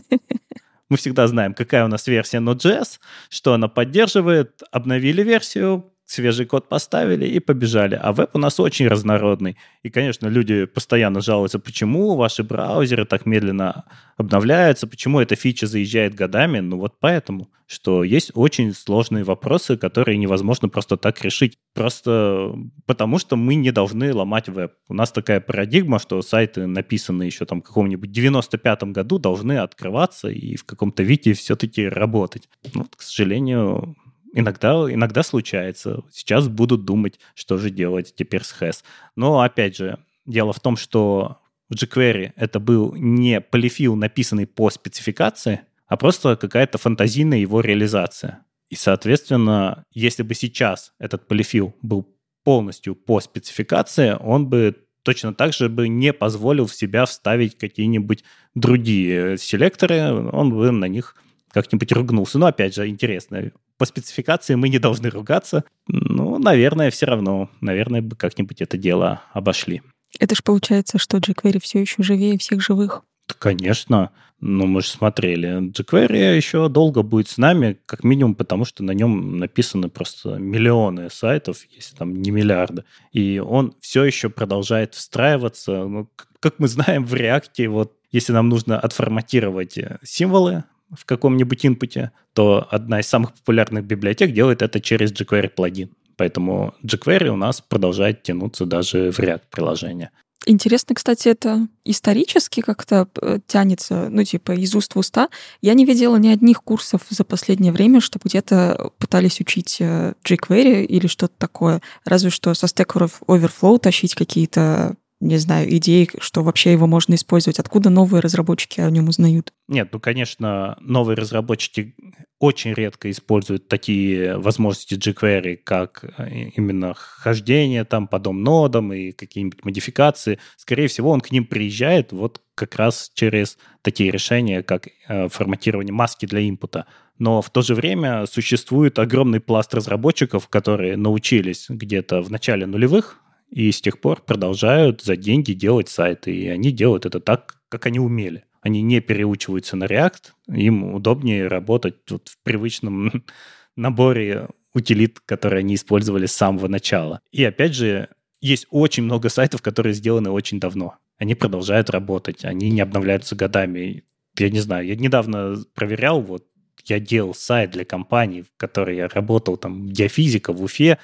Мы 0.89 0.99
всегда 0.99 1.27
знаем, 1.27 1.55
какая 1.55 1.87
у 1.87 1.89
нас 1.89 2.07
версия 2.07 2.37
Node.js, 2.37 3.01
что 3.31 3.55
она 3.55 3.69
поддерживает, 3.69 4.63
обновили 4.71 5.23
версию, 5.23 5.91
свежий 6.13 6.47
код 6.47 6.69
поставили 6.69 7.27
и 7.27 7.41
побежали. 7.41 7.99
А 8.01 8.13
веб 8.13 8.31
у 8.35 8.39
нас 8.39 8.61
очень 8.61 8.87
разнородный. 8.87 9.57
И, 9.83 9.91
конечно, 9.91 10.29
люди 10.29 10.67
постоянно 10.67 11.21
жалуются, 11.21 11.59
почему 11.59 12.17
ваши 12.17 12.43
браузеры 12.43 13.07
так 13.07 13.25
медленно 13.25 13.85
обновляются, 14.17 14.87
почему 14.87 15.21
эта 15.21 15.37
фича 15.37 15.67
заезжает 15.67 16.15
годами. 16.15 16.61
Ну 16.61 16.79
вот 16.79 17.01
поэтому, 17.01 17.51
что 17.67 18.05
есть 18.05 18.31
очень 18.35 18.75
сложные 18.75 19.25
вопросы, 19.25 19.79
которые 19.79 20.19
невозможно 20.19 20.69
просто 20.69 20.97
так 20.99 21.23
решить. 21.23 21.59
Просто 21.75 22.55
потому, 22.85 23.19
что 23.19 23.37
мы 23.37 23.55
не 23.55 23.71
должны 23.71 24.13
ломать 24.13 24.49
веб. 24.49 24.73
У 24.89 24.95
нас 24.95 25.13
такая 25.13 25.41
парадигма, 25.41 25.99
что 25.99 26.21
сайты, 26.21 26.67
написанные 26.67 27.29
еще 27.29 27.47
там 27.47 27.63
в 27.63 27.65
каком-нибудь 27.65 28.11
95-м 28.11 28.93
году, 28.93 29.19
должны 29.19 29.59
открываться 29.59 30.29
и 30.29 30.57
в 30.57 30.65
каком-то 30.65 31.03
виде 31.03 31.33
все-таки 31.33 31.89
работать. 31.89 32.49
Ну, 32.75 32.83
вот, 32.83 32.97
к 32.97 33.01
сожалению, 33.01 33.97
Иногда, 34.33 34.73
иногда 34.93 35.23
случается. 35.23 36.03
Сейчас 36.11 36.49
будут 36.49 36.85
думать, 36.85 37.21
что 37.35 37.59
же 37.59 37.71
делать 37.71 38.15
теперь 38.17 38.43
с 38.43 38.55
HES. 38.59 38.83
Но, 39.15 39.41
опять 39.41 39.77
же, 39.77 39.99
дело 40.25 40.53
в 40.53 40.61
том, 40.61 40.77
что 40.77 41.39
в 41.69 41.75
jQuery 41.75 42.33
это 42.37 42.59
был 42.59 42.95
не 42.95 43.41
полифил, 43.41 43.95
написанный 43.95 44.47
по 44.47 44.71
спецификации, 44.71 45.63
а 45.87 45.97
просто 45.97 46.37
какая-то 46.37 46.79
фантазийная 46.79 47.39
его 47.39 47.61
реализация. 47.61 48.45
И, 48.71 48.75
соответственно, 48.75 49.85
если 49.93 50.23
бы 50.23 50.35
сейчас 50.35 50.95
этот 50.99 51.29
полифил 51.29 51.75
был 51.83 52.09
полностью 52.43 52.95
по 52.95 53.21
спецификации, 53.21 54.17
он 54.19 54.49
бы 54.49 54.77
точно 55.03 55.35
так 55.35 55.53
же 55.53 55.69
бы 55.69 55.89
не 55.89 56.13
позволил 56.13 56.67
в 56.67 56.75
себя 56.75 57.05
вставить 57.05 57.59
какие-нибудь 57.59 58.25
другие 58.55 59.37
селекторы, 59.37 60.31
он 60.31 60.51
бы 60.55 60.71
на 60.71 60.87
них 60.87 61.17
как-нибудь 61.53 61.93
ругнулся. 61.93 62.39
Но, 62.39 62.47
опять 62.47 62.75
же, 62.75 62.89
интересно, 62.89 63.53
по 63.79 63.85
спецификации 63.85 64.55
мы 64.55 64.69
не 64.69 64.79
должны 64.79 65.11
ругаться. 65.11 65.65
Ну, 65.87 66.39
наверное, 66.39 66.91
все 66.91 67.07
равно, 67.07 67.51
наверное, 67.61 68.03
бы 68.03 68.17
как-нибудь 68.17 68.61
это 68.61 68.77
дело 68.77 69.23
обошли. 69.33 69.83
Это 70.19 70.35
ж 70.35 70.43
получается, 70.43 70.99
что 70.99 71.19
jQuery 71.19 71.61
все 71.61 71.81
еще 71.81 72.03
живее 72.03 72.39
всех 72.39 72.61
живых. 72.61 73.03
Конечно. 73.39 74.11
Ну, 74.41 74.67
мы 74.67 74.83
же 74.83 74.89
смотрели. 74.89 75.71
jQuery 75.71 76.37
еще 76.37 76.69
долго 76.69 77.03
будет 77.03 77.29
с 77.29 77.39
нами, 77.39 77.79
как 77.87 78.03
минимум 78.03 78.35
потому, 78.35 78.65
что 78.65 78.83
на 78.83 78.91
нем 78.91 79.39
написаны 79.39 79.89
просто 79.89 80.31
миллионы 80.31 81.11
сайтов, 81.11 81.59
если 81.71 81.95
там 81.95 82.21
не 82.21 82.31
миллиарды. 82.31 82.85
И 83.13 83.39
он 83.39 83.75
все 83.81 84.05
еще 84.05 84.31
продолжает 84.31 84.95
встраиваться. 84.95 85.85
Ну, 85.85 86.11
как 86.41 86.59
мы 86.59 86.67
знаем, 86.67 87.07
в 87.07 87.15
React, 87.15 87.69
вот 87.69 87.97
если 88.11 88.33
нам 88.33 88.49
нужно 88.49 88.79
отформатировать 88.79 89.79
символы, 90.03 90.65
в 90.93 91.05
каком-нибудь 91.05 91.65
инпуте, 91.67 92.13
то 92.33 92.67
одна 92.71 93.01
из 93.01 93.07
самых 93.07 93.33
популярных 93.35 93.85
библиотек 93.85 94.33
делает 94.33 94.63
это 94.63 94.81
через 94.81 95.13
jQuery 95.13 95.49
плагин. 95.49 95.91
Поэтому 96.17 96.75
jQuery 96.85 97.29
у 97.29 97.37
нас 97.37 97.61
продолжает 97.61 98.23
тянуться 98.23 98.67
даже 98.67 99.11
в 99.11 99.19
ряд 99.19 99.49
приложения. 99.51 100.11
Интересно, 100.45 100.95
кстати, 100.95 101.29
это 101.29 101.69
исторически 101.85 102.63
как-то 102.63 103.09
э, 103.21 103.39
тянется, 103.47 104.09
ну, 104.11 104.25
типа, 104.25 104.53
из 104.53 104.75
уст 104.75 104.95
в 104.95 104.99
уста. 104.99 105.29
Я 105.61 105.75
не 105.75 105.85
видела 105.85 106.17
ни 106.17 106.29
одних 106.29 106.65
курсов 106.65 107.03
за 107.11 107.23
последнее 107.23 107.73
время, 107.73 108.01
чтобы 108.01 108.25
где-то 108.25 108.91
пытались 108.99 109.41
учить 109.41 109.77
э, 109.79 110.15
jQuery 110.25 110.85
или 110.85 111.07
что-то 111.07 111.35
такое. 111.39 111.81
Разве 112.05 112.31
что 112.31 112.55
со 112.55 112.67
Stack 112.67 113.11
Overflow 113.29 113.79
тащить 113.79 114.15
какие-то 114.15 114.97
не 115.23 115.37
знаю, 115.37 115.73
идей, 115.75 116.11
что 116.19 116.43
вообще 116.43 116.73
его 116.73 116.89
можно 116.89 117.15
использовать? 117.15 117.61
Откуда 117.61 117.91
новые 117.91 118.21
разработчики 118.21 118.81
о 118.81 118.91
нем 118.91 119.09
узнают? 119.09 119.53
Нет, 119.69 119.91
ну, 119.93 120.01
конечно, 120.01 120.77
новые 120.81 121.17
разработчики 121.17 121.95
очень 122.41 122.75
редко 122.75 123.09
используют 123.09 123.69
такие 123.69 124.37
возможности 124.37 124.95
jQuery, 124.95 125.59
как 125.59 126.05
э, 126.19 126.51
именно 126.57 126.93
хождение 126.95 127.85
там 127.85 128.09
по 128.09 128.19
дом-нодам 128.19 128.93
и 128.93 129.13
какие-нибудь 129.13 129.65
модификации. 129.65 130.41
Скорее 130.57 130.89
всего, 130.89 131.11
он 131.11 131.21
к 131.21 131.31
ним 131.31 131.47
приезжает 131.47 132.11
вот 132.11 132.41
как 132.57 132.75
раз 132.75 133.13
через 133.15 133.59
такие 133.83 134.11
решения, 134.11 134.65
как 134.65 134.89
э, 135.07 135.29
форматирование 135.29 135.93
маски 135.93 136.27
для 136.27 136.49
инпута. 136.49 136.87
Но 137.19 137.43
в 137.43 137.51
то 137.51 137.63
же 137.63 137.77
время 137.77 138.27
существует 138.27 138.99
огромный 138.99 139.39
пласт 139.39 139.73
разработчиков, 139.73 140.49
которые 140.49 140.97
научились 140.97 141.67
где-то 141.69 142.23
в 142.23 142.31
начале 142.33 142.67
нулевых 142.67 143.22
и 143.53 143.71
с 143.71 143.83
тех 143.83 144.01
пор 144.01 144.23
продолжают 144.23 145.03
за 145.03 145.15
деньги 145.15 145.53
делать 145.53 145.91
сайты. 145.91 146.35
И 146.35 146.49
они 146.49 146.73
делают 146.73 147.05
это 147.05 147.21
так, 147.21 147.57
как 147.69 147.85
они 147.87 148.01
умели. 148.01 148.45
Они 148.63 148.81
не 148.81 149.01
переучиваются 149.01 149.77
на 149.77 149.85
React, 149.85 150.31
им 150.49 150.95
удобнее 150.95 151.49
работать 151.49 151.97
вот 152.09 152.29
в 152.29 152.39
привычном 152.43 153.25
наборе 153.77 154.49
утилит, 154.73 155.21
которые 155.21 155.61
они 155.61 155.75
использовали 155.75 156.27
с 156.27 156.33
самого 156.33 156.67
начала. 156.69 157.21
И 157.31 157.45
опять 157.45 157.75
же, 157.75 158.09
есть 158.41 158.67
очень 158.71 159.03
много 159.03 159.29
сайтов, 159.29 159.61
которые 159.61 159.93
сделаны 159.93 160.31
очень 160.31 160.59
давно. 160.59 160.97
Они 161.19 161.35
продолжают 161.35 161.91
работать, 161.91 162.45
они 162.45 162.71
не 162.71 162.81
обновляются 162.81 163.37
годами. 163.37 164.05
Я 164.39 164.49
не 164.49 164.61
знаю, 164.61 164.87
я 164.87 164.97
недавно 164.97 165.63
проверял, 165.75 166.23
вот 166.23 166.47
я 166.85 166.99
делал 167.01 167.35
сайт 167.35 167.73
для 167.73 167.85
компании, 167.85 168.43
в 168.43 168.57
которой 168.57 168.97
я 168.97 169.09
работал, 169.09 169.57
там, 169.57 169.89
геофизика 169.89 170.53
в 170.53 170.63
Уфе, 170.63 170.99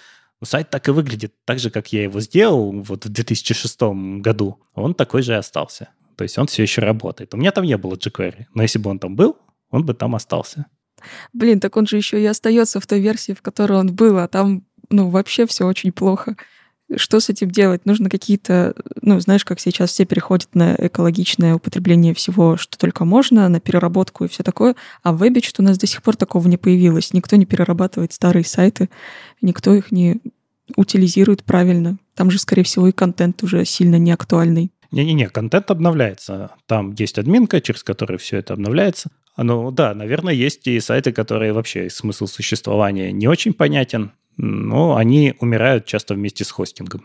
сайт 0.45 0.71
так 0.71 0.89
и 0.89 0.91
выглядит, 0.91 1.35
так 1.45 1.59
же, 1.59 1.71
как 1.71 1.93
я 1.93 2.05
его 2.05 2.21
сделал 2.21 2.73
вот 2.73 3.05
в 3.05 3.09
2006 3.09 3.81
году. 4.21 4.61
Он 4.75 4.95
такой 4.95 5.23
же 5.23 5.33
и 5.33 5.37
остался. 5.37 5.89
То 6.17 6.23
есть 6.23 6.39
он 6.39 6.47
все 6.47 6.63
еще 6.63 6.81
работает. 6.81 7.35
У 7.35 7.37
меня 7.37 7.53
там 7.53 7.65
не 7.65 7.77
было 7.77 7.95
jQuery, 7.95 8.47
но 8.55 8.63
если 8.63 8.79
бы 8.79 8.91
он 8.91 8.99
там 8.99 9.17
был, 9.17 9.37
он 9.71 9.85
бы 9.85 9.95
там 9.95 10.15
остался. 10.15 10.67
Блин, 11.33 11.61
так 11.61 11.77
он 11.77 11.87
же 11.87 11.97
еще 11.97 12.21
и 12.21 12.27
остается 12.27 12.81
в 12.81 12.87
той 12.87 13.01
версии, 13.01 13.33
в 13.33 13.43
которой 13.43 13.79
он 13.79 13.95
был, 13.95 14.19
а 14.19 14.27
там, 14.27 14.67
ну, 14.91 15.11
вообще 15.11 15.47
все 15.47 15.65
очень 15.65 15.93
плохо 15.93 16.37
что 16.97 17.21
с 17.21 17.29
этим 17.29 17.51
делать? 17.51 17.85
Нужно 17.85 18.09
какие-то, 18.09 18.75
ну, 19.03 19.21
знаешь, 19.21 19.45
как 19.45 19.61
сейчас 19.61 19.91
все 19.91 20.07
переходят 20.07 20.55
на 20.55 20.75
экологичное 20.75 21.55
употребление 21.55 22.15
всего, 22.15 22.57
что 22.57 22.79
только 22.79 23.05
можно, 23.05 23.49
на 23.49 23.61
переработку 23.61 24.25
и 24.25 24.29
все 24.29 24.43
такое. 24.43 24.75
А 25.03 25.13
в 25.13 25.29
что 25.43 25.63
у 25.63 25.65
нас 25.65 25.79
до 25.79 25.87
сих 25.87 26.03
пор 26.03 26.17
такого 26.17 26.49
не 26.49 26.57
появилось. 26.57 27.13
Никто 27.13 27.37
не 27.37 27.47
перерабатывает 27.47 28.13
старые 28.13 28.45
сайты, 28.45 28.89
никто 29.43 29.75
их 29.75 29.93
не 29.93 30.21
утилизирует 30.77 31.45
правильно. 31.45 31.99
Там 32.15 32.31
же, 32.31 32.39
скорее 32.39 32.63
всего, 32.63 32.89
и 32.89 32.93
контент 32.93 33.43
уже 33.43 33.65
сильно 33.65 33.97
не 33.97 34.13
актуальный. 34.13 34.71
Не-не-не, 34.91 35.29
контент 35.29 35.71
обновляется. 35.71 36.53
Там 36.67 36.93
есть 36.93 37.19
админка, 37.19 37.61
через 37.61 37.83
которую 37.83 38.19
все 38.19 38.39
это 38.39 38.55
обновляется. 38.55 39.11
Ну 39.37 39.71
да, 39.71 39.95
наверное, 39.95 40.35
есть 40.35 40.67
и 40.67 40.81
сайты, 40.81 41.13
которые 41.13 41.53
вообще 41.53 41.89
смысл 41.91 42.27
существования 42.27 43.13
не 43.13 43.29
очень 43.29 43.53
понятен 43.53 44.13
но 44.39 44.97
они 44.97 45.35
умирают 45.41 45.85
часто 45.85 46.15
вместе 46.15 46.45
с 46.45 46.51
хостингом. 46.51 47.05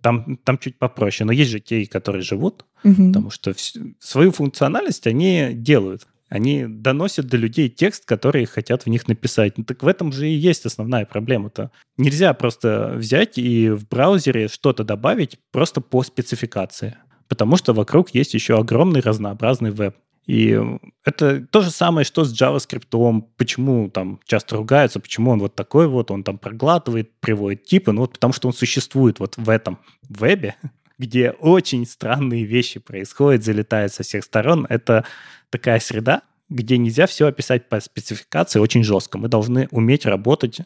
Там, 0.00 0.38
там 0.38 0.58
чуть 0.58 0.78
попроще, 0.78 1.26
но 1.26 1.32
есть 1.32 1.50
же 1.50 1.60
те, 1.60 1.86
которые 1.86 2.22
живут, 2.22 2.64
угу. 2.82 3.08
потому 3.08 3.30
что 3.30 3.52
в, 3.52 3.60
свою 4.00 4.32
функциональность 4.32 5.06
они 5.06 5.50
делают. 5.52 6.06
Они 6.28 6.64
доносят 6.66 7.26
до 7.26 7.36
людей 7.36 7.68
текст, 7.68 8.06
который 8.06 8.46
хотят 8.46 8.84
в 8.84 8.88
них 8.88 9.06
написать. 9.06 9.58
Ну, 9.58 9.64
так 9.64 9.82
в 9.82 9.86
этом 9.86 10.12
же 10.12 10.26
и 10.26 10.32
есть 10.32 10.64
основная 10.64 11.04
проблема-то. 11.04 11.70
Нельзя 11.98 12.32
просто 12.32 12.94
взять 12.96 13.36
и 13.36 13.68
в 13.68 13.86
браузере 13.86 14.48
что-то 14.48 14.82
добавить 14.82 15.38
просто 15.50 15.82
по 15.82 16.02
спецификации, 16.02 16.96
потому 17.28 17.56
что 17.56 17.74
вокруг 17.74 18.10
есть 18.14 18.32
еще 18.32 18.58
огромный 18.58 19.00
разнообразный 19.00 19.72
веб. 19.72 19.94
И 20.26 20.58
это 21.04 21.44
то 21.50 21.62
же 21.62 21.70
самое, 21.70 22.04
что 22.04 22.24
с 22.24 22.32
JavaScript. 22.32 23.22
Почему 23.36 23.90
там 23.90 24.20
часто 24.24 24.56
ругаются, 24.56 25.00
почему 25.00 25.32
он 25.32 25.40
вот 25.40 25.54
такой 25.54 25.88
вот, 25.88 26.10
он 26.10 26.22
там 26.22 26.38
проглатывает, 26.38 27.12
приводит 27.20 27.64
типы. 27.64 27.92
Ну 27.92 28.02
вот 28.02 28.12
потому 28.12 28.32
что 28.32 28.48
он 28.48 28.54
существует 28.54 29.18
вот 29.18 29.36
в 29.36 29.48
этом 29.48 29.78
вебе, 30.08 30.56
где 30.98 31.30
очень 31.30 31.86
странные 31.86 32.44
вещи 32.44 32.78
происходят, 32.78 33.44
залетают 33.44 33.92
со 33.92 34.04
всех 34.04 34.24
сторон. 34.24 34.66
Это 34.68 35.04
такая 35.50 35.80
среда, 35.80 36.22
где 36.48 36.78
нельзя 36.78 37.06
все 37.06 37.26
описать 37.26 37.68
по 37.68 37.80
спецификации 37.80 38.60
очень 38.60 38.84
жестко. 38.84 39.18
Мы 39.18 39.28
должны 39.28 39.68
уметь 39.70 40.06
работать 40.06 40.60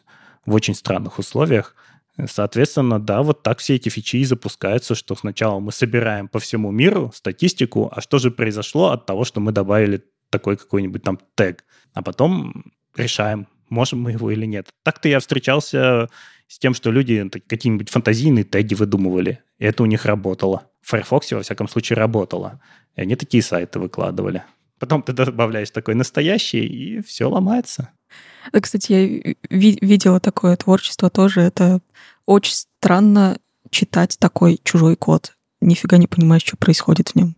в 0.45 0.53
очень 0.53 0.75
странных 0.75 1.17
условиях. 1.17 1.75
Соответственно, 2.25 2.99
да, 2.99 3.21
вот 3.21 3.43
так 3.43 3.59
все 3.59 3.75
эти 3.75 3.89
фичи 3.89 4.17
и 4.17 4.25
запускаются, 4.25 4.95
что 4.95 5.15
сначала 5.15 5.59
мы 5.59 5.71
собираем 5.71 6.27
по 6.27 6.39
всему 6.39 6.71
миру 6.71 7.11
статистику, 7.13 7.91
а 7.91 8.01
что 8.01 8.17
же 8.17 8.31
произошло 8.31 8.89
от 8.89 9.05
того, 9.05 9.23
что 9.23 9.39
мы 9.39 9.51
добавили 9.51 10.03
такой 10.31 10.57
какой-нибудь 10.57 11.03
там 11.03 11.19
тег, 11.35 11.63
а 11.93 12.01
потом 12.01 12.71
решаем, 12.95 13.47
можем 13.69 14.01
мы 14.01 14.13
его 14.13 14.31
или 14.31 14.45
нет. 14.45 14.67
Так-то 14.83 15.07
я 15.09 15.19
встречался 15.19 16.09
с 16.47 16.57
тем, 16.59 16.73
что 16.73 16.91
люди 16.91 17.29
какие-нибудь 17.47 17.89
фантазийные 17.89 18.43
теги 18.43 18.73
выдумывали, 18.73 19.41
и 19.59 19.65
это 19.65 19.83
у 19.83 19.85
них 19.85 20.05
работало. 20.05 20.69
В 20.81 20.89
Firefox, 20.89 21.31
во 21.33 21.41
всяком 21.41 21.67
случае, 21.67 21.97
работало. 21.97 22.61
И 22.95 23.01
они 23.01 23.15
такие 23.15 23.43
сайты 23.43 23.79
выкладывали. 23.79 24.43
Потом 24.79 25.03
ты 25.03 25.13
добавляешь 25.13 25.71
такой 25.71 25.95
настоящий, 25.95 26.65
и 26.65 27.01
все 27.01 27.29
ломается. 27.29 27.91
Да, 28.53 28.59
кстати, 28.59 28.93
я 28.93 29.33
ви- 29.49 29.79
видела 29.81 30.19
такое 30.19 30.55
творчество 30.55 31.09
тоже. 31.09 31.41
Это 31.41 31.79
очень 32.25 32.53
странно 32.53 33.37
читать 33.69 34.17
такой 34.19 34.59
чужой 34.63 34.95
код. 34.95 35.33
Нифига 35.61 35.97
не 35.97 36.07
понимаешь, 36.07 36.43
что 36.43 36.57
происходит 36.57 37.09
в 37.09 37.15
нем. 37.15 37.35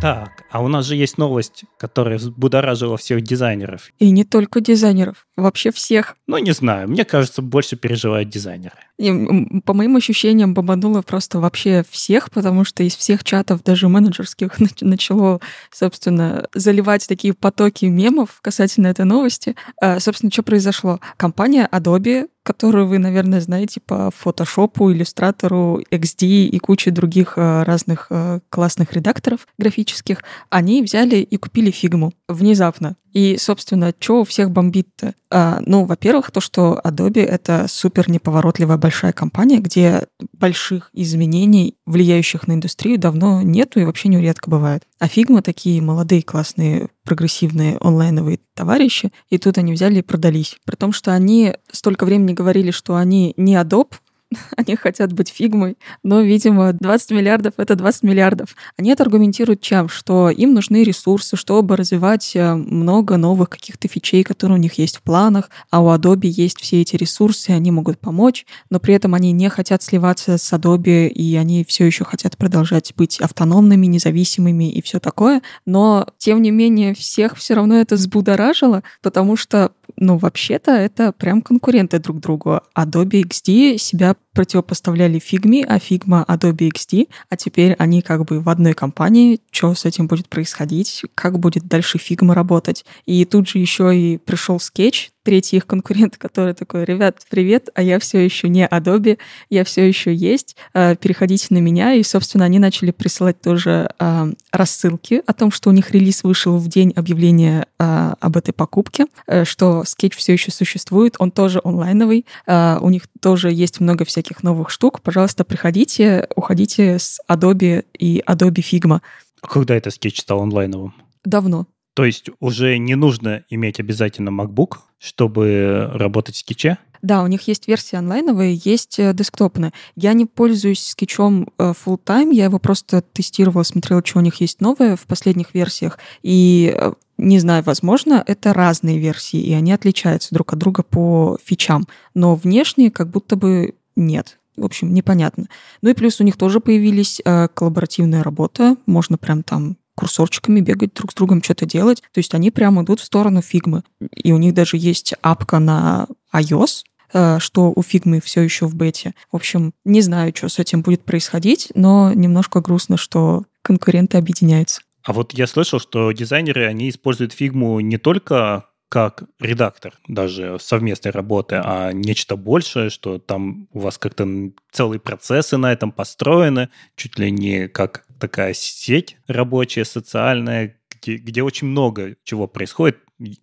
Так, 0.00 0.44
а 0.50 0.62
у 0.62 0.68
нас 0.68 0.86
же 0.86 0.96
есть 0.96 1.18
новость, 1.18 1.64
которая 1.76 2.18
взбудоражила 2.18 2.96
всех 2.96 3.22
дизайнеров. 3.22 3.90
И 3.98 4.10
не 4.10 4.24
только 4.24 4.60
дизайнеров, 4.60 5.26
вообще 5.36 5.70
всех. 5.70 6.16
Ну, 6.26 6.38
не 6.38 6.52
знаю, 6.52 6.88
мне 6.88 7.04
кажется, 7.04 7.42
больше 7.42 7.76
переживают 7.76 8.28
дизайнеры. 8.28 8.76
И, 8.98 9.60
по 9.64 9.74
моим 9.74 9.96
ощущениям, 9.96 10.54
бомбануло 10.54 11.02
просто 11.02 11.38
вообще 11.38 11.84
всех, 11.88 12.30
потому 12.30 12.64
что 12.64 12.82
из 12.82 12.96
всех 12.96 13.24
чатов, 13.24 13.62
даже 13.62 13.88
менеджерских, 13.88 14.52
начало, 14.80 15.40
собственно, 15.70 16.46
заливать 16.54 17.06
такие 17.06 17.34
потоки 17.34 17.84
мемов 17.84 18.40
касательно 18.40 18.88
этой 18.88 19.04
новости. 19.04 19.54
А, 19.80 20.00
собственно, 20.00 20.32
что 20.32 20.42
произошло? 20.42 21.00
Компания 21.16 21.68
Adobe 21.70 22.28
которую 22.48 22.86
вы, 22.86 22.96
наверное, 22.98 23.42
знаете 23.42 23.78
по 23.78 24.10
фотошопу, 24.10 24.90
иллюстратору, 24.90 25.82
XD 25.90 26.46
и 26.46 26.58
куче 26.58 26.90
других 26.90 27.34
э, 27.36 27.62
разных 27.62 28.06
э, 28.08 28.40
классных 28.48 28.94
редакторов 28.94 29.46
графических, 29.58 30.22
они 30.50 30.82
взяли 30.82 31.16
и 31.16 31.36
купили 31.36 31.70
фигму 31.70 32.12
внезапно. 32.28 32.96
И, 33.12 33.36
собственно, 33.38 33.94
что 33.98 34.20
у 34.20 34.24
всех 34.24 34.50
бомбит-то? 34.50 35.14
А, 35.30 35.60
ну, 35.64 35.84
во-первых, 35.84 36.30
то, 36.30 36.40
что 36.40 36.80
Adobe— 36.84 37.20
это 37.24 37.66
супер 37.68 38.10
неповоротливая 38.10 38.76
большая 38.76 39.12
компания, 39.12 39.58
где 39.58 40.06
больших 40.34 40.90
изменений, 40.92 41.76
влияющих 41.86 42.46
на 42.46 42.52
индустрию, 42.52 42.98
давно 42.98 43.42
нету 43.42 43.80
и 43.80 43.84
вообще 43.84 44.08
не 44.08 44.20
редко 44.20 44.50
бывает. 44.50 44.84
А 44.98 45.06
Figma— 45.06 45.42
такие 45.42 45.80
молодые, 45.80 46.22
классные, 46.22 46.88
прогрессивные 47.04 47.78
онлайновые 47.80 48.40
товарищи, 48.54 49.10
и 49.30 49.38
тут 49.38 49.58
они 49.58 49.72
взяли 49.72 50.00
и 50.00 50.02
продались. 50.02 50.56
При 50.64 50.76
том, 50.76 50.92
что 50.92 51.14
они 51.14 51.54
столько 51.72 52.04
времени 52.04 52.34
говорили, 52.34 52.70
что 52.70 52.96
они 52.96 53.32
не 53.36 53.54
Adobe, 53.54 53.94
они 54.56 54.76
хотят 54.76 55.12
быть 55.12 55.30
фигмой, 55.30 55.78
но, 56.02 56.20
видимо, 56.20 56.72
20 56.72 57.10
миллиардов— 57.12 57.54
это 57.56 57.76
20 57.76 58.02
миллиардов. 58.02 58.56
Они 58.76 58.90
это 58.90 59.02
аргументируют 59.02 59.60
чем? 59.60 59.88
Что 59.88 60.30
им 60.30 60.54
нужны 60.54 60.84
ресурсы, 60.84 61.36
чтобы 61.36 61.76
развивать 61.76 62.32
э, 62.34 62.54
много 62.54 63.16
новых 63.16 63.48
каких-то 63.50 63.88
фичей, 63.88 64.24
которые 64.24 64.58
у 64.58 64.60
них 64.60 64.74
есть 64.74 64.98
в 64.98 65.02
планах, 65.02 65.50
а 65.70 65.82
у 65.82 65.88
Adobe 65.88 66.26
есть 66.26 66.60
все 66.60 66.82
эти 66.82 66.96
ресурсы, 66.96 67.50
они 67.50 67.70
могут 67.70 67.98
помочь, 67.98 68.46
но 68.70 68.80
при 68.80 68.94
этом 68.94 69.14
они 69.14 69.32
не 69.32 69.48
хотят 69.48 69.82
сливаться 69.82 70.36
с 70.36 70.52
Adobe, 70.52 71.08
и 71.08 71.36
они 71.36 71.64
все 71.64 71.86
еще 71.86 72.04
хотят 72.04 72.36
продолжать 72.36 72.92
быть 72.96 73.20
автономными, 73.20 73.86
независимыми 73.86 74.70
и 74.70 74.82
все 74.82 75.00
такое. 75.00 75.42
Но, 75.64 76.06
тем 76.18 76.42
не 76.42 76.50
менее, 76.50 76.94
всех 76.94 77.36
все 77.36 77.54
равно 77.54 77.76
это 77.76 77.94
взбудоражило, 77.94 78.82
потому 79.02 79.36
что 79.36 79.72
ну, 80.00 80.16
вообще-то 80.16 80.70
это 80.70 81.12
прям 81.12 81.42
конкуренты 81.42 81.98
друг 81.98 82.20
другу. 82.20 82.60
Adobe 82.76 83.22
XD 83.24 83.78
себя 83.78 84.16
противопоставляли 84.32 85.20
Figma, 85.20 85.64
а 85.66 85.78
Figma 85.78 86.24
Adobe 86.26 86.70
XD, 86.70 87.08
а 87.28 87.36
теперь 87.36 87.74
они 87.74 88.02
как 88.02 88.24
бы 88.24 88.40
в 88.40 88.48
одной 88.48 88.74
компании. 88.74 89.40
Что 89.50 89.74
с 89.74 89.84
этим 89.84 90.06
будет 90.06 90.28
происходить? 90.28 91.02
Как 91.14 91.38
будет 91.38 91.66
дальше 91.66 91.98
Figma 91.98 92.32
работать? 92.32 92.84
И 93.06 93.24
тут 93.24 93.48
же 93.48 93.58
еще 93.58 93.96
и 93.96 94.18
пришел 94.18 94.56
Sketch, 94.56 95.08
третий 95.28 95.58
их 95.58 95.66
конкурент, 95.66 96.16
который 96.16 96.54
такой, 96.54 96.86
ребят, 96.86 97.18
привет, 97.28 97.68
а 97.74 97.82
я 97.82 97.98
все 97.98 98.24
еще 98.24 98.48
не 98.48 98.66
Adobe, 98.66 99.18
я 99.50 99.62
все 99.62 99.86
еще 99.86 100.14
есть, 100.14 100.56
э, 100.72 100.96
переходите 100.96 101.48
на 101.50 101.58
меня. 101.58 101.92
И, 101.92 102.02
собственно, 102.02 102.46
они 102.46 102.58
начали 102.58 102.92
присылать 102.92 103.38
тоже 103.42 103.90
э, 103.98 104.32
рассылки 104.52 105.22
о 105.26 105.34
том, 105.34 105.50
что 105.50 105.68
у 105.68 105.74
них 105.74 105.90
релиз 105.90 106.24
вышел 106.24 106.56
в 106.56 106.66
день 106.68 106.94
объявления 106.96 107.66
э, 107.78 108.14
об 108.18 108.38
этой 108.38 108.52
покупке, 108.52 109.04
что 109.44 109.82
Sketch 109.82 110.14
все 110.16 110.32
еще 110.32 110.50
существует, 110.50 111.16
он 111.18 111.30
тоже 111.30 111.60
онлайновый, 111.62 112.24
у 112.46 112.88
них 112.88 113.02
тоже 113.20 113.52
есть 113.52 113.80
много 113.80 114.06
всяких 114.06 114.42
новых 114.42 114.70
штук. 114.70 115.02
Пожалуйста, 115.02 115.44
приходите, 115.44 116.26
уходите 116.36 116.98
с 116.98 117.20
Adobe 117.28 117.84
и 117.98 118.22
Adobe 118.26 118.62
Figma. 118.62 119.02
Когда 119.42 119.74
это 119.74 119.90
Sketch 119.90 120.20
стал 120.20 120.40
онлайновым? 120.40 120.94
Давно. 121.22 121.66
То 121.94 122.04
есть 122.04 122.30
уже 122.40 122.78
не 122.78 122.94
нужно 122.94 123.44
иметь 123.50 123.80
обязательно 123.80 124.30
MacBook, 124.30 124.76
чтобы 124.98 125.90
работать 125.92 126.34
в 126.34 126.38
скетче? 126.38 126.78
Да, 127.02 127.22
у 127.22 127.26
них 127.26 127.46
есть 127.46 127.68
версии 127.68 127.96
онлайновые, 127.96 128.60
есть 128.64 128.98
э, 128.98 129.12
десктопные. 129.14 129.72
Я 129.94 130.12
не 130.14 130.26
пользуюсь 130.26 130.84
скетчом 130.84 131.48
э, 131.58 131.72
full 131.72 132.00
time, 132.04 132.34
я 132.34 132.44
его 132.44 132.58
просто 132.58 133.02
тестировала, 133.02 133.62
смотрела, 133.62 134.02
что 134.04 134.18
у 134.18 134.22
них 134.22 134.40
есть 134.40 134.60
новое 134.60 134.96
в 134.96 135.06
последних 135.06 135.54
версиях. 135.54 135.98
И 136.22 136.74
э, 136.76 136.92
не 137.16 137.38
знаю, 137.38 137.62
возможно, 137.64 138.22
это 138.26 138.52
разные 138.52 138.98
версии, 138.98 139.40
и 139.40 139.52
они 139.52 139.72
отличаются 139.72 140.34
друг 140.34 140.52
от 140.52 140.58
друга 140.58 140.82
по 140.82 141.38
фичам. 141.44 141.86
Но 142.14 142.34
внешне 142.34 142.90
как 142.90 143.08
будто 143.10 143.36
бы 143.36 143.74
нет. 143.94 144.38
В 144.56 144.64
общем, 144.64 144.92
непонятно. 144.92 145.46
Ну 145.82 145.90
и 145.90 145.94
плюс 145.94 146.20
у 146.20 146.24
них 146.24 146.36
тоже 146.36 146.58
появились 146.58 147.20
э, 147.24 147.46
коллаборативная 147.54 148.24
работа. 148.24 148.76
Можно 148.86 149.18
прям 149.18 149.44
там 149.44 149.76
курсорчиками 149.98 150.60
бегать 150.60 150.94
друг 150.94 151.10
с 151.10 151.14
другом, 151.14 151.42
что-то 151.42 151.66
делать. 151.66 152.02
То 152.12 152.18
есть 152.18 152.32
они 152.32 152.52
прямо 152.52 152.84
идут 152.84 153.00
в 153.00 153.04
сторону 153.04 153.42
фигмы. 153.42 153.82
И 154.14 154.32
у 154.32 154.38
них 154.38 154.54
даже 154.54 154.76
есть 154.76 155.14
апка 155.22 155.58
на 155.58 156.06
iOS, 156.32 156.84
э, 157.12 157.38
что 157.40 157.72
у 157.74 157.82
фигмы 157.82 158.20
все 158.20 158.42
еще 158.42 158.66
в 158.66 158.76
бете. 158.76 159.14
В 159.32 159.36
общем, 159.36 159.72
не 159.84 160.00
знаю, 160.00 160.32
что 160.36 160.48
с 160.48 160.60
этим 160.60 160.82
будет 160.82 161.02
происходить, 161.02 161.72
но 161.74 162.12
немножко 162.12 162.60
грустно, 162.60 162.96
что 162.96 163.42
конкуренты 163.62 164.18
объединяются. 164.18 164.82
А 165.02 165.12
вот 165.12 165.32
я 165.32 165.48
слышал, 165.48 165.80
что 165.80 166.12
дизайнеры, 166.12 166.66
они 166.66 166.90
используют 166.90 167.32
фигму 167.32 167.80
не 167.80 167.98
только 167.98 168.66
как 168.88 169.24
редактор 169.38 169.94
даже 170.06 170.58
совместной 170.60 171.10
работы, 171.10 171.60
а 171.62 171.92
нечто 171.92 172.36
большее, 172.36 172.88
что 172.88 173.18
там 173.18 173.68
у 173.72 173.80
вас 173.80 173.98
как-то 173.98 174.26
целые 174.70 175.00
процессы 175.00 175.56
на 175.56 175.72
этом 175.72 175.92
построены, 175.92 176.70
чуть 176.96 177.18
ли 177.18 177.30
не 177.30 177.68
как 177.68 178.06
такая 178.18 178.54
сеть 178.54 179.16
рабочая, 179.26 179.84
социальная, 179.84 180.76
где, 180.90 181.16
где 181.16 181.42
очень 181.42 181.68
много 181.68 182.16
чего 182.24 182.46
происходит. 182.46 182.98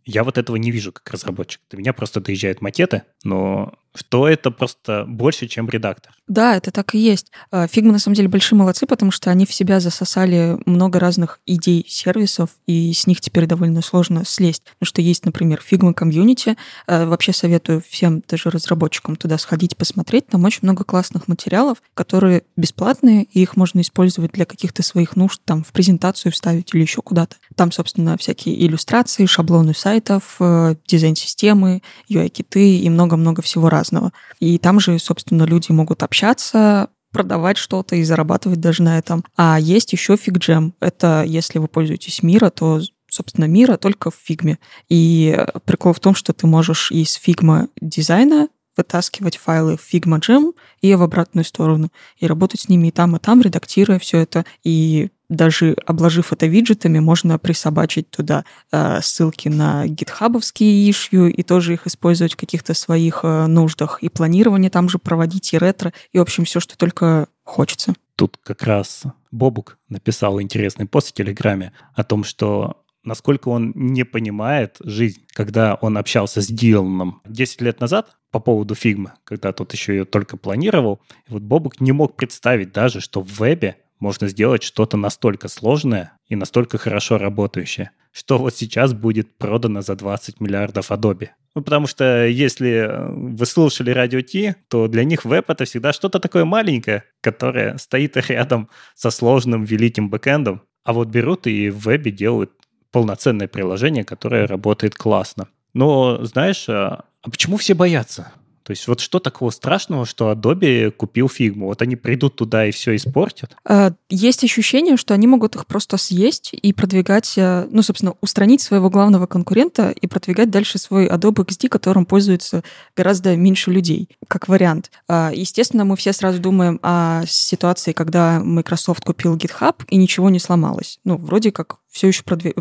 Я 0.06 0.24
вот 0.24 0.38
этого 0.38 0.56
не 0.56 0.72
вижу 0.72 0.92
как 0.92 1.10
разработчик. 1.12 1.62
До 1.70 1.78
меня 1.78 1.94
просто 1.94 2.22
доезжают 2.22 2.62
макеты, 2.62 3.04
но 3.24 3.78
что 3.96 4.28
это 4.28 4.52
просто 4.52 5.06
больше, 5.08 5.48
чем 5.48 5.70
редактор. 5.70 6.14
Да, 6.28 6.56
это 6.56 6.72
так 6.72 6.96
и 6.96 6.98
есть. 6.98 7.32
Фигма, 7.52 7.94
на 7.94 8.00
самом 8.00 8.16
деле, 8.16 8.28
большие 8.28 8.58
молодцы, 8.58 8.88
потому 8.88 9.12
что 9.12 9.30
они 9.30 9.46
в 9.46 9.54
себя 9.54 9.80
засосали 9.80 10.58
много 10.66 11.00
разных 11.00 11.40
идей 11.46 11.86
сервисов, 11.88 12.50
и 12.66 12.92
с 12.94 13.06
них 13.08 13.22
теперь 13.22 13.46
довольно 13.46 13.82
сложно 13.82 14.26
слезть. 14.26 14.64
Потому 14.80 14.88
что 14.88 15.02
есть, 15.02 15.26
например, 15.26 15.62
Figma 15.70 15.94
комьюнити. 15.94 16.58
Э, 16.88 17.06
вообще 17.06 17.32
советую 17.32 17.82
всем, 17.88 18.24
даже 18.28 18.50
разработчикам, 18.50 19.16
туда 19.16 19.38
сходить, 19.38 19.78
посмотреть. 19.78 20.28
Там 20.28 20.44
очень 20.44 20.60
много 20.64 20.84
классных 20.84 21.28
материалов, 21.28 21.78
которые 21.94 22.44
бесплатные, 22.56 23.24
и 23.24 23.42
их 23.42 23.56
можно 23.56 23.82
использовать 23.82 24.32
для 24.32 24.46
каких-то 24.46 24.84
своих 24.84 25.16
нужд, 25.16 25.42
там, 25.46 25.64
в 25.64 25.72
презентацию 25.72 26.32
вставить 26.32 26.74
или 26.74 26.82
еще 26.82 27.02
куда-то. 27.02 27.36
Там, 27.56 27.72
собственно, 27.72 28.18
всякие 28.18 28.66
иллюстрации, 28.66 29.26
шаблоны 29.28 29.74
сайтов, 29.74 30.38
э, 30.40 30.76
дизайн-системы, 30.88 31.82
UI-киты 32.10 32.78
и 32.80 32.90
много-много 32.90 33.42
всего 33.42 33.70
разного 33.70 33.85
разного. 33.86 34.12
И 34.40 34.58
там 34.58 34.80
же, 34.80 34.98
собственно, 35.00 35.44
люди 35.44 35.72
могут 35.72 36.04
общаться, 36.04 36.90
продавать 37.12 37.58
что-то 37.58 37.96
и 37.96 38.04
зарабатывать 38.04 38.60
даже 38.60 38.84
на 38.84 38.98
этом. 38.98 39.24
А 39.38 39.58
есть 39.60 39.94
еще 39.94 40.18
фигджем. 40.18 40.74
Это 40.82 41.24
если 41.26 41.60
вы 41.60 41.68
пользуетесь 41.68 42.24
Мира, 42.24 42.50
то 42.50 42.82
собственно, 43.08 43.46
мира 43.46 43.78
только 43.78 44.12
в 44.12 44.16
фигме. 44.22 44.60
И 44.90 45.40
прикол 45.64 45.94
в 45.94 46.02
том, 46.02 46.16
что 46.16 46.34
ты 46.34 46.48
можешь 46.48 46.92
из 46.92 47.14
фигма 47.14 47.70
дизайна 47.80 48.50
вытаскивать 48.78 49.38
файлы 49.38 49.78
в 49.78 49.94
Figma 49.94 50.20
Jam 50.20 50.54
и 50.82 50.94
в 50.96 51.02
обратную 51.02 51.46
сторону, 51.46 51.90
и 52.18 52.28
работать 52.28 52.62
с 52.62 52.70
ними 52.70 52.88
и 52.88 52.92
там, 52.92 53.16
и 53.16 53.20
там, 53.20 53.42
редактируя 53.42 54.00
все 54.00 54.20
это. 54.20 54.46
И 54.64 55.10
даже 55.30 55.76
обложив 55.86 56.32
это 56.34 56.46
виджетами, 56.46 57.00
можно 57.00 57.40
присобачить 57.40 58.10
туда 58.10 58.46
э, 58.72 59.00
ссылки 59.02 59.50
на 59.50 59.88
гитхабовские 59.88 60.90
issue 60.90 61.34
и 61.34 61.42
тоже 61.44 61.74
их 61.74 61.88
использовать 61.88 62.34
в 62.34 62.38
каких-то 62.38 62.74
своих 62.74 63.22
э, 63.24 63.48
нуждах. 63.48 64.00
И 64.02 64.10
планирование 64.10 64.70
там 64.70 64.90
же 64.90 65.00
проводить, 65.00 65.54
и 65.54 65.58
ретро, 65.58 65.94
и, 66.12 66.20
в 66.20 66.22
общем, 66.22 66.46
все, 66.46 66.60
что 66.60 66.78
только 66.78 67.28
хочется. 67.44 67.94
Тут 68.16 68.38
как 68.44 68.64
раз 68.64 69.04
Бобук 69.32 69.78
написал 69.90 70.40
интересный 70.42 70.86
пост 70.86 71.10
в 71.10 71.14
Телеграме 71.14 71.74
о 71.94 72.04
том, 72.04 72.24
что 72.24 72.85
насколько 73.06 73.50
он 73.50 73.72
не 73.76 74.04
понимает 74.04 74.78
жизнь, 74.80 75.26
когда 75.34 75.76
он 75.76 75.98
общался 75.98 76.42
с 76.42 76.48
Диланом 76.48 77.22
10 77.26 77.62
лет 77.62 77.80
назад 77.80 78.18
по 78.32 78.40
поводу 78.40 78.76
фигмы, 78.76 79.14
когда 79.24 79.54
тот 79.54 79.74
еще 79.74 79.96
ее 79.96 80.06
только 80.06 80.38
планировал. 80.38 81.02
И 81.28 81.34
вот 81.34 81.42
Бобук 81.42 81.80
не 81.80 81.92
мог 81.92 82.16
представить 82.16 82.72
даже, 82.72 83.00
что 83.00 83.22
в 83.22 83.40
вебе 83.40 83.78
можно 84.00 84.28
сделать 84.28 84.64
что-то 84.64 84.98
настолько 84.98 85.48
сложное 85.48 86.18
и 86.28 86.36
настолько 86.36 86.78
хорошо 86.78 87.18
работающее, 87.18 87.92
что 88.12 88.38
вот 88.38 88.56
сейчас 88.56 88.94
будет 88.94 89.38
продано 89.38 89.82
за 89.82 89.96
20 89.96 90.42
миллиардов 90.42 90.92
Adobe. 90.92 91.30
Ну, 91.56 91.62
потому 91.62 91.88
что 91.88 92.28
если 92.28 92.70
э, 92.70 93.10
вы 93.10 93.46
слушали 93.46 93.92
радио 93.92 94.20
Ти, 94.22 94.56
то 94.68 94.90
для 94.90 95.06
них 95.06 95.24
веб— 95.24 95.46
это 95.50 95.64
всегда 95.64 95.94
что-то 95.94 96.20
такое 96.20 96.44
маленькое, 96.44 97.06
которое 97.22 97.78
стоит 97.78 98.18
рядом 98.30 98.70
со 98.94 99.10
сложным 99.10 99.64
великим 99.64 100.10
бэкэндом. 100.10 100.62
А 100.84 100.94
вот 100.94 101.08
берут 101.08 101.48
и 101.48 101.70
в 101.70 101.86
вебе 101.86 102.12
делают 102.12 102.52
полноценное 102.96 103.50
приложение, 103.50 104.06
которое 104.06 104.48
работает 104.48 104.96
классно. 104.96 105.50
Но, 105.74 106.24
знаешь, 106.24 106.70
а, 106.70 107.04
а 107.22 107.30
почему 107.30 107.58
все 107.58 107.74
боятся? 107.74 108.32
То 108.66 108.72
есть 108.72 108.88
вот 108.88 109.00
что 109.00 109.20
такого 109.20 109.52
страшного, 109.52 110.08
что 110.08 110.32
Adobe 110.32 110.90
купил 110.90 111.30
фигму? 111.30 111.68
Вот 111.68 111.84
они 111.84 111.96
придут 111.96 112.36
туда 112.36 112.66
и 112.66 112.72
все 112.72 112.96
испортят? 112.96 113.56
А, 113.64 113.94
есть 114.10 114.44
ощущение, 114.44 114.98
что 114.98 115.14
они 115.14 115.28
могут 115.28 115.56
их 115.56 115.68
просто 115.68 115.98
съесть 115.98 116.50
и 116.52 116.74
продвигать, 116.74 117.34
э, 117.38 117.68
ну, 117.70 117.84
собственно, 117.84 118.16
устранить 118.22 118.62
своего 118.62 118.90
главного 118.90 119.28
конкурента 119.28 119.92
и 119.92 120.08
продвигать 120.08 120.50
дальше 120.50 120.80
свой 120.80 121.08
Adobe 121.08 121.46
XD, 121.46 121.70
которым 121.70 122.08
пользуется 122.08 122.64
гораздо 122.96 123.36
меньше 123.36 123.70
людей, 123.70 124.10
как 124.28 124.48
вариант. 124.48 124.90
А, 125.08 125.32
естественно, 125.32 125.86
мы 125.86 125.96
все 125.96 126.12
сразу 126.12 126.40
думаем 126.40 126.80
о 126.82 127.24
ситуации, 127.28 127.92
когда 127.92 128.40
Microsoft 128.40 129.06
купил 129.06 129.38
GitHub 129.38 129.76
и 129.90 129.96
ничего 129.96 130.32
не 130.32 130.40
сломалось. 130.40 131.00
Ну, 131.04 131.18
вроде 131.18 131.52
как 131.52 131.78
все 131.92 132.08
еще, 132.08 132.24
продви... 132.24 132.56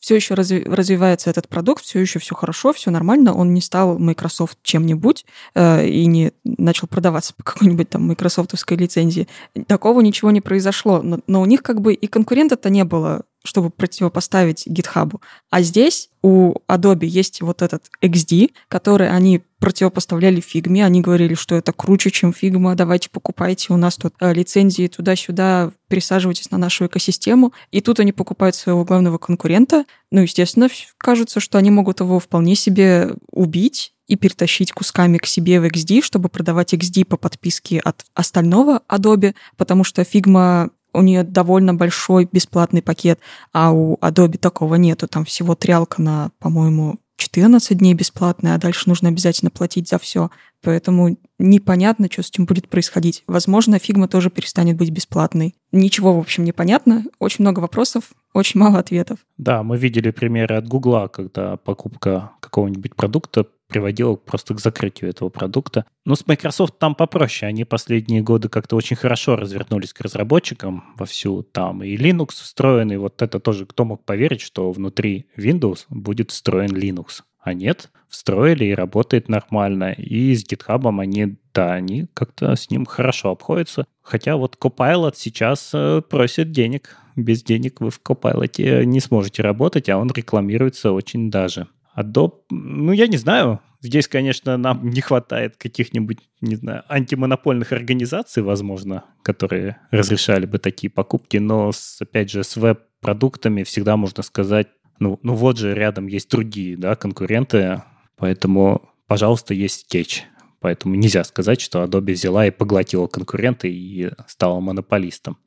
все 0.00 0.16
еще 0.16 0.34
разви... 0.34 0.64
развивается 0.64 1.30
этот 1.30 1.46
продукт, 1.46 1.84
все 1.84 2.00
еще 2.00 2.18
все 2.18 2.34
хорошо, 2.34 2.72
все 2.72 2.90
нормально, 2.90 3.34
он 3.34 3.54
не 3.54 3.60
стал 3.60 3.98
Microsoft 3.98 4.58
чем-нибудь 4.62 5.26
э, 5.54 5.86
и 5.86 6.06
не 6.06 6.32
начал 6.44 6.88
продаваться 6.88 7.34
по 7.34 7.44
какой-нибудь 7.44 7.90
там 7.90 8.06
майкрософтовской 8.06 8.76
лицензии. 8.76 9.28
Такого 9.66 10.00
ничего 10.00 10.30
не 10.30 10.40
произошло, 10.40 11.02
но, 11.02 11.20
но 11.26 11.42
у 11.42 11.44
них 11.44 11.62
как 11.62 11.80
бы 11.80 11.92
и 11.94 12.06
конкурента-то 12.06 12.70
не 12.70 12.84
было 12.84 13.22
чтобы 13.44 13.70
противопоставить 13.70 14.66
GitHub. 14.66 15.20
А 15.50 15.62
здесь 15.62 16.10
у 16.22 16.54
Adobe 16.68 17.06
есть 17.06 17.40
вот 17.40 17.62
этот 17.62 17.84
XD, 18.02 18.52
который 18.68 19.10
они 19.10 19.42
противопоставляли 19.58 20.40
фигме, 20.40 20.84
они 20.84 21.00
говорили, 21.00 21.34
что 21.34 21.54
это 21.54 21.72
круче, 21.72 22.10
чем 22.10 22.32
фигма, 22.32 22.74
давайте 22.74 23.10
покупайте, 23.10 23.72
у 23.72 23.76
нас 23.76 23.96
тут 23.96 24.14
э, 24.20 24.32
лицензии 24.32 24.88
туда-сюда, 24.88 25.70
пересаживайтесь 25.88 26.50
на 26.50 26.58
нашу 26.58 26.86
экосистему. 26.86 27.52
И 27.70 27.80
тут 27.80 28.00
они 28.00 28.12
покупают 28.12 28.56
своего 28.56 28.84
главного 28.84 29.18
конкурента. 29.18 29.84
Ну, 30.10 30.22
естественно, 30.22 30.68
кажется, 30.96 31.40
что 31.40 31.58
они 31.58 31.70
могут 31.70 32.00
его 32.00 32.18
вполне 32.18 32.54
себе 32.54 33.10
убить 33.30 33.92
и 34.06 34.16
перетащить 34.16 34.72
кусками 34.72 35.18
к 35.18 35.26
себе 35.26 35.60
в 35.60 35.64
XD, 35.66 36.02
чтобы 36.02 36.28
продавать 36.28 36.74
XD 36.74 37.04
по 37.04 37.16
подписке 37.16 37.78
от 37.78 38.04
остального 38.14 38.82
Adobe, 38.88 39.34
потому 39.56 39.84
что 39.84 40.02
Figma 40.02 40.70
у 40.92 41.02
нее 41.02 41.22
довольно 41.22 41.74
большой 41.74 42.28
бесплатный 42.30 42.82
пакет, 42.82 43.18
а 43.52 43.72
у 43.72 43.96
Adobe 43.96 44.38
такого 44.38 44.76
нету. 44.76 45.08
Там 45.08 45.24
всего 45.24 45.54
триалка 45.54 46.02
на, 46.02 46.30
по-моему, 46.38 46.98
14 47.20 47.76
дней 47.76 47.94
бесплатная, 47.94 48.54
а 48.54 48.58
дальше 48.58 48.88
нужно 48.88 49.10
обязательно 49.10 49.50
платить 49.50 49.88
за 49.88 49.98
все. 49.98 50.30
Поэтому 50.62 51.16
непонятно, 51.38 52.08
что 52.10 52.22
с 52.22 52.30
этим 52.30 52.46
будет 52.46 52.68
происходить. 52.68 53.24
Возможно, 53.26 53.78
фигма 53.78 54.08
тоже 54.08 54.30
перестанет 54.30 54.76
быть 54.76 54.90
бесплатной. 54.90 55.54
Ничего, 55.72 56.14
в 56.14 56.18
общем, 56.18 56.44
не 56.44 56.52
понятно. 56.52 57.04
Очень 57.18 57.44
много 57.44 57.60
вопросов, 57.60 58.04
очень 58.34 58.60
мало 58.60 58.78
ответов. 58.78 59.18
Да, 59.38 59.62
мы 59.62 59.76
видели 59.76 60.10
примеры 60.10 60.56
от 60.56 60.66
Гугла, 60.66 61.08
когда 61.08 61.56
покупка 61.56 62.32
какого-нибудь 62.40 62.94
продукта 62.94 63.46
приводило 63.70 64.16
просто 64.16 64.54
к 64.54 64.60
закрытию 64.60 65.10
этого 65.10 65.30
продукта. 65.30 65.86
Но 66.04 66.14
с 66.14 66.26
Microsoft 66.26 66.78
там 66.78 66.94
попроще. 66.94 67.48
Они 67.48 67.64
последние 67.64 68.20
годы 68.20 68.48
как-то 68.48 68.76
очень 68.76 68.96
хорошо 68.96 69.36
развернулись 69.36 69.92
к 69.92 70.00
разработчикам 70.00 70.84
во 70.96 71.06
всю 71.06 71.42
там 71.42 71.82
и 71.82 71.96
Linux 71.96 72.32
встроен, 72.32 72.92
и 72.92 72.96
вот 72.96 73.22
это 73.22 73.40
тоже 73.40 73.64
кто 73.66 73.84
мог 73.84 74.04
поверить, 74.04 74.40
что 74.40 74.70
внутри 74.72 75.26
Windows 75.36 75.86
будет 75.88 76.30
встроен 76.30 76.76
Linux. 76.76 77.22
А 77.42 77.54
нет, 77.54 77.90
встроили 78.08 78.66
и 78.66 78.74
работает 78.74 79.28
нормально. 79.28 79.92
И 79.92 80.34
с 80.34 80.44
GitHub 80.44 80.86
они, 81.00 81.36
да, 81.54 81.72
они 81.72 82.06
как-то 82.12 82.54
с 82.54 82.68
ним 82.70 82.84
хорошо 82.84 83.30
обходятся. 83.30 83.86
Хотя 84.02 84.36
вот 84.36 84.58
Copilot 84.60 85.14
сейчас 85.16 85.70
э, 85.72 86.02
просит 86.02 86.52
денег. 86.52 86.96
Без 87.16 87.42
денег 87.42 87.80
вы 87.80 87.90
в 87.90 88.00
Copilot 88.02 88.84
не 88.84 89.00
сможете 89.00 89.42
работать, 89.42 89.88
а 89.88 89.96
он 89.96 90.10
рекламируется 90.10 90.92
очень 90.92 91.30
даже. 91.30 91.66
Adobe, 91.96 92.34
ну, 92.50 92.92
я 92.92 93.06
не 93.06 93.16
знаю. 93.16 93.60
Здесь, 93.80 94.08
конечно, 94.08 94.56
нам 94.56 94.88
не 94.90 95.00
хватает 95.00 95.56
каких-нибудь, 95.56 96.18
не 96.40 96.56
знаю, 96.56 96.84
антимонопольных 96.88 97.72
организаций, 97.72 98.42
возможно, 98.42 99.04
которые 99.22 99.78
разрешали 99.90 100.46
бы 100.46 100.58
такие 100.58 100.90
покупки, 100.90 101.38
но, 101.38 101.72
с, 101.72 102.00
опять 102.00 102.30
же, 102.30 102.44
с 102.44 102.56
веб-продуктами 102.56 103.62
всегда 103.62 103.96
можно 103.96 104.22
сказать, 104.22 104.68
ну, 104.98 105.18
ну 105.22 105.34
вот 105.34 105.58
же 105.58 105.74
рядом 105.74 106.06
есть 106.06 106.30
другие, 106.30 106.76
да, 106.76 106.94
конкуренты, 106.94 107.82
поэтому, 108.16 108.90
пожалуйста, 109.06 109.54
есть 109.54 109.80
скетч. 109.80 110.24
Поэтому 110.60 110.94
нельзя 110.94 111.24
сказать, 111.24 111.60
что 111.60 111.82
Adobe 111.82 112.12
взяла 112.12 112.46
и 112.46 112.50
поглотила 112.50 113.06
конкурента 113.06 113.66
и 113.66 114.10
стала 114.26 114.60
монополистом. 114.60 115.38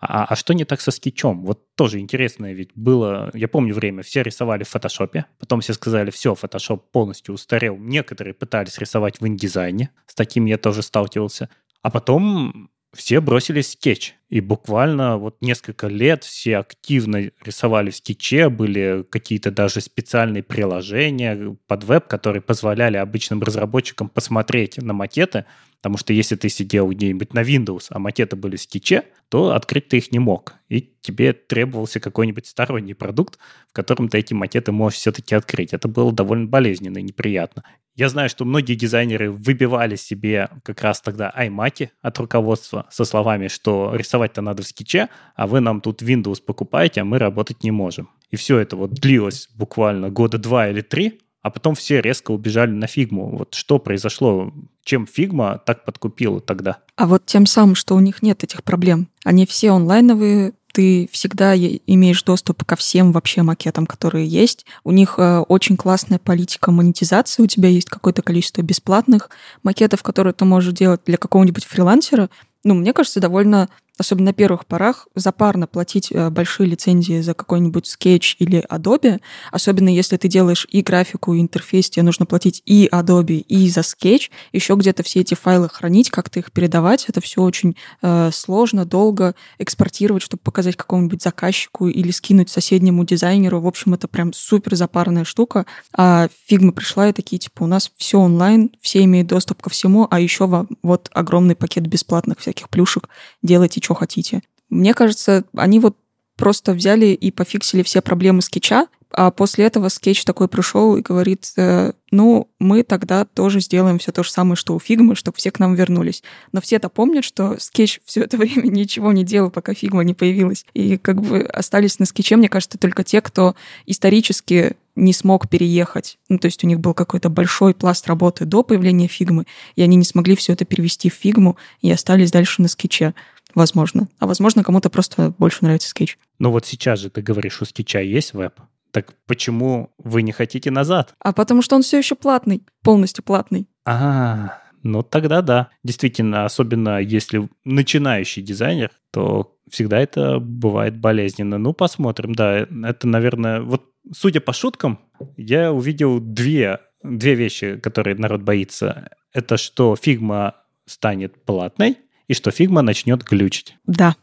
А, 0.00 0.24
а 0.24 0.36
что 0.36 0.54
не 0.54 0.64
так 0.64 0.80
со 0.80 0.90
скетчом? 0.90 1.44
Вот 1.44 1.74
тоже 1.74 1.98
интересно, 1.98 2.52
ведь 2.52 2.70
было, 2.74 3.30
я 3.34 3.48
помню 3.48 3.74
время, 3.74 4.02
все 4.02 4.22
рисовали 4.22 4.62
в 4.62 4.68
фотошопе, 4.68 5.26
потом 5.38 5.60
все 5.60 5.72
сказали, 5.74 6.10
все, 6.10 6.34
фотошоп 6.34 6.90
полностью 6.92 7.34
устарел. 7.34 7.76
Некоторые 7.76 8.34
пытались 8.34 8.78
рисовать 8.78 9.20
в 9.20 9.26
индизайне, 9.26 9.90
с 10.06 10.14
таким 10.14 10.44
я 10.44 10.56
тоже 10.56 10.82
сталкивался. 10.82 11.48
А 11.82 11.90
потом 11.90 12.70
все 12.94 13.20
бросились 13.20 13.66
в 13.66 13.72
скетч. 13.72 14.14
И 14.28 14.40
буквально 14.40 15.16
вот 15.16 15.38
несколько 15.40 15.86
лет 15.86 16.22
все 16.22 16.58
активно 16.58 17.30
рисовали 17.42 17.90
в 17.90 17.96
скетче, 17.96 18.50
были 18.50 19.04
какие-то 19.08 19.50
даже 19.50 19.80
специальные 19.80 20.42
приложения 20.42 21.56
под 21.66 21.84
веб, 21.84 22.06
которые 22.06 22.42
позволяли 22.42 22.98
обычным 22.98 23.42
разработчикам 23.42 24.10
посмотреть 24.10 24.76
на 24.76 24.92
макеты, 24.92 25.46
потому 25.80 25.96
что 25.96 26.12
если 26.12 26.36
ты 26.36 26.50
сидел 26.50 26.90
где-нибудь 26.90 27.32
на 27.32 27.40
Windows, 27.40 27.86
а 27.88 27.98
макеты 27.98 28.36
были 28.36 28.56
в 28.56 28.62
скетче, 28.62 29.04
то 29.30 29.54
открыть 29.54 29.88
ты 29.88 29.96
их 29.96 30.12
не 30.12 30.18
мог. 30.18 30.54
И 30.68 30.80
тебе 31.00 31.32
требовался 31.32 32.00
какой-нибудь 32.00 32.46
сторонний 32.46 32.94
продукт, 32.94 33.38
в 33.70 33.72
котором 33.72 34.10
ты 34.10 34.18
эти 34.18 34.34
макеты 34.34 34.72
можешь 34.72 34.98
все-таки 34.98 35.34
открыть. 35.34 35.72
Это 35.72 35.88
было 35.88 36.12
довольно 36.12 36.46
болезненно 36.46 36.98
и 36.98 37.02
неприятно. 37.02 37.64
Я 37.98 38.08
знаю, 38.08 38.28
что 38.28 38.44
многие 38.44 38.76
дизайнеры 38.76 39.32
выбивали 39.32 39.96
себе 39.96 40.50
как 40.62 40.82
раз 40.82 41.00
тогда 41.00 41.34
iMac 41.36 41.88
от 42.00 42.18
руководства 42.20 42.86
со 42.92 43.04
словами, 43.04 43.48
что 43.48 43.92
рисовать-то 43.92 44.40
надо 44.40 44.62
в 44.62 44.68
скетче, 44.68 45.08
а 45.34 45.48
вы 45.48 45.58
нам 45.58 45.80
тут 45.80 46.00
Windows 46.00 46.40
покупаете, 46.40 47.00
а 47.00 47.04
мы 47.04 47.18
работать 47.18 47.64
не 47.64 47.72
можем. 47.72 48.08
И 48.30 48.36
все 48.36 48.60
это 48.60 48.76
вот 48.76 48.92
длилось 48.92 49.48
буквально 49.52 50.10
года 50.10 50.38
два 50.38 50.68
или 50.68 50.80
три, 50.80 51.20
а 51.42 51.50
потом 51.50 51.74
все 51.74 52.00
резко 52.00 52.30
убежали 52.30 52.70
на 52.70 52.86
фигму. 52.86 53.36
Вот 53.36 53.54
что 53.54 53.80
произошло? 53.80 54.52
Чем 54.84 55.04
фигма 55.04 55.60
так 55.66 55.84
подкупила 55.84 56.40
тогда? 56.40 56.78
А 56.94 57.08
вот 57.08 57.26
тем 57.26 57.46
самым, 57.46 57.74
что 57.74 57.96
у 57.96 58.00
них 58.00 58.22
нет 58.22 58.44
этих 58.44 58.62
проблем. 58.62 59.08
Они 59.24 59.44
все 59.44 59.70
онлайновые, 59.70 60.52
ты 60.78 61.08
всегда 61.10 61.56
имеешь 61.56 62.22
доступ 62.22 62.62
ко 62.64 62.76
всем 62.76 63.10
вообще 63.10 63.42
макетам, 63.42 63.84
которые 63.84 64.28
есть. 64.28 64.64
У 64.84 64.92
них 64.92 65.16
э, 65.18 65.40
очень 65.40 65.76
классная 65.76 66.20
политика 66.20 66.70
монетизации. 66.70 67.42
У 67.42 67.48
тебя 67.48 67.68
есть 67.68 67.90
какое-то 67.90 68.22
количество 68.22 68.62
бесплатных 68.62 69.28
макетов, 69.64 70.04
которые 70.04 70.34
ты 70.34 70.44
можешь 70.44 70.72
делать 70.72 71.00
для 71.04 71.16
какого-нибудь 71.16 71.64
фрилансера. 71.64 72.30
Ну, 72.62 72.74
мне 72.74 72.92
кажется, 72.92 73.18
довольно 73.18 73.68
особенно 73.98 74.26
на 74.26 74.32
первых 74.32 74.64
порах, 74.66 75.08
запарно 75.14 75.66
платить 75.66 76.10
э, 76.10 76.30
большие 76.30 76.68
лицензии 76.68 77.20
за 77.20 77.34
какой-нибудь 77.34 77.84
Sketch 77.84 78.36
или 78.38 78.64
Adobe, 78.70 79.20
особенно 79.52 79.88
если 79.88 80.16
ты 80.16 80.28
делаешь 80.28 80.66
и 80.70 80.82
графику, 80.82 81.34
и 81.34 81.40
интерфейс, 81.40 81.90
тебе 81.90 82.04
нужно 82.04 82.24
платить 82.24 82.62
и 82.64 82.88
Adobe, 82.90 83.38
и 83.38 83.68
за 83.68 83.80
Sketch, 83.80 84.30
еще 84.52 84.74
где-то 84.74 85.02
все 85.02 85.20
эти 85.20 85.34
файлы 85.34 85.68
хранить, 85.68 86.10
как-то 86.10 86.38
их 86.38 86.52
передавать, 86.52 87.06
это 87.08 87.20
все 87.20 87.42
очень 87.42 87.76
э, 88.02 88.30
сложно, 88.32 88.84
долго 88.84 89.34
экспортировать, 89.58 90.22
чтобы 90.22 90.40
показать 90.42 90.76
какому-нибудь 90.76 91.22
заказчику 91.22 91.88
или 91.88 92.10
скинуть 92.10 92.50
соседнему 92.50 93.04
дизайнеру. 93.04 93.60
В 93.60 93.66
общем, 93.66 93.94
это 93.94 94.08
прям 94.08 94.32
супер 94.32 94.76
запарная 94.76 95.24
штука. 95.24 95.66
А 95.92 96.28
Figma 96.50 96.72
пришла 96.72 97.08
и 97.08 97.12
такие, 97.12 97.38
типа, 97.38 97.64
у 97.64 97.66
нас 97.66 97.90
все 97.96 98.18
онлайн, 98.18 98.70
все 98.80 99.02
имеют 99.04 99.28
доступ 99.28 99.62
ко 99.62 99.70
всему, 99.70 100.06
а 100.10 100.20
еще 100.20 100.66
вот 100.82 101.10
огромный 101.12 101.56
пакет 101.56 101.86
бесплатных 101.86 102.38
всяких 102.38 102.68
плюшек, 102.68 103.08
делайте, 103.42 103.80
что 103.88 103.94
хотите. 103.94 104.42
Мне 104.68 104.92
кажется, 104.92 105.44
они 105.56 105.80
вот 105.80 105.96
просто 106.36 106.74
взяли 106.74 107.06
и 107.06 107.30
пофиксили 107.30 107.82
все 107.82 108.02
проблемы 108.02 108.42
скетча, 108.42 108.86
а 109.10 109.30
после 109.30 109.64
этого 109.64 109.88
скетч 109.88 110.24
такой 110.24 110.48
пришел 110.48 110.96
и 110.96 111.00
говорит, 111.00 111.52
э, 111.56 111.92
ну, 112.10 112.50
мы 112.58 112.82
тогда 112.82 113.24
тоже 113.24 113.60
сделаем 113.60 113.98
все 113.98 114.12
то 114.12 114.22
же 114.22 114.30
самое, 114.30 114.56
что 114.56 114.74
у 114.74 114.78
Фигмы, 114.78 115.14
чтобы 115.14 115.38
все 115.38 115.50
к 115.50 115.58
нам 115.58 115.74
вернулись. 115.74 116.22
Но 116.52 116.60
все-то 116.60 116.90
помнят, 116.90 117.24
что 117.24 117.56
скетч 117.58 118.00
все 118.04 118.24
это 118.24 118.36
время 118.36 118.68
ничего 118.68 119.12
не 119.12 119.24
делал, 119.24 119.50
пока 119.50 119.72
Фигма 119.72 120.04
не 120.04 120.12
появилась. 120.12 120.66
И 120.74 120.98
как 120.98 121.22
бы 121.22 121.40
остались 121.40 121.98
на 121.98 122.04
скетче, 122.04 122.36
мне 122.36 122.50
кажется, 122.50 122.76
только 122.76 123.02
те, 123.02 123.22
кто 123.22 123.56
исторически 123.86 124.76
не 124.94 125.12
смог 125.12 125.48
переехать. 125.48 126.18
Ну, 126.28 126.38
то 126.38 126.46
есть 126.46 126.62
у 126.64 126.66
них 126.66 126.80
был 126.80 126.92
какой-то 126.92 127.30
большой 127.30 127.72
пласт 127.72 128.06
работы 128.08 128.44
до 128.44 128.62
появления 128.62 129.06
фигмы, 129.06 129.46
и 129.76 129.82
они 129.82 129.96
не 129.96 130.04
смогли 130.04 130.36
все 130.36 130.52
это 130.52 130.64
перевести 130.64 131.08
в 131.08 131.14
фигму 131.14 131.56
и 131.80 131.90
остались 131.90 132.30
дальше 132.30 132.60
на 132.60 132.68
скетче. 132.68 133.14
Возможно. 133.58 134.06
А 134.20 134.28
возможно, 134.28 134.62
кому-то 134.62 134.88
просто 134.88 135.34
больше 135.36 135.64
нравится 135.64 135.88
скетч. 135.88 136.16
Ну 136.38 136.52
вот 136.52 136.64
сейчас 136.64 137.00
же 137.00 137.10
ты 137.10 137.22
говоришь, 137.22 137.60
у 137.60 137.64
скетча 137.64 137.98
есть 137.98 138.32
веб. 138.32 138.52
Так 138.92 139.14
почему 139.26 139.90
вы 139.98 140.22
не 140.22 140.30
хотите 140.30 140.70
назад? 140.70 141.16
А 141.18 141.32
потому 141.32 141.60
что 141.60 141.74
он 141.74 141.82
все 141.82 141.98
еще 141.98 142.14
платный, 142.14 142.62
полностью 142.84 143.24
платный. 143.24 143.66
А, 143.84 144.60
ну 144.84 145.02
тогда 145.02 145.42
да. 145.42 145.70
Действительно, 145.82 146.44
особенно 146.44 147.00
если 147.00 147.48
начинающий 147.64 148.42
дизайнер, 148.42 148.92
то 149.10 149.56
всегда 149.68 149.98
это 149.98 150.38
бывает 150.38 150.96
болезненно. 150.96 151.58
Ну, 151.58 151.72
посмотрим, 151.72 152.36
да. 152.36 152.60
Это, 152.60 153.08
наверное, 153.08 153.60
вот 153.60 153.86
судя 154.12 154.40
по 154.40 154.52
шуткам, 154.52 155.00
я 155.36 155.72
увидел 155.72 156.20
две, 156.20 156.78
две 157.02 157.34
вещи, 157.34 157.76
которые 157.78 158.14
народ 158.14 158.42
боится. 158.42 159.10
Это 159.32 159.56
что 159.56 159.96
фигма 159.96 160.54
станет 160.86 161.44
платной, 161.44 161.98
и 162.28 162.34
что 162.34 162.50
фигма 162.50 162.82
начнет 162.82 163.24
глючить. 163.24 163.76
Да. 163.86 164.14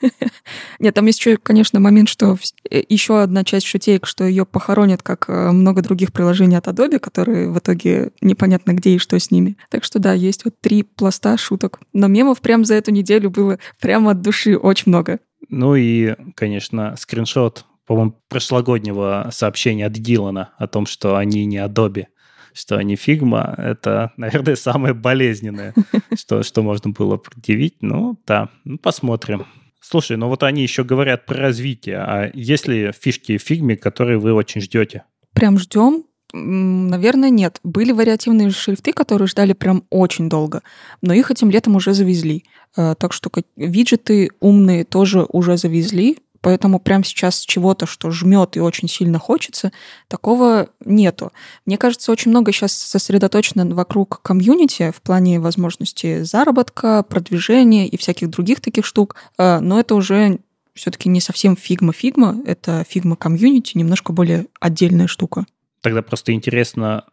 Нет, 0.78 0.94
там 0.94 1.06
есть 1.06 1.18
еще, 1.18 1.36
конечно, 1.36 1.78
момент, 1.80 2.08
что 2.08 2.38
э, 2.70 2.82
еще 2.88 3.20
одна 3.20 3.44
часть 3.44 3.66
шутеек, 3.66 4.06
что 4.06 4.24
ее 4.24 4.46
похоронят, 4.46 5.02
как 5.02 5.26
э, 5.28 5.50
много 5.50 5.82
других 5.82 6.12
приложений 6.12 6.56
от 6.56 6.68
Adobe, 6.68 6.98
которые 6.98 7.50
в 7.50 7.58
итоге 7.58 8.12
непонятно 8.22 8.72
где 8.72 8.94
и 8.94 8.98
что 8.98 9.18
с 9.18 9.30
ними. 9.30 9.56
Так 9.68 9.84
что 9.84 9.98
да, 9.98 10.14
есть 10.14 10.44
вот 10.44 10.58
три 10.60 10.82
пласта 10.82 11.36
шуток. 11.36 11.80
Но 11.92 12.08
мемов 12.08 12.40
прям 12.40 12.64
за 12.64 12.74
эту 12.74 12.90
неделю 12.90 13.30
было 13.30 13.58
прямо 13.80 14.12
от 14.12 14.22
души 14.22 14.56
очень 14.56 14.84
много. 14.86 15.20
Ну 15.48 15.74
и, 15.74 16.14
конечно, 16.34 16.96
скриншот, 16.98 17.66
по-моему, 17.86 18.14
прошлогоднего 18.28 19.28
сообщения 19.32 19.86
от 19.86 19.92
Дилана 19.92 20.50
о 20.58 20.66
том, 20.66 20.86
что 20.86 21.16
они 21.16 21.44
не 21.44 21.58
Adobe 21.58 22.06
что 22.52 22.76
они 22.76 22.96
фигма, 22.96 23.54
это, 23.58 24.12
наверное, 24.16 24.56
самое 24.56 24.94
болезненное, 24.94 25.74
что, 26.16 26.42
что 26.42 26.62
можно 26.62 26.90
было 26.90 27.16
предъявить. 27.16 27.76
Ну, 27.80 28.18
да, 28.26 28.48
ну, 28.64 28.78
посмотрим. 28.78 29.46
Слушай, 29.80 30.16
ну 30.16 30.28
вот 30.28 30.42
они 30.42 30.62
еще 30.62 30.84
говорят 30.84 31.26
про 31.26 31.38
развитие. 31.38 31.98
А 31.98 32.30
есть 32.34 32.68
ли 32.68 32.92
фишки 32.92 33.38
в 33.38 33.42
фигме, 33.42 33.76
которые 33.76 34.18
вы 34.18 34.34
очень 34.34 34.60
ждете? 34.60 35.04
Прям 35.32 35.58
ждем? 35.58 36.04
Наверное, 36.32 37.30
нет. 37.30 37.58
Были 37.64 37.92
вариативные 37.92 38.50
шрифты, 38.50 38.92
которые 38.92 39.26
ждали 39.26 39.52
прям 39.52 39.84
очень 39.90 40.28
долго, 40.28 40.62
но 41.02 41.12
их 41.12 41.30
этим 41.30 41.50
летом 41.50 41.76
уже 41.76 41.92
завезли. 41.92 42.44
Э, 42.76 42.94
так 42.96 43.12
что 43.12 43.30
виджеты 43.56 44.30
умные 44.38 44.84
тоже 44.84 45.26
уже 45.28 45.56
завезли. 45.56 46.18
Поэтому 46.42 46.80
прямо 46.80 47.04
сейчас 47.04 47.40
чего-то, 47.40 47.86
что 47.86 48.10
жмет 48.10 48.56
и 48.56 48.60
очень 48.60 48.88
сильно 48.88 49.18
хочется, 49.18 49.72
такого 50.08 50.68
нету. 50.84 51.32
Мне 51.66 51.76
кажется, 51.76 52.12
очень 52.12 52.30
много 52.30 52.52
сейчас 52.52 52.72
сосредоточено 52.72 53.66
вокруг 53.74 54.22
комьюнити 54.22 54.90
в 54.90 55.02
плане 55.02 55.38
возможности 55.40 56.22
заработка, 56.22 57.02
продвижения 57.02 57.86
и 57.86 57.96
всяких 57.96 58.30
других 58.30 58.60
таких 58.60 58.86
штук. 58.86 59.16
А, 59.36 59.60
но 59.60 59.78
это 59.78 59.94
уже 59.94 60.38
все-таки 60.74 61.08
не 61.08 61.20
совсем 61.20 61.56
фигма-фигма, 61.56 62.42
это 62.46 62.84
фигма 62.88 63.16
комьюнити, 63.16 63.76
немножко 63.76 64.12
более 64.12 64.46
отдельная 64.60 65.08
штука. 65.08 65.44
Тогда 65.82 66.02
просто 66.02 66.32
интересно, 66.32 67.04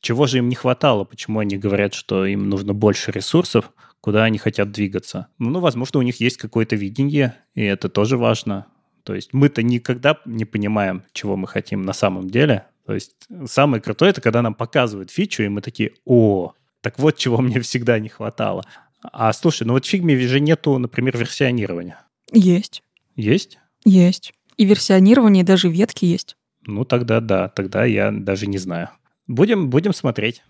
чего 0.00 0.26
же 0.26 0.38
им 0.38 0.48
не 0.48 0.54
хватало, 0.54 1.04
почему 1.04 1.40
они 1.40 1.56
говорят, 1.56 1.94
что 1.94 2.24
им 2.26 2.48
нужно 2.48 2.74
больше 2.74 3.10
ресурсов, 3.10 3.72
куда 4.00 4.24
они 4.24 4.38
хотят 4.38 4.70
двигаться. 4.70 5.28
Ну, 5.38 5.60
возможно, 5.60 6.00
у 6.00 6.02
них 6.02 6.20
есть 6.20 6.36
какое-то 6.36 6.76
видение, 6.76 7.34
и 7.54 7.62
это 7.62 7.88
тоже 7.88 8.16
важно. 8.16 8.66
То 9.04 9.14
есть 9.14 9.32
мы-то 9.32 9.62
никогда 9.62 10.18
не 10.24 10.44
понимаем, 10.44 11.02
чего 11.12 11.36
мы 11.36 11.46
хотим 11.48 11.82
на 11.82 11.92
самом 11.92 12.28
деле. 12.28 12.66
То 12.86 12.94
есть 12.94 13.12
самое 13.46 13.82
крутое 13.82 14.10
это 14.10 14.20
когда 14.20 14.42
нам 14.42 14.54
показывают 14.54 15.10
фичу, 15.10 15.42
и 15.42 15.48
мы 15.48 15.60
такие, 15.60 15.92
о, 16.04 16.52
так 16.80 16.98
вот 16.98 17.16
чего 17.16 17.38
мне 17.38 17.60
всегда 17.60 17.98
не 17.98 18.08
хватало. 18.08 18.64
А 19.02 19.32
слушай, 19.32 19.64
ну 19.64 19.74
вот 19.74 19.84
в 19.84 19.88
фигме 19.88 20.18
же 20.18 20.40
нету, 20.40 20.76
например, 20.78 21.16
версионирования. 21.16 22.00
Есть. 22.32 22.82
Есть? 23.16 23.58
Есть. 23.84 24.32
И 24.56 24.64
версионирование, 24.64 25.42
и 25.42 25.46
даже 25.46 25.68
ветки 25.68 26.04
есть. 26.04 26.36
Ну 26.66 26.84
тогда 26.84 27.20
да, 27.20 27.48
тогда 27.48 27.84
я 27.84 28.10
даже 28.10 28.46
не 28.46 28.58
знаю. 28.58 28.90
Будем, 29.26 29.70
будем 29.70 29.92
смотреть. 29.92 30.42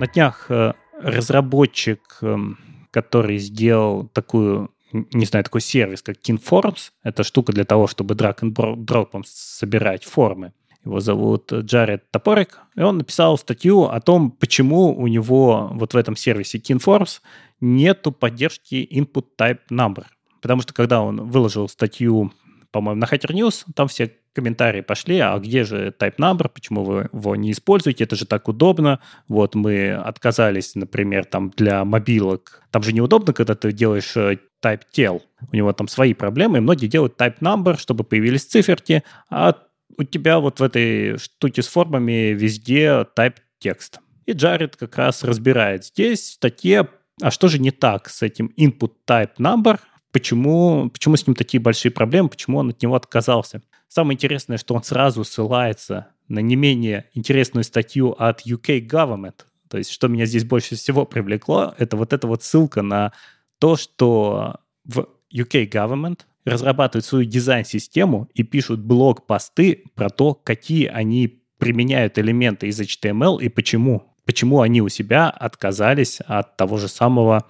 На 0.00 0.06
днях 0.06 0.46
э, 0.48 0.72
разработчик, 0.98 2.00
эм, 2.22 2.58
который 2.90 3.36
сделал 3.36 4.08
такую, 4.14 4.70
не 4.92 5.26
знаю, 5.26 5.44
такой 5.44 5.60
сервис, 5.60 6.00
как 6.00 6.16
KinForms, 6.16 6.92
это 7.02 7.22
штука 7.22 7.52
для 7.52 7.64
того, 7.64 7.86
чтобы 7.86 8.14
drop 8.14 9.22
собирать 9.26 10.04
формы. 10.04 10.54
Его 10.86 11.00
зовут 11.00 11.52
Джаред 11.52 12.10
Топорик, 12.10 12.60
и 12.76 12.80
он 12.80 12.96
написал 12.96 13.36
статью 13.36 13.90
о 13.90 14.00
том, 14.00 14.30
почему 14.30 14.96
у 14.98 15.06
него 15.06 15.68
вот 15.74 15.92
в 15.92 15.96
этом 15.98 16.16
сервисе 16.16 16.56
KinForms 16.56 17.20
нету 17.60 18.10
поддержки 18.10 18.88
input 18.90 19.26
type 19.38 19.60
number. 19.70 20.06
Потому 20.40 20.62
что 20.62 20.72
когда 20.72 21.02
он 21.02 21.28
выложил 21.28 21.68
статью, 21.68 22.32
по-моему, 22.70 22.98
на 22.98 23.04
Hacker 23.04 23.34
News, 23.34 23.66
там 23.74 23.88
все 23.88 24.10
комментарии 24.34 24.80
пошли, 24.80 25.18
а 25.18 25.38
где 25.38 25.64
же 25.64 25.94
type 25.98 26.16
number, 26.16 26.48
почему 26.48 26.84
вы 26.84 27.08
его 27.12 27.36
не 27.36 27.52
используете, 27.52 28.04
это 28.04 28.16
же 28.16 28.26
так 28.26 28.48
удобно. 28.48 29.00
Вот 29.28 29.54
мы 29.54 29.92
отказались, 29.92 30.74
например, 30.74 31.24
там 31.24 31.50
для 31.56 31.84
мобилок. 31.84 32.62
Там 32.70 32.82
же 32.82 32.92
неудобно, 32.92 33.32
когда 33.32 33.54
ты 33.54 33.72
делаешь 33.72 34.16
э, 34.16 34.38
type 34.62 34.82
tel. 34.94 35.22
У 35.50 35.56
него 35.56 35.72
там 35.72 35.88
свои 35.88 36.14
проблемы, 36.14 36.58
и 36.58 36.60
многие 36.60 36.86
делают 36.86 37.20
type 37.20 37.38
number, 37.40 37.78
чтобы 37.78 38.04
появились 38.04 38.44
циферки, 38.44 39.02
а 39.28 39.56
у 39.98 40.04
тебя 40.04 40.38
вот 40.38 40.60
в 40.60 40.62
этой 40.62 41.18
штуке 41.18 41.62
с 41.62 41.66
формами 41.66 42.32
везде 42.32 43.06
type 43.16 43.36
текст. 43.58 43.98
И 44.26 44.32
Джаред 44.32 44.76
как 44.76 44.96
раз 44.96 45.24
разбирает 45.24 45.84
здесь 45.86 46.20
в 46.20 46.32
статье, 46.34 46.88
а 47.20 47.30
что 47.30 47.48
же 47.48 47.58
не 47.58 47.70
так 47.70 48.08
с 48.08 48.22
этим 48.22 48.52
input 48.56 48.92
type 49.06 49.36
number, 49.38 49.80
почему, 50.12 50.90
почему 50.90 51.16
с 51.16 51.26
ним 51.26 51.34
такие 51.34 51.60
большие 51.60 51.92
проблемы, 51.92 52.28
почему 52.28 52.58
он 52.58 52.70
от 52.70 52.82
него 52.82 52.94
отказался. 52.94 53.62
Самое 53.90 54.14
интересное, 54.14 54.56
что 54.56 54.76
он 54.76 54.84
сразу 54.84 55.24
ссылается 55.24 56.06
на 56.28 56.38
не 56.38 56.54
менее 56.54 57.06
интересную 57.12 57.64
статью 57.64 58.14
от 58.16 58.46
UK 58.46 58.86
Government. 58.86 59.34
То 59.68 59.78
есть, 59.78 59.90
что 59.90 60.06
меня 60.06 60.26
здесь 60.26 60.44
больше 60.44 60.76
всего 60.76 61.04
привлекло, 61.04 61.74
это 61.76 61.96
вот 61.96 62.12
эта 62.12 62.28
вот 62.28 62.44
ссылка 62.44 62.82
на 62.82 63.12
то, 63.58 63.74
что 63.74 64.60
в 64.84 65.08
UK 65.34 65.68
Government 65.68 66.20
разрабатывают 66.44 67.04
свою 67.04 67.24
дизайн-систему 67.24 68.28
и 68.32 68.44
пишут 68.44 68.78
блог-посты 68.78 69.82
про 69.96 70.08
то, 70.08 70.34
какие 70.34 70.86
они 70.86 71.42
применяют 71.58 72.16
элементы 72.16 72.68
из 72.68 72.80
HTML 72.80 73.42
и 73.42 73.48
почему. 73.48 74.14
Почему 74.24 74.60
они 74.60 74.82
у 74.82 74.88
себя 74.88 75.28
отказались 75.28 76.20
от 76.20 76.56
того 76.56 76.76
же 76.76 76.86
самого 76.86 77.44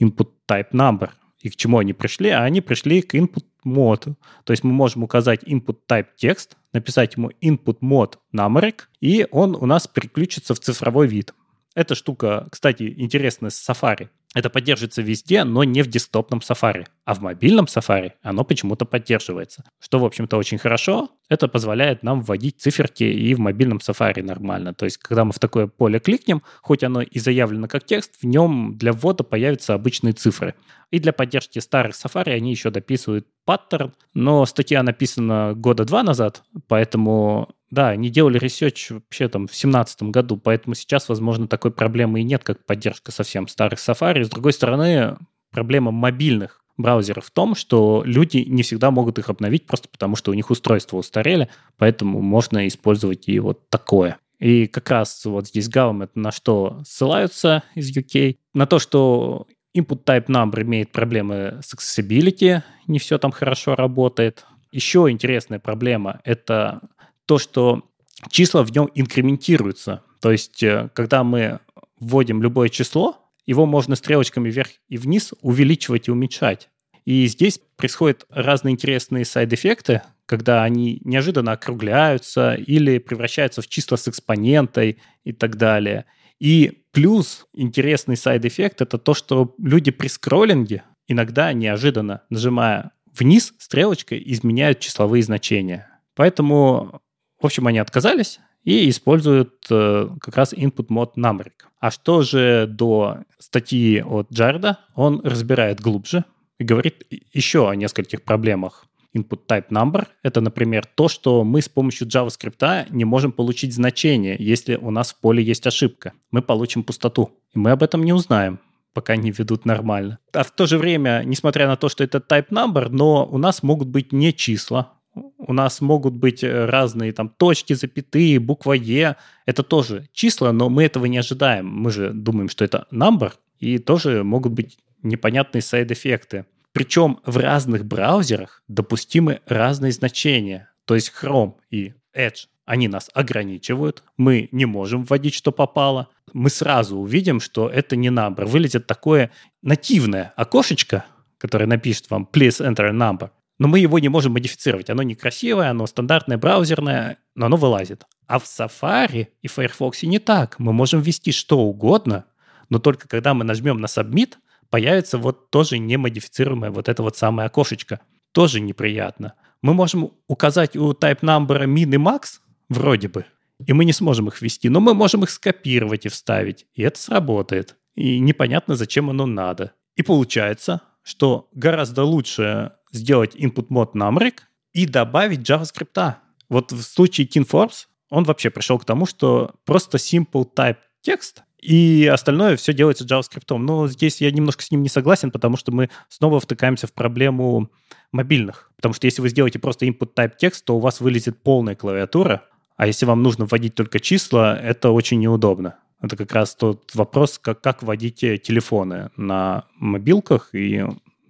input 0.00 0.30
type 0.48 0.72
number 0.72 1.10
и 1.38 1.48
к 1.48 1.54
чему 1.54 1.78
они 1.78 1.92
пришли, 1.92 2.30
а 2.30 2.42
они 2.42 2.60
пришли 2.60 3.02
к 3.02 3.14
input 3.14 3.44
mode. 3.66 4.14
То 4.44 4.52
есть 4.52 4.64
мы 4.64 4.72
можем 4.72 5.02
указать 5.02 5.42
input 5.42 5.78
type 5.88 6.06
текст, 6.16 6.56
написать 6.72 7.16
ему 7.16 7.30
input 7.42 7.80
mode 7.80 8.14
numeric, 8.34 8.82
и 9.00 9.26
он 9.30 9.54
у 9.54 9.66
нас 9.66 9.86
переключится 9.86 10.54
в 10.54 10.60
цифровой 10.60 11.08
вид. 11.08 11.34
Эта 11.74 11.94
штука, 11.94 12.46
кстати, 12.50 12.94
интересная 12.96 13.50
с 13.50 13.68
Safari. 13.68 14.08
Это 14.36 14.50
поддерживается 14.50 15.00
везде, 15.00 15.44
но 15.44 15.64
не 15.64 15.80
в 15.80 15.86
десктопном 15.86 16.40
Safari. 16.40 16.84
А 17.06 17.14
в 17.14 17.20
мобильном 17.22 17.64
Safari 17.64 18.12
оно 18.20 18.44
почему-то 18.44 18.84
поддерживается. 18.84 19.64
Что, 19.80 19.98
в 19.98 20.04
общем-то, 20.04 20.36
очень 20.36 20.58
хорошо. 20.58 21.08
Это 21.30 21.48
позволяет 21.48 22.02
нам 22.02 22.20
вводить 22.20 22.60
циферки 22.60 23.04
и 23.04 23.34
в 23.34 23.38
мобильном 23.38 23.78
Safari 23.78 24.22
нормально. 24.22 24.74
То 24.74 24.84
есть, 24.84 24.98
когда 24.98 25.24
мы 25.24 25.32
в 25.32 25.38
такое 25.38 25.68
поле 25.68 26.00
кликнем, 26.00 26.42
хоть 26.60 26.84
оно 26.84 27.00
и 27.00 27.18
заявлено 27.18 27.66
как 27.66 27.86
текст, 27.86 28.16
в 28.20 28.26
нем 28.26 28.76
для 28.76 28.92
ввода 28.92 29.24
появятся 29.24 29.72
обычные 29.72 30.12
цифры. 30.12 30.54
И 30.90 30.98
для 30.98 31.14
поддержки 31.14 31.58
старых 31.58 31.94
Safari 31.94 32.32
они 32.32 32.50
еще 32.50 32.70
дописывают 32.70 33.26
паттерн, 33.46 33.94
но 34.12 34.44
статья 34.44 34.82
написана 34.82 35.54
года 35.56 35.86
два 35.86 36.02
назад, 36.02 36.42
поэтому 36.68 37.55
да, 37.76 37.90
они 37.90 38.08
делали 38.08 38.38
research 38.38 38.90
вообще 38.90 39.28
там 39.28 39.42
в 39.42 39.50
2017 39.50 40.04
году, 40.04 40.38
поэтому 40.38 40.74
сейчас, 40.74 41.10
возможно, 41.10 41.46
такой 41.46 41.70
проблемы 41.70 42.20
и 42.20 42.24
нет, 42.24 42.42
как 42.42 42.64
поддержка 42.64 43.12
совсем 43.12 43.46
старых 43.48 43.78
Safari. 43.78 44.24
С 44.24 44.30
другой 44.30 44.54
стороны, 44.54 45.18
проблема 45.52 45.90
мобильных 45.90 46.64
браузеров 46.78 47.26
в 47.26 47.30
том, 47.30 47.54
что 47.54 48.02
люди 48.06 48.38
не 48.38 48.62
всегда 48.62 48.90
могут 48.90 49.18
их 49.18 49.28
обновить 49.28 49.66
просто 49.66 49.90
потому, 49.90 50.16
что 50.16 50.30
у 50.30 50.34
них 50.34 50.48
устройства 50.48 50.96
устарели, 50.96 51.50
поэтому 51.76 52.22
можно 52.22 52.66
использовать 52.66 53.28
и 53.28 53.38
вот 53.40 53.68
такое. 53.68 54.16
И 54.38 54.68
как 54.68 54.88
раз 54.90 55.26
вот 55.26 55.48
здесь 55.48 55.68
Government 55.68 56.12
на 56.14 56.32
что 56.32 56.80
ссылаются 56.86 57.62
из 57.74 57.94
UK? 57.94 58.36
На 58.54 58.66
то, 58.66 58.78
что 58.78 59.46
input 59.76 60.02
type 60.02 60.28
number 60.28 60.62
имеет 60.62 60.92
проблемы 60.92 61.60
с 61.62 61.74
accessibility, 61.74 62.62
не 62.86 62.98
все 62.98 63.18
там 63.18 63.32
хорошо 63.32 63.74
работает. 63.74 64.46
Еще 64.72 65.10
интересная 65.10 65.58
проблема— 65.58 66.20
это 66.24 66.80
то, 67.26 67.38
что 67.38 67.82
числа 68.30 68.62
в 68.64 68.72
нем 68.72 68.90
инкрементируются. 68.94 70.02
То 70.20 70.32
есть, 70.32 70.62
э, 70.62 70.90
когда 70.94 71.24
мы 71.24 71.60
вводим 72.00 72.42
любое 72.42 72.68
число, 72.68 73.18
его 73.46 73.66
можно 73.66 73.94
стрелочками 73.96 74.50
вверх 74.50 74.70
и 74.88 74.96
вниз 74.96 75.32
увеличивать 75.40 76.08
и 76.08 76.10
уменьшать. 76.10 76.68
И 77.04 77.26
здесь 77.26 77.60
происходят 77.76 78.26
разные 78.30 78.72
интересные 78.72 79.24
сайд-эффекты, 79.24 80.02
когда 80.26 80.64
они 80.64 81.00
неожиданно 81.04 81.52
округляются 81.52 82.54
или 82.54 82.98
превращаются 82.98 83.62
в 83.62 83.68
числа 83.68 83.96
с 83.96 84.08
экспонентой 84.08 84.98
и 85.22 85.32
так 85.32 85.56
далее. 85.56 86.06
И 86.40 86.82
плюс 86.90 87.46
интересный 87.54 88.16
side 88.16 88.42
effect— 88.42 88.80
это 88.82 88.98
то, 88.98 89.14
что 89.14 89.54
люди 89.58 89.92
при 89.92 90.08
скроллинге 90.08 90.82
иногда 91.06 91.52
неожиданно, 91.52 92.22
нажимая 92.28 92.90
вниз 93.06 93.54
стрелочкой, 93.58 94.20
изменяют 94.26 94.80
числовые 94.80 95.22
значения. 95.22 95.88
Поэтому 96.16 97.00
в 97.40 97.46
общем, 97.46 97.66
они 97.66 97.78
отказались 97.78 98.40
и 98.64 98.88
используют 98.88 99.66
э, 99.70 100.08
как 100.20 100.36
раз 100.36 100.52
input 100.52 100.88
mode 100.88 101.14
numeric. 101.16 101.66
А 101.80 101.90
что 101.90 102.22
же 102.22 102.66
до 102.66 103.18
статьи 103.38 104.02
от 104.02 104.30
Джарда? 104.32 104.78
Он 104.94 105.20
разбирает 105.22 105.80
глубже 105.80 106.24
и 106.58 106.64
говорит 106.64 107.04
еще 107.32 107.68
о 107.68 107.74
нескольких 107.74 108.22
проблемах 108.22 108.86
input 109.14 109.40
type 109.48 109.68
number. 109.70 110.06
Это, 110.22 110.40
например, 110.40 110.84
то, 110.84 111.08
что 111.08 111.44
мы 111.44 111.62
с 111.62 111.68
помощью 111.68 112.06
JavaScript 112.08 112.86
не 112.90 113.04
можем 113.04 113.32
получить 113.32 113.74
значение, 113.74 114.36
если 114.38 114.76
у 114.76 114.90
нас 114.90 115.12
в 115.12 115.20
поле 115.20 115.42
есть 115.42 115.66
ошибка. 115.66 116.12
Мы 116.30 116.42
получим 116.42 116.82
пустоту. 116.82 117.30
И 117.54 117.58
мы 117.58 117.70
об 117.70 117.82
этом 117.82 118.04
не 118.04 118.12
узнаем 118.12 118.60
пока 118.92 119.14
не 119.14 119.30
ведут 119.30 119.66
нормально. 119.66 120.18
А 120.32 120.42
в 120.42 120.50
то 120.52 120.64
же 120.64 120.78
время, 120.78 121.22
несмотря 121.26 121.66
на 121.66 121.76
то, 121.76 121.90
что 121.90 122.02
это 122.02 122.16
type 122.16 122.48
number, 122.48 122.88
но 122.88 123.26
у 123.26 123.36
нас 123.36 123.62
могут 123.62 123.88
быть 123.88 124.10
не 124.10 124.32
числа, 124.32 124.94
у 125.38 125.52
нас 125.52 125.80
могут 125.80 126.14
быть 126.14 126.44
э, 126.44 126.66
разные 126.66 127.12
там 127.12 127.28
точки, 127.28 127.72
запятые, 127.72 128.38
буква 128.38 128.72
Е. 128.72 129.16
Это 129.46 129.62
тоже 129.62 130.08
числа, 130.12 130.52
но 130.52 130.68
мы 130.68 130.84
этого 130.84 131.06
не 131.06 131.18
ожидаем. 131.18 131.66
Мы 131.66 131.90
же 131.90 132.10
думаем, 132.12 132.48
что 132.48 132.64
это 132.64 132.86
number, 132.92 133.32
и 133.58 133.78
тоже 133.78 134.22
могут 134.24 134.52
быть 134.52 134.78
непонятные 135.02 135.62
сайд-эффекты. 135.62 136.46
Причем 136.72 137.20
в 137.24 137.38
разных 137.38 137.86
браузерах 137.86 138.62
допустимы 138.68 139.40
разные 139.46 139.92
значения. 139.92 140.70
То 140.84 140.94
есть 140.94 141.12
Chrome 141.20 141.54
и 141.70 141.94
Edge, 142.14 142.46
они 142.66 142.88
нас 142.88 143.08
ограничивают. 143.14 144.02
Мы 144.16 144.48
не 144.52 144.66
можем 144.66 145.04
вводить, 145.04 145.34
что 145.34 145.52
попало. 145.52 146.08
Мы 146.32 146.50
сразу 146.50 146.98
увидим, 146.98 147.40
что 147.40 147.68
это 147.68 147.96
не 147.96 148.08
number. 148.08 148.44
Вылезет 148.44 148.86
такое 148.86 149.30
нативное 149.62 150.34
окошечко, 150.36 151.06
которое 151.38 151.66
напишет 151.66 152.10
вам 152.10 152.28
«Please 152.30 152.60
enter 152.60 152.88
a 152.88 152.92
number» 152.92 153.30
но 153.58 153.68
мы 153.68 153.78
его 153.78 153.98
не 153.98 154.08
можем 154.08 154.32
модифицировать. 154.32 154.90
Оно 154.90 155.02
некрасивое, 155.02 155.70
оно 155.70 155.86
стандартное, 155.86 156.38
браузерное, 156.38 157.18
но 157.34 157.46
оно 157.46 157.56
вылазит. 157.56 158.04
А 158.26 158.38
в 158.38 158.44
Safari 158.44 159.28
и 159.42 159.48
Firefox 159.48 160.02
не 160.02 160.18
так. 160.18 160.58
Мы 160.58 160.72
можем 160.72 161.00
ввести 161.00 161.32
что 161.32 161.58
угодно, 161.58 162.24
но 162.68 162.78
только 162.78 163.08
когда 163.08 163.34
мы 163.34 163.44
нажмем 163.44 163.80
на 163.80 163.86
Submit, 163.86 164.34
появится 164.68 165.18
вот 165.18 165.50
тоже 165.50 165.78
немодифицируемое 165.78 166.70
вот 166.70 166.88
это 166.88 167.02
вот 167.02 167.16
самое 167.16 167.46
окошечко. 167.46 168.00
Тоже 168.32 168.60
неприятно. 168.60 169.34
Мы 169.62 169.74
можем 169.74 170.12
указать 170.28 170.76
у 170.76 170.92
type 170.92 171.20
number 171.20 171.64
min 171.64 171.94
и 171.94 171.98
max, 171.98 172.40
вроде 172.68 173.08
бы, 173.08 173.24
и 173.64 173.72
мы 173.72 173.84
не 173.84 173.92
сможем 173.92 174.28
их 174.28 174.42
ввести, 174.42 174.68
но 174.68 174.80
мы 174.80 174.94
можем 174.94 175.22
их 175.22 175.30
скопировать 175.30 176.04
и 176.04 176.10
вставить, 176.10 176.66
и 176.74 176.82
это 176.82 177.00
сработает. 177.00 177.76
И 177.94 178.18
непонятно, 178.18 178.76
зачем 178.76 179.08
оно 179.08 179.24
надо. 179.24 179.72
И 179.94 180.02
получается, 180.02 180.82
что 181.02 181.48
гораздо 181.52 182.04
лучше 182.04 182.72
сделать 182.96 183.34
input 183.36 183.66
мод 183.68 183.94
numeric 183.94 184.40
и 184.72 184.86
добавить 184.86 185.48
JavaScript. 185.48 186.14
Вот 186.48 186.72
в 186.72 186.82
случае 186.82 187.26
TinForms 187.26 187.86
он 188.10 188.24
вообще 188.24 188.50
пришел 188.50 188.78
к 188.78 188.84
тому, 188.84 189.06
что 189.06 189.54
просто 189.64 189.98
simple 189.98 190.46
type 190.54 190.78
текст, 191.00 191.42
и 191.60 192.08
остальное 192.12 192.56
все 192.56 192.72
делается 192.72 193.04
JavaScript. 193.04 193.56
Но 193.56 193.88
здесь 193.88 194.20
я 194.20 194.30
немножко 194.30 194.62
с 194.62 194.70
ним 194.70 194.82
не 194.82 194.88
согласен, 194.88 195.30
потому 195.30 195.56
что 195.56 195.72
мы 195.72 195.90
снова 196.08 196.38
втыкаемся 196.38 196.86
в 196.86 196.92
проблему 196.92 197.70
мобильных. 198.12 198.70
Потому 198.76 198.94
что 198.94 199.06
если 199.06 199.22
вы 199.22 199.28
сделаете 199.28 199.58
просто 199.58 199.86
input 199.86 200.14
type 200.14 200.34
текст, 200.38 200.64
то 200.64 200.76
у 200.76 200.80
вас 200.80 201.00
вылезет 201.00 201.42
полная 201.42 201.74
клавиатура, 201.74 202.44
а 202.76 202.86
если 202.86 203.06
вам 203.06 203.22
нужно 203.22 203.46
вводить 203.46 203.74
только 203.74 204.00
числа, 204.00 204.56
это 204.56 204.90
очень 204.90 205.18
неудобно. 205.18 205.78
Это 206.00 206.16
как 206.16 206.32
раз 206.32 206.54
тот 206.54 206.94
вопрос, 206.94 207.38
как, 207.38 207.62
как 207.62 207.82
вводить 207.82 208.20
телефоны 208.20 209.10
на 209.16 209.64
мобилках, 209.76 210.50
и 210.54 210.84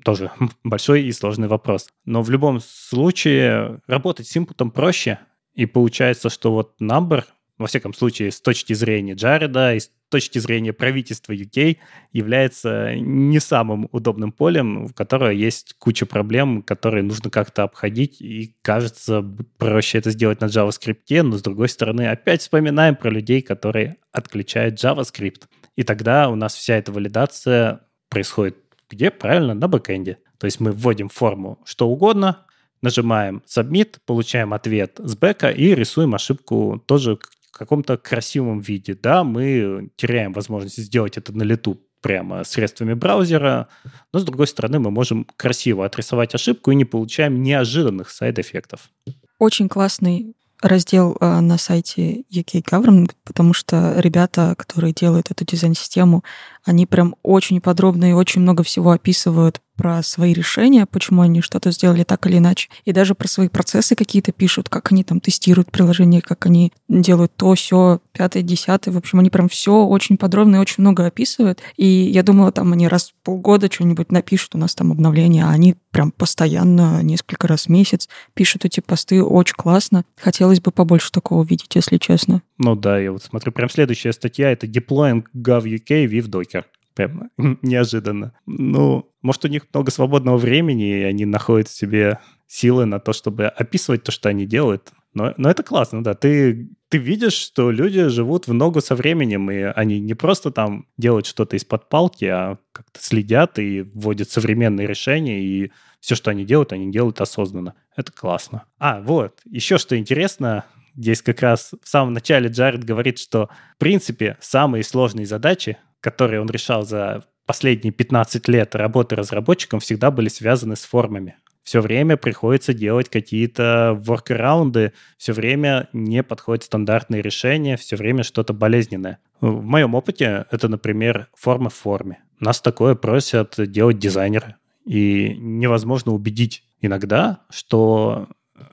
тоже 0.07 0.31
большой 0.65 1.03
и 1.03 1.13
сложный 1.13 1.49
вопрос. 1.49 1.89
Но 2.05 2.23
в 2.23 2.31
любом 2.31 2.61
случае 2.61 3.81
работать 3.89 4.29
с 4.29 4.37
инпутом 4.37 4.71
проще, 4.71 5.19
и 5.55 5.67
получается, 5.67 6.31
что 6.31 6.53
вот 6.53 6.81
number, 6.81 7.25
во 7.59 7.67
всяком 7.67 7.93
случае, 7.93 8.31
с 8.31 8.41
точки 8.41 8.73
зрения 8.73 9.15
Джареда 9.15 9.75
и 9.75 9.81
с 9.81 9.91
точки 10.09 10.39
зрения 10.39 10.73
правительства 10.73 11.33
UK, 11.33 11.79
является 12.13 12.95
не 12.95 13.41
самым 13.41 13.89
удобным 13.91 14.31
полем, 14.31 14.87
в 14.87 14.95
которое 14.95 15.33
есть 15.33 15.75
куча 15.79 16.07
проблем, 16.07 16.63
которые 16.63 17.03
нужно 17.03 17.29
как-то 17.31 17.65
обходить, 17.65 18.21
и 18.21 18.55
кажется 18.63 19.25
проще 19.59 19.99
это 19.99 20.11
сделать 20.13 20.41
на 20.41 20.45
JavaScript, 20.45 21.23
но 21.23 21.37
с 21.37 21.43
другой 21.43 21.69
стороны 21.69 22.07
опять 22.07 22.43
вспоминаем 22.43 22.95
про 22.95 23.11
людей, 23.11 23.43
которые 23.43 23.97
отключают 24.13 24.77
JavaScript. 24.77 25.43
И 25.75 25.83
тогда 25.83 26.29
у 26.29 26.37
нас 26.37 26.55
вся 26.55 26.77
эта 26.77 26.93
валидация 26.93 27.81
происходит 28.09 28.66
где? 28.91 29.11
Правильно, 29.11 29.55
на 29.55 29.69
бэкэнде. 29.69 30.19
То 30.39 30.45
есть 30.47 30.61
мы 30.61 30.73
вводим 30.73 31.09
форму 31.09 31.59
что 31.65 31.89
угодно, 31.89 32.47
нажимаем 32.83 33.43
Submit, 33.47 33.97
получаем 34.05 34.53
ответ 34.53 34.99
с 34.99 35.17
бэка 35.17 35.51
и 35.51 35.75
рисуем 35.75 36.15
ошибку 36.15 36.83
тоже 36.87 37.17
в 37.17 37.59
каком-то 37.59 37.97
красивом 37.97 38.61
виде. 38.61 38.95
Да, 38.95 39.25
мы 39.25 39.91
теряем 39.97 40.33
возможность 40.33 40.77
сделать 40.77 41.17
это 41.17 41.33
на 41.33 41.43
лету 41.43 41.81
прямо 42.03 42.45
средствами 42.45 42.95
браузера, 42.95 43.69
но 44.13 44.21
с 44.21 44.25
другой 44.25 44.47
стороны 44.47 44.79
мы 44.79 44.91
можем 44.91 45.27
красиво 45.37 45.85
отрисовать 45.85 46.35
ошибку 46.35 46.71
и 46.71 46.77
не 46.77 46.85
получаем 46.85 47.43
неожиданных 47.43 48.11
сайд-эффектов. 48.11 48.91
Очень 49.39 49.69
классный 49.69 50.36
раздел 50.63 51.17
э, 51.21 51.41
на 51.41 51.59
сайте 51.59 52.23
UK 52.31 52.63
Government, 52.63 53.13
потому 53.25 53.53
что 53.53 53.95
ребята, 53.99 54.55
которые 54.57 54.93
делают 54.93 55.31
эту 55.31 55.45
дизайн-систему, 55.45 56.25
они 56.65 56.87
прям 56.87 57.17
очень 57.23 57.61
подробно 57.61 58.11
и 58.11 58.15
очень 58.15 58.41
много 58.41 58.63
всего 58.63 58.93
описывают 58.93 59.61
про 59.77 60.03
свои 60.03 60.33
решения, 60.33 60.87
почему 60.87 61.23
они 61.23 61.41
что-то 61.43 61.71
сделали 61.71 62.05
так 62.05 62.27
или 62.27 62.39
иначе, 62.39 62.69
и 62.85 62.93
даже 62.93 63.15
про 63.15 63.29
свои 63.29 63.49
процессы 63.49 63.95
какие-то 63.95 64.33
пишут, 64.33 64.69
как 64.69 64.93
они 64.93 65.05
там 65.05 65.21
тестируют 65.21 65.71
приложение, 65.71 66.21
как 66.23 66.47
они 66.47 66.73
делают 66.89 67.33
то, 67.37 67.55
все, 67.55 68.01
пятое, 68.13 68.43
десятое. 68.43 68.93
В 68.93 68.97
общем, 68.97 69.19
они 69.19 69.31
прям 69.31 69.49
все 69.49 69.85
очень 69.85 70.17
подробно 70.17 70.57
и 70.57 70.61
очень 70.61 70.77
много 70.79 71.07
описывают. 71.07 71.61
И 71.77 71.87
я 71.87 72.23
думала, 72.23 72.53
там 72.53 72.73
они 72.73 72.89
раз 72.89 73.11
в 73.11 73.25
полгода 73.25 73.71
что-нибудь 73.71 74.11
напишут, 74.13 74.55
у 74.55 74.59
нас 74.59 74.75
там 74.75 74.93
обновление, 74.93 75.45
а 75.45 75.51
они 75.51 75.77
прям 75.91 76.11
постоянно, 76.11 77.03
несколько 77.03 77.47
раз 77.49 77.67
в 77.67 77.69
месяц 77.69 78.09
пишут 78.35 78.65
эти 78.65 78.81
посты, 78.81 79.23
очень 79.23 79.55
классно. 79.57 80.05
Хотелось 80.17 80.61
бы 80.61 80.71
побольше 80.71 81.11
такого 81.11 81.45
видеть, 81.45 81.75
если 81.75 81.99
честно. 81.99 82.43
Ну 82.59 82.75
да, 82.75 82.99
я 82.99 83.13
вот 83.13 83.23
смотрю, 83.23 83.53
прям 83.53 83.69
следующая 83.69 84.13
статья— 84.13 84.51
это 84.53 84.67
Deploying 84.67 85.25
GovUK 85.35 86.07
with 86.07 86.29
Docker. 86.29 86.65
Прям 86.97 87.31
неожиданно. 87.63 88.33
Ну, 88.47 89.13
может, 89.23 89.45
у 89.45 89.49
них 89.49 89.67
много 89.73 89.91
свободного 89.91 90.39
времени, 90.39 91.01
и 91.01 91.03
они 91.03 91.27
находят 91.27 91.69
в 91.69 91.77
себе 91.77 92.19
силы 92.47 92.87
на 92.87 92.99
то, 92.99 93.13
чтобы 93.13 93.47
описывать 93.47 94.03
то, 94.03 94.11
что 94.11 94.31
они 94.31 94.47
делают. 94.47 94.93
Но, 95.13 95.35
но 95.37 95.51
это 95.51 95.63
классно, 95.63 96.03
да. 96.03 96.15
Ты, 96.15 96.71
ты 96.89 96.99
видишь, 96.99 97.35
что 97.35 97.71
люди 97.71 98.09
живут 98.09 98.49
в 98.49 98.55
ногу 98.55 98.81
со 98.81 98.95
временем, 98.95 99.51
и 99.51 99.61
они 99.61 100.01
не 100.01 100.15
просто 100.15 100.51
там 100.51 100.87
делают 100.97 101.27
что-то 101.27 101.57
из-под 101.57 101.89
палки, 101.89 102.25
а 102.25 102.59
как-то 102.73 102.99
следят 103.03 103.59
и 103.59 103.83
вводят 103.83 104.31
современные 104.31 104.87
решения, 104.87 105.43
и 105.43 105.73
все, 106.01 106.15
что 106.15 106.31
они 106.31 106.45
делают, 106.45 106.73
они 106.73 106.91
делают 106.91 107.21
осознанно. 107.21 107.75
Это 107.95 108.13
классно. 108.13 108.65
А, 108.79 109.01
вот, 109.03 109.41
еще 109.45 109.79
что 109.79 109.99
интересно, 109.99 110.65
здесь 110.95 111.21
как 111.21 111.43
раз 111.43 111.73
в 111.83 111.89
самом 111.89 112.15
начале 112.15 112.49
Джаред 112.49 112.85
говорит, 112.85 113.19
что 113.19 113.49
в 113.75 113.79
принципе 113.79 114.37
самые 114.41 114.83
сложные 114.85 115.27
задачи 115.27 115.79
которые 116.07 116.41
он 116.41 116.47
решал 116.47 116.85
за 116.85 117.25
последние 117.47 117.93
15 117.93 118.47
лет 118.47 118.77
работы 118.77 119.17
разработчиком, 119.17 119.81
всегда 119.81 120.13
были 120.13 120.29
связаны 120.29 120.77
с 120.77 120.85
формами. 120.85 121.35
Все 121.65 121.81
время 121.81 122.17
приходится 122.17 122.73
делать 122.73 123.09
какие-то 123.09 123.99
воркараунды, 124.01 124.93
все 125.19 125.33
время 125.33 125.89
не 125.93 126.23
подходят 126.23 126.63
стандартные 126.63 127.23
решения, 127.23 127.77
все 127.77 127.97
время 127.97 128.23
что-то 128.23 128.53
болезненное. 128.53 129.19
В 129.41 129.65
моем 129.65 129.97
опыте 129.97 130.47
это, 130.53 130.69
например, 130.69 131.27
форма 131.35 131.71
в 131.71 131.75
форме. 131.75 132.21
Нас 132.39 132.61
такое 132.61 132.95
просят 132.95 133.55
делать 133.59 133.99
дизайнеры. 133.99 134.55
И 134.85 135.35
невозможно 135.37 136.13
убедить 136.13 136.63
иногда, 136.81 137.41
что 137.51 138.29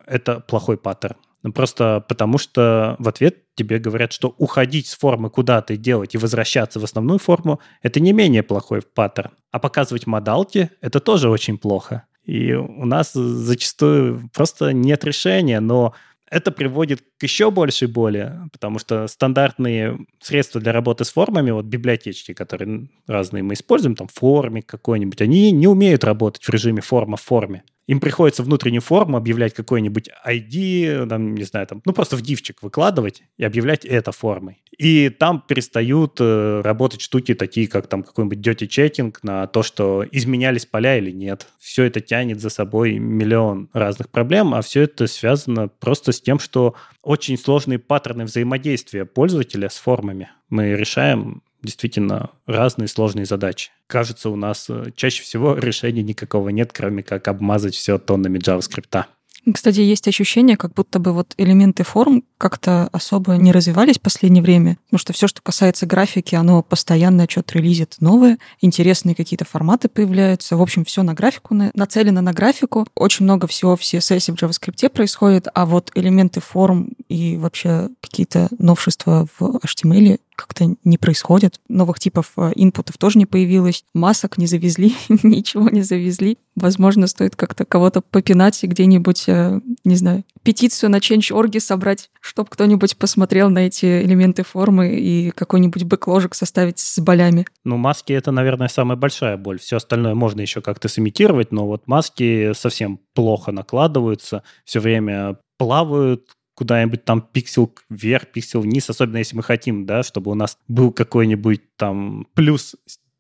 это 0.06 0.40
плохой 0.40 0.78
паттерн. 0.78 1.18
Просто 1.56 2.06
потому 2.08 2.38
что 2.38 2.96
в 3.00 3.10
ответ 3.10 3.43
тебе 3.56 3.80
говорят, 3.80 4.12
что 4.12 4.34
уходить 4.38 4.88
с 4.88 4.98
формы 4.98 5.30
куда-то 5.30 5.74
и 5.74 5.78
делать 5.78 6.16
и 6.16 6.18
возвращаться 6.18 6.80
в 6.80 6.84
основную 6.84 7.20
форму– 7.20 7.60
это 7.82 8.00
не 8.00 8.14
менее 8.14 8.44
плохой 8.44 8.82
паттерн. 8.82 9.32
А 9.52 9.60
показывать 9.60 10.08
модалки– 10.08 10.72
это 10.82 11.00
тоже 11.00 11.30
очень 11.30 11.58
плохо. 11.58 12.06
И 12.24 12.54
у 12.54 12.86
нас 12.86 13.14
зачастую 13.14 14.30
просто 14.34 14.72
нет 14.72 15.04
решения, 15.04 15.60
но 15.60 15.94
это 16.30 16.52
приводит 16.52 17.02
к 17.20 17.24
еще 17.24 17.52
большей 17.52 17.88
боли, 17.88 18.34
потому 18.52 18.80
что 18.80 19.08
стандартные 19.08 20.00
средства 20.20 20.60
для 20.60 20.72
работы 20.72 21.06
с 21.06 21.12
формами, 21.12 21.52
вот 21.52 21.66
библиотечки, 21.66 22.34
которые 22.34 22.88
разные 23.08 23.44
мы 23.44 23.54
используем, 23.54 23.96
там 23.96 24.08
формик 24.08 24.66
какой-нибудь, 24.66 25.22
они 25.22 25.52
не 25.52 25.68
умеют 25.68 26.04
работать 26.04 26.44
в 26.44 26.50
режиме 26.50 26.82
форма 26.82 27.18
в 27.18 27.22
форме 27.22 27.64
им 27.88 28.00
приходится 28.00 28.44
внутреннюю 28.44 28.82
форму 28.82 29.18
объявлять 29.18 29.54
какой-нибудь 29.54 30.10
ID, 30.26 31.08
там, 31.08 31.36
не 31.36 31.44
знаю, 31.44 31.68
там, 31.68 31.82
ну 31.86 31.94
просто 31.94 32.16
в 32.16 32.22
дивчик 32.22 32.62
выкладывать 32.62 33.24
и 33.38 33.44
объявлять 33.44 33.86
это 33.86 34.12
формой. 34.12 34.62
И 34.78 35.10
там 35.10 35.44
перестают 35.48 36.18
э, 36.20 36.62
работать 36.64 37.02
штуки 37.02 37.36
такие, 37.36 37.68
как 37.68 37.88
там 37.88 38.04
какой-нибудь 38.04 38.40
dirty 38.40 38.68
checking 38.68 39.16
на 39.22 39.48
то, 39.48 39.62
что 39.62 40.04
изменялись 40.12 40.66
поля 40.66 40.98
или 40.98 41.12
нет. 41.12 41.48
Все 41.60 41.84
это 41.84 42.00
тянет 42.00 42.40
за 42.40 42.50
собой 42.50 42.98
миллион 42.98 43.70
разных 43.74 44.10
проблем, 44.10 44.54
а 44.54 44.62
все 44.62 44.84
это 44.84 45.08
связано 45.08 45.68
просто 45.68 46.12
с 46.12 46.22
тем, 46.22 46.40
что 46.40 46.76
очень 47.04 47.38
сложные 47.38 47.80
паттерны 47.80 48.26
взаимодействия 48.26 49.06
пользователя 49.06 49.70
с 49.70 49.78
формами 49.78 50.30
мы 50.50 50.74
решаем 50.74 51.44
действительно 51.64 52.32
разные 52.46 52.88
сложные 52.88 53.26
задачи. 53.26 53.72
Кажется, 53.88 54.30
у 54.30 54.36
нас 54.36 54.70
э, 54.70 54.92
чаще 54.96 55.24
всего 55.24 55.56
решения 55.56 56.04
никакого 56.04 56.50
нет, 56.50 56.72
кроме 56.74 57.04
как 57.04 57.28
обмазать 57.28 57.76
все 57.76 57.98
тоннами 57.98 58.40
JavaScript. 58.40 59.06
Кстати, 59.52 59.82
есть 59.82 60.08
ощущение, 60.08 60.56
как 60.56 60.74
будто 60.74 61.00
бы 61.00 61.12
вот 61.12 61.34
элементы 61.38 61.84
форм 61.84 62.24
как-то 62.38 62.88
особо 62.94 63.34
не 63.34 63.52
развивались 63.52 63.98
в 63.98 64.02
последнее 64.02 64.42
время, 64.42 64.78
потому 64.86 65.00
что 65.00 65.12
все, 65.12 65.28
что 65.28 65.42
касается 65.42 65.86
графики, 65.86 66.36
оно 66.36 66.64
постоянно 66.64 67.28
что-то 67.30 67.58
релизит 67.58 67.98
новое, 68.00 68.38
интересные 68.62 69.16
какие-то 69.16 69.44
форматы 69.44 69.90
появляются. 69.90 70.56
В 70.56 70.62
общем, 70.62 70.86
все 70.86 71.04
на 71.04 71.14
графику, 71.14 71.56
нацелено 71.74 72.22
на 72.22 72.32
графику. 72.32 72.88
Очень 72.96 73.26
много 73.26 73.48
всего 73.48 73.76
в 73.76 73.82
CSS 73.82 74.34
в 74.34 74.42
JavaScript 74.42 74.90
происходит, 74.90 75.48
а 75.54 75.66
вот 75.66 75.92
элементы 75.94 76.40
форм 76.40 76.92
и 77.10 77.36
вообще 77.36 77.90
какие-то 78.00 78.48
новшества 78.58 79.28
в 79.38 79.58
HTML 79.58 80.20
как-то 80.44 80.76
не 80.84 80.98
происходит. 80.98 81.60
Новых 81.70 82.00
типов 82.00 82.34
э, 82.38 82.52
инпутов 82.56 82.98
тоже 82.98 83.18
не 83.18 83.26
появилось. 83.26 83.86
Масок 83.94 84.38
не 84.38 84.46
завезли, 84.46 84.94
ничего 85.24 85.70
не 85.70 85.82
завезли. 85.82 86.38
Возможно, 86.56 87.08
стоит 87.08 87.36
как-то 87.36 87.66
кого-то 87.66 88.02
попинать 88.02 88.64
и 88.64 88.68
где-нибудь, 88.68 89.24
э, 89.28 89.62
не 89.86 89.96
знаю, 89.96 90.24
петицию 90.44 90.90
на 90.90 90.98
Change.org 90.98 91.60
собрать, 91.60 92.10
чтобы 92.20 92.50
кто-нибудь 92.50 92.98
посмотрел 92.98 93.50
на 93.50 93.60
эти 93.68 94.04
элементы 94.04 94.44
формы 94.44 94.96
и 94.96 95.32
какой-нибудь 95.32 95.84
бэкложек 95.84 96.36
составить 96.36 96.80
с 96.80 97.00
болями. 97.00 97.46
Ну, 97.64 97.78
маски— 97.78 98.14
это, 98.14 98.32
наверное, 98.32 98.68
самая 98.68 98.98
большая 98.98 99.38
боль. 99.38 99.60
Все 99.60 99.78
остальное 99.78 100.14
можно 100.14 100.42
еще 100.42 100.62
как-то 100.62 100.90
сымитировать, 100.90 101.52
но 101.52 101.66
вот 101.66 101.88
маски 101.88 102.52
совсем 102.54 103.00
плохо 103.14 103.52
накладываются, 103.52 104.44
все 104.66 104.82
время 104.82 105.38
плавают, 105.58 106.28
куда-нибудь 106.56 107.06
там 107.06 107.22
пиксел 107.22 107.74
вверх, 107.90 108.28
пиксел 108.28 108.62
вниз, 108.62 108.90
особенно 108.90 109.18
если 109.18 109.36
мы 109.36 109.44
хотим, 109.44 109.86
да, 109.86 110.04
чтобы 110.04 110.32
у 110.32 110.36
нас 110.36 110.58
был 110.68 110.92
какой-нибудь 110.92 111.76
там 111.76 112.28
плюс 112.34 112.76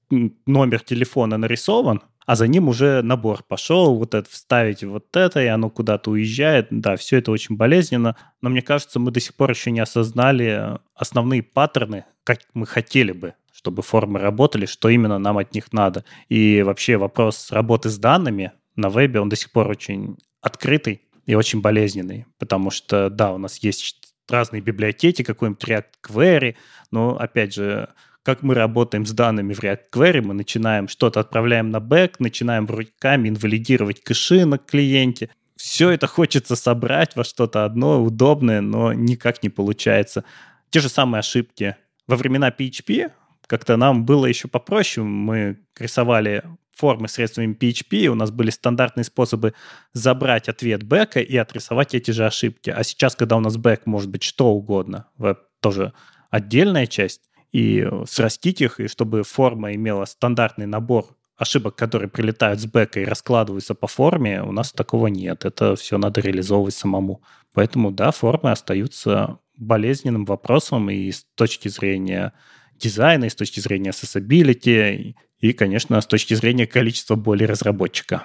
номер 0.09 0.79
телефона 0.81 1.37
нарисован, 1.37 2.01
а 2.25 2.35
за 2.35 2.47
ним 2.47 2.69
уже 2.69 3.01
набор 3.01 3.43
пошел, 3.43 3.95
вот 3.97 4.13
это 4.13 4.29
вставить 4.29 4.83
вот 4.83 5.15
это, 5.15 5.41
и 5.41 5.47
оно 5.47 5.69
куда-то 5.69 6.11
уезжает. 6.11 6.67
Да, 6.69 6.95
все 6.95 7.17
это 7.17 7.31
очень 7.31 7.57
болезненно, 7.57 8.15
но 8.41 8.49
мне 8.49 8.61
кажется, 8.61 8.99
мы 8.99 9.11
до 9.11 9.19
сих 9.19 9.35
пор 9.35 9.51
еще 9.51 9.71
не 9.71 9.81
осознали 9.81 10.79
основные 10.95 11.43
паттерны, 11.43 12.05
как 12.23 12.39
мы 12.53 12.65
хотели 12.65 13.11
бы, 13.11 13.33
чтобы 13.51 13.81
формы 13.81 14.19
работали, 14.19 14.65
что 14.65 14.89
именно 14.89 15.19
нам 15.19 15.37
от 15.37 15.53
них 15.53 15.73
надо. 15.73 16.05
И 16.29 16.61
вообще 16.61 16.97
вопрос 16.97 17.51
работы 17.51 17.89
с 17.89 17.97
данными 17.97 18.53
на 18.75 18.89
вебе, 18.89 19.19
он 19.19 19.29
до 19.29 19.35
сих 19.35 19.51
пор 19.51 19.67
очень 19.67 20.17
открытый 20.41 21.01
и 21.25 21.35
очень 21.35 21.61
болезненный, 21.61 22.25
потому 22.37 22.71
что, 22.71 23.09
да, 23.09 23.33
у 23.33 23.37
нас 23.37 23.57
есть 23.57 24.15
разные 24.29 24.61
библиотеки, 24.61 25.23
какой-нибудь 25.23 25.63
React 25.63 25.85
Query, 26.03 26.55
но, 26.91 27.17
опять 27.17 27.53
же, 27.53 27.89
как 28.23 28.41
мы 28.41 28.53
работаем 28.53 29.05
с 29.05 29.11
данными 29.11 29.53
в 29.53 29.59
React 29.59 29.81
Query, 29.91 30.21
мы 30.21 30.33
начинаем 30.33 30.87
что-то 30.87 31.19
отправляем 31.19 31.69
на 31.71 31.79
бэк, 31.79 32.15
начинаем 32.19 32.65
руками 32.67 33.29
инвалидировать 33.29 34.01
кэши 34.01 34.45
на 34.45 34.57
клиенте. 34.57 35.29
Все 35.57 35.91
это 35.91 36.07
хочется 36.07 36.55
собрать 36.55 37.15
во 37.15 37.23
что-то 37.23 37.65
одно, 37.65 38.01
удобное, 38.01 38.61
но 38.61 38.93
никак 38.93 39.43
не 39.43 39.49
получается. 39.49 40.23
Те 40.69 40.79
же 40.79 40.89
самые 40.89 41.19
ошибки. 41.19 41.75
Во 42.07 42.15
времена 42.15 42.49
PHP 42.49 43.11
как-то 43.47 43.75
нам 43.77 44.05
было 44.05 44.25
еще 44.25 44.47
попроще. 44.47 45.05
Мы 45.05 45.59
рисовали 45.77 46.43
формы 46.75 47.07
средствами 47.07 47.53
PHP, 47.53 48.07
у 48.07 48.15
нас 48.15 48.31
были 48.31 48.49
стандартные 48.49 49.03
способы 49.03 49.53
забрать 49.93 50.49
ответ 50.49 50.83
бэка 50.83 51.19
и 51.19 51.35
отрисовать 51.37 51.93
эти 51.93 52.11
же 52.11 52.25
ошибки. 52.25 52.69
А 52.69 52.83
сейчас, 52.83 53.15
когда 53.15 53.37
у 53.37 53.39
нас 53.39 53.57
бэк 53.57 53.85
может 53.85 54.09
быть 54.09 54.23
что 54.23 54.49
угодно, 54.49 55.07
веб 55.17 55.39
тоже 55.59 55.93
отдельная 56.29 56.87
часть, 56.87 57.29
и 57.53 57.87
срастить 58.07 58.61
их, 58.61 58.79
и 58.79 58.87
чтобы 58.87 59.23
форма 59.23 59.73
имела 59.75 60.05
стандартный 60.05 60.65
набор 60.65 61.15
ошибок, 61.37 61.75
которые 61.75 62.09
прилетают 62.09 62.59
с 62.59 62.65
бэка 62.65 62.99
и 62.99 63.05
раскладываются 63.05 63.75
по 63.75 63.87
форме, 63.87 64.41
у 64.41 64.51
нас 64.51 64.71
такого 64.71 65.07
нет. 65.07 65.45
Это 65.45 65.75
все 65.75 65.97
надо 65.97 66.19
реализовывать 66.21 66.73
самому. 66.73 67.21
Поэтому, 67.53 67.91
да, 67.91 68.11
формы 68.11 68.51
остаются 68.51 69.39
болезненным 69.55 70.25
вопросом 70.25 70.89
и 70.89 71.11
с 71.11 71.25
точки 71.35 71.67
зрения 71.67 72.33
дизайна, 72.75 73.25
и 73.25 73.29
с 73.29 73.35
точки 73.35 73.59
зрения 73.59 73.91
accessibility, 73.91 75.15
и, 75.43 75.51
конечно, 75.51 75.99
с 75.99 76.07
точки 76.07 76.35
зрения 76.35 76.65
количества 76.65 77.15
боли 77.15 77.43
разработчика. 77.43 78.23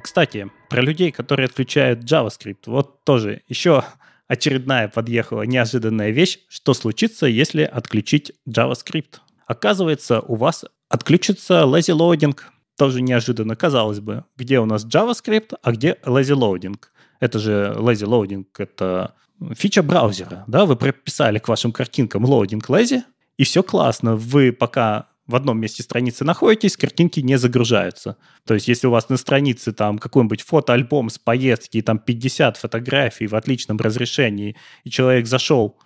Кстати, 0.00 0.48
про 0.70 0.80
людей, 0.80 1.10
которые 1.10 1.46
отключают 1.46 2.04
JavaScript, 2.04 2.62
вот 2.66 3.02
тоже 3.04 3.42
еще 3.48 3.82
очередная 4.28 4.86
подъехала 4.86 5.42
неожиданная 5.42 6.10
вещь, 6.10 6.38
что 6.48 6.72
случится, 6.72 7.26
если 7.26 7.62
отключить 7.64 8.30
JavaScript. 8.48 9.16
Оказывается, 9.44 10.20
у 10.20 10.36
вас 10.36 10.64
отключится 10.88 11.64
lazy 11.64 11.92
loading. 11.98 12.38
Тоже 12.78 13.02
неожиданно, 13.02 13.56
казалось 13.56 13.98
бы, 13.98 14.24
где 14.36 14.60
у 14.60 14.66
нас 14.66 14.86
JavaScript, 14.86 15.56
а 15.62 15.72
где 15.72 15.98
lazy 16.04 16.36
loading. 16.36 16.76
Это 17.22 17.38
же 17.38 17.72
lazy 17.78 18.04
loading, 18.04 18.46
это 18.58 19.14
фича 19.54 19.84
браузера, 19.84 20.42
да, 20.48 20.66
вы 20.66 20.74
прописали 20.74 21.38
к 21.38 21.46
вашим 21.46 21.70
картинкам 21.70 22.26
loading 22.26 22.60
lazy, 22.66 23.02
и 23.36 23.44
все 23.44 23.62
классно. 23.62 24.16
Вы 24.16 24.50
пока 24.50 25.06
в 25.28 25.36
одном 25.36 25.60
месте 25.60 25.84
страницы 25.84 26.24
находитесь, 26.24 26.76
картинки 26.76 27.20
не 27.20 27.38
загружаются. 27.38 28.16
То 28.44 28.54
есть, 28.54 28.66
если 28.66 28.88
у 28.88 28.90
вас 28.90 29.08
на 29.08 29.16
странице 29.16 29.72
там 29.72 29.98
какой-нибудь 29.98 30.42
фотоальбом 30.42 31.10
с 31.10 31.18
поездки, 31.20 31.80
там 31.80 32.00
50 32.00 32.56
фотографий 32.56 33.28
в 33.28 33.36
отличном 33.36 33.76
разрешении, 33.76 34.56
и 34.82 34.90
человек 34.90 35.28
зашел 35.28 35.78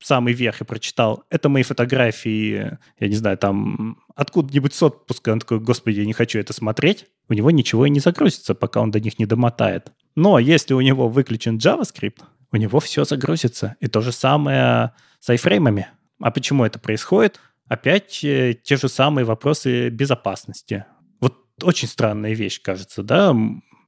самый 0.00 0.32
верх 0.32 0.60
и 0.60 0.64
прочитал, 0.64 1.24
это 1.30 1.48
мои 1.48 1.62
фотографии, 1.62 2.78
я 2.98 3.08
не 3.08 3.14
знаю, 3.14 3.38
там 3.38 3.98
откуда-нибудь 4.14 4.74
с 4.74 4.82
отпуска, 4.82 5.30
он 5.30 5.40
такой, 5.40 5.60
господи, 5.60 6.00
я 6.00 6.06
не 6.06 6.12
хочу 6.12 6.38
это 6.38 6.52
смотреть, 6.52 7.06
у 7.28 7.34
него 7.34 7.50
ничего 7.50 7.86
и 7.86 7.90
не 7.90 8.00
загрузится, 8.00 8.54
пока 8.54 8.80
он 8.80 8.90
до 8.90 9.00
них 9.00 9.18
не 9.18 9.26
домотает. 9.26 9.92
Но 10.16 10.38
если 10.38 10.74
у 10.74 10.80
него 10.80 11.08
выключен 11.08 11.58
JavaScript, 11.58 12.22
у 12.52 12.56
него 12.56 12.80
все 12.80 13.04
загрузится. 13.04 13.76
И 13.80 13.86
то 13.86 14.00
же 14.00 14.10
самое 14.10 14.92
с 15.20 15.30
айфреймами. 15.30 15.88
А 16.20 16.32
почему 16.32 16.64
это 16.64 16.80
происходит? 16.80 17.40
опять 17.70 18.24
э, 18.24 18.54
те 18.62 18.76
же 18.76 18.88
самые 18.88 19.24
вопросы 19.24 19.88
безопасности. 19.88 20.84
Вот 21.20 21.38
очень 21.62 21.88
странная 21.88 22.34
вещь, 22.34 22.60
кажется, 22.60 23.02
да? 23.02 23.34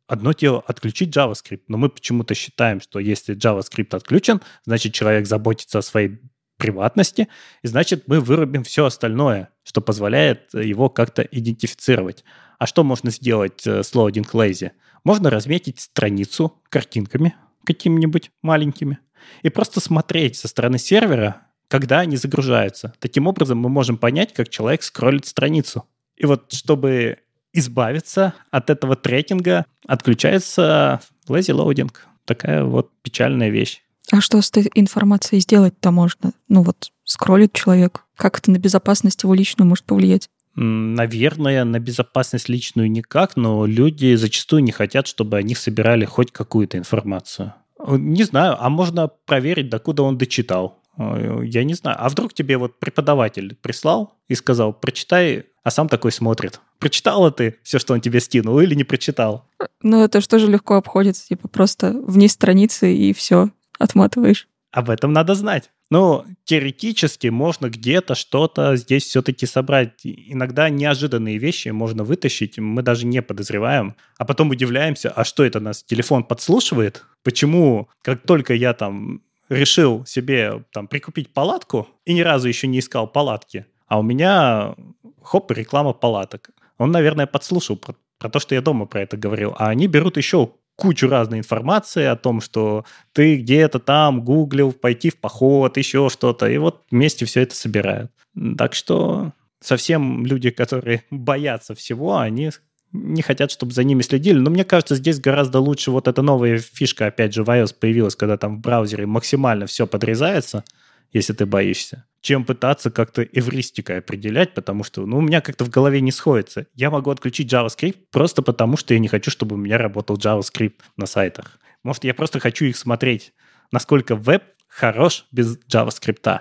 Одно 0.06 0.32
дело 0.32 0.62
отключить 0.66 1.16
JavaScript, 1.16 1.62
но 1.68 1.78
мы 1.78 1.88
почему-то 1.88 2.34
считаем, 2.34 2.80
что 2.80 2.98
если 2.98 3.36
JavaScript 3.36 3.94
отключен, 3.96 4.40
значит 4.64 4.92
человек 4.94 5.26
заботится 5.26 5.78
о 5.78 5.82
своей 5.82 6.20
приватности, 6.56 7.28
и 7.62 7.66
значит 7.66 8.06
мы 8.06 8.20
вырубим 8.20 8.62
все 8.62 8.84
остальное, 8.84 9.48
что 9.64 9.80
позволяет 9.80 10.54
его 10.54 10.88
как-то 10.88 11.22
идентифицировать. 11.22 12.24
А 12.58 12.66
что 12.66 12.84
можно 12.84 13.10
сделать 13.10 13.66
э, 13.66 13.82
с 13.82 13.92
Loading 13.94 14.30
Lazy? 14.32 14.70
Можно 15.02 15.30
разметить 15.30 15.80
страницу 15.80 16.62
картинками 16.68 17.34
какими-нибудь 17.64 18.30
маленькими 18.42 18.98
и 19.42 19.48
просто 19.48 19.80
смотреть 19.80 20.36
со 20.36 20.46
стороны 20.46 20.78
сервера, 20.78 21.48
когда 21.68 22.00
они 22.00 22.16
загружаются. 22.16 22.92
Таким 23.00 23.26
образом, 23.26 23.58
мы 23.58 23.68
можем 23.68 23.96
понять, 23.96 24.32
как 24.32 24.48
человек 24.48 24.82
скроллит 24.82 25.26
страницу. 25.26 25.88
И 26.16 26.26
вот 26.26 26.52
чтобы 26.52 27.18
избавиться 27.52 28.34
от 28.50 28.70
этого 28.70 28.96
трекинга, 28.96 29.66
отключается 29.86 31.00
lazy 31.28 31.54
loading. 31.54 31.90
Такая 32.24 32.64
вот 32.64 32.90
печальная 33.02 33.50
вещь. 33.50 33.82
А 34.10 34.20
что 34.20 34.40
с 34.40 34.50
этой 34.50 34.70
информацией 34.74 35.40
сделать-то 35.40 35.90
можно? 35.90 36.32
Ну 36.48 36.62
вот, 36.62 36.90
скроллит 37.04 37.52
человек. 37.52 38.04
Как 38.16 38.38
это 38.38 38.50
на 38.50 38.58
безопасность 38.58 39.22
его 39.22 39.34
личную 39.34 39.68
может 39.68 39.84
повлиять? 39.84 40.28
Наверное, 40.54 41.64
на 41.64 41.78
безопасность 41.78 42.48
личную 42.48 42.90
никак, 42.90 43.36
но 43.36 43.64
люди 43.64 44.14
зачастую 44.16 44.62
не 44.62 44.72
хотят, 44.72 45.06
чтобы 45.06 45.38
о 45.38 45.42
них 45.42 45.56
собирали 45.56 46.04
хоть 46.04 46.30
какую-то 46.30 46.76
информацию. 46.76 47.54
Не 47.88 48.24
знаю, 48.24 48.56
а 48.60 48.68
можно 48.68 49.08
проверить, 49.08 49.70
докуда 49.70 50.02
он 50.02 50.18
дочитал. 50.18 50.81
Я 50.96 51.64
не 51.64 51.74
знаю. 51.74 51.96
А 51.98 52.08
вдруг 52.08 52.34
тебе 52.34 52.58
вот 52.58 52.78
преподаватель 52.78 53.56
прислал 53.60 54.14
и 54.28 54.34
сказал, 54.34 54.72
прочитай, 54.72 55.46
а 55.62 55.70
сам 55.70 55.88
такой 55.88 56.12
смотрит. 56.12 56.60
Прочитала 56.78 57.30
ты 57.30 57.58
все, 57.62 57.78
что 57.78 57.94
он 57.94 58.00
тебе 58.00 58.20
скинул, 58.20 58.58
или 58.60 58.74
не 58.74 58.84
прочитал? 58.84 59.48
Ну, 59.82 60.02
это 60.02 60.20
что 60.20 60.38
же 60.38 60.48
легко 60.48 60.74
обходится. 60.74 61.26
Типа 61.26 61.48
просто 61.48 61.92
вниз 61.92 62.32
страницы 62.32 62.94
и 62.94 63.12
все, 63.12 63.50
отматываешь. 63.78 64.48
Об 64.70 64.90
этом 64.90 65.12
надо 65.12 65.34
знать. 65.34 65.70
Ну, 65.90 66.24
теоретически 66.44 67.26
можно 67.26 67.68
где-то 67.68 68.14
что-то 68.14 68.76
здесь 68.76 69.04
все-таки 69.04 69.44
собрать. 69.44 70.00
Иногда 70.04 70.70
неожиданные 70.70 71.36
вещи 71.36 71.68
можно 71.68 72.02
вытащить, 72.02 72.58
мы 72.58 72.80
даже 72.80 73.04
не 73.04 73.20
подозреваем, 73.20 73.94
а 74.16 74.24
потом 74.24 74.48
удивляемся, 74.48 75.10
а 75.10 75.24
что 75.24 75.44
это 75.44 75.60
нас 75.60 75.82
телефон 75.82 76.24
подслушивает? 76.24 77.04
Почему, 77.22 77.90
как 78.00 78.22
только 78.22 78.54
я 78.54 78.72
там 78.72 79.20
решил 79.52 80.04
себе 80.06 80.64
там 80.72 80.88
прикупить 80.88 81.32
палатку 81.32 81.88
и 82.04 82.14
ни 82.14 82.20
разу 82.20 82.48
еще 82.48 82.66
не 82.66 82.78
искал 82.78 83.06
палатки, 83.06 83.66
а 83.86 83.98
у 83.98 84.02
меня 84.02 84.74
хоп, 85.22 85.50
реклама 85.52 85.92
палаток. 85.92 86.50
Он, 86.78 86.90
наверное, 86.90 87.26
подслушал 87.26 87.76
про, 87.76 87.94
про 88.18 88.28
то, 88.28 88.38
что 88.38 88.54
я 88.54 88.62
дома 88.62 88.86
про 88.86 89.02
это 89.02 89.16
говорил. 89.16 89.54
А 89.58 89.68
они 89.68 89.86
берут 89.86 90.16
еще 90.16 90.52
кучу 90.76 91.08
разной 91.08 91.38
информации 91.38 92.04
о 92.04 92.16
том, 92.16 92.40
что 92.40 92.84
ты 93.12 93.36
где-то 93.36 93.78
там 93.78 94.24
гуглил, 94.24 94.72
пойти 94.72 95.10
в 95.10 95.18
поход, 95.18 95.76
еще 95.76 96.08
что-то. 96.08 96.48
И 96.48 96.58
вот 96.58 96.82
вместе 96.90 97.24
все 97.24 97.42
это 97.42 97.54
собирают. 97.54 98.10
Так 98.56 98.74
что 98.74 99.32
совсем 99.60 100.26
люди, 100.26 100.50
которые 100.50 101.04
боятся 101.10 101.74
всего, 101.74 102.18
они 102.18 102.50
не 102.92 103.22
хотят, 103.22 103.50
чтобы 103.50 103.72
за 103.72 103.84
ними 103.84 104.02
следили. 104.02 104.38
Но 104.38 104.50
мне 104.50 104.64
кажется, 104.64 104.94
здесь 104.94 105.20
гораздо 105.20 105.60
лучше 105.60 105.90
вот 105.90 106.08
эта 106.08 106.22
новая 106.22 106.58
фишка, 106.58 107.06
опять 107.06 107.34
же, 107.34 107.44
в 107.44 107.48
iOS 107.48 107.74
появилась, 107.78 108.16
когда 108.16 108.36
там 108.36 108.58
в 108.58 108.60
браузере 108.60 109.06
максимально 109.06 109.66
все 109.66 109.86
подрезается, 109.86 110.64
если 111.12 111.32
ты 111.32 111.44
боишься, 111.46 112.06
чем 112.20 112.44
пытаться 112.44 112.90
как-то 112.90 113.22
эвристикой 113.22 113.98
определять, 113.98 114.54
потому 114.54 114.82
что, 114.84 115.04
ну, 115.04 115.18
у 115.18 115.20
меня 115.20 115.40
как-то 115.40 115.64
в 115.64 115.70
голове 115.70 116.00
не 116.00 116.10
сходится. 116.10 116.66
Я 116.74 116.90
могу 116.90 117.10
отключить 117.10 117.52
JavaScript 117.52 117.96
просто 118.10 118.42
потому, 118.42 118.76
что 118.76 118.94
я 118.94 119.00
не 119.00 119.08
хочу, 119.08 119.30
чтобы 119.30 119.56
у 119.56 119.58
меня 119.58 119.78
работал 119.78 120.16
JavaScript 120.16 120.80
на 120.96 121.06
сайтах. 121.06 121.58
Может, 121.82 122.04
я 122.04 122.14
просто 122.14 122.40
хочу 122.40 122.64
их 122.64 122.76
смотреть, 122.76 123.32
насколько 123.72 124.16
веб 124.16 124.42
хорош 124.68 125.26
без 125.32 125.58
JavaScript. 125.68 126.40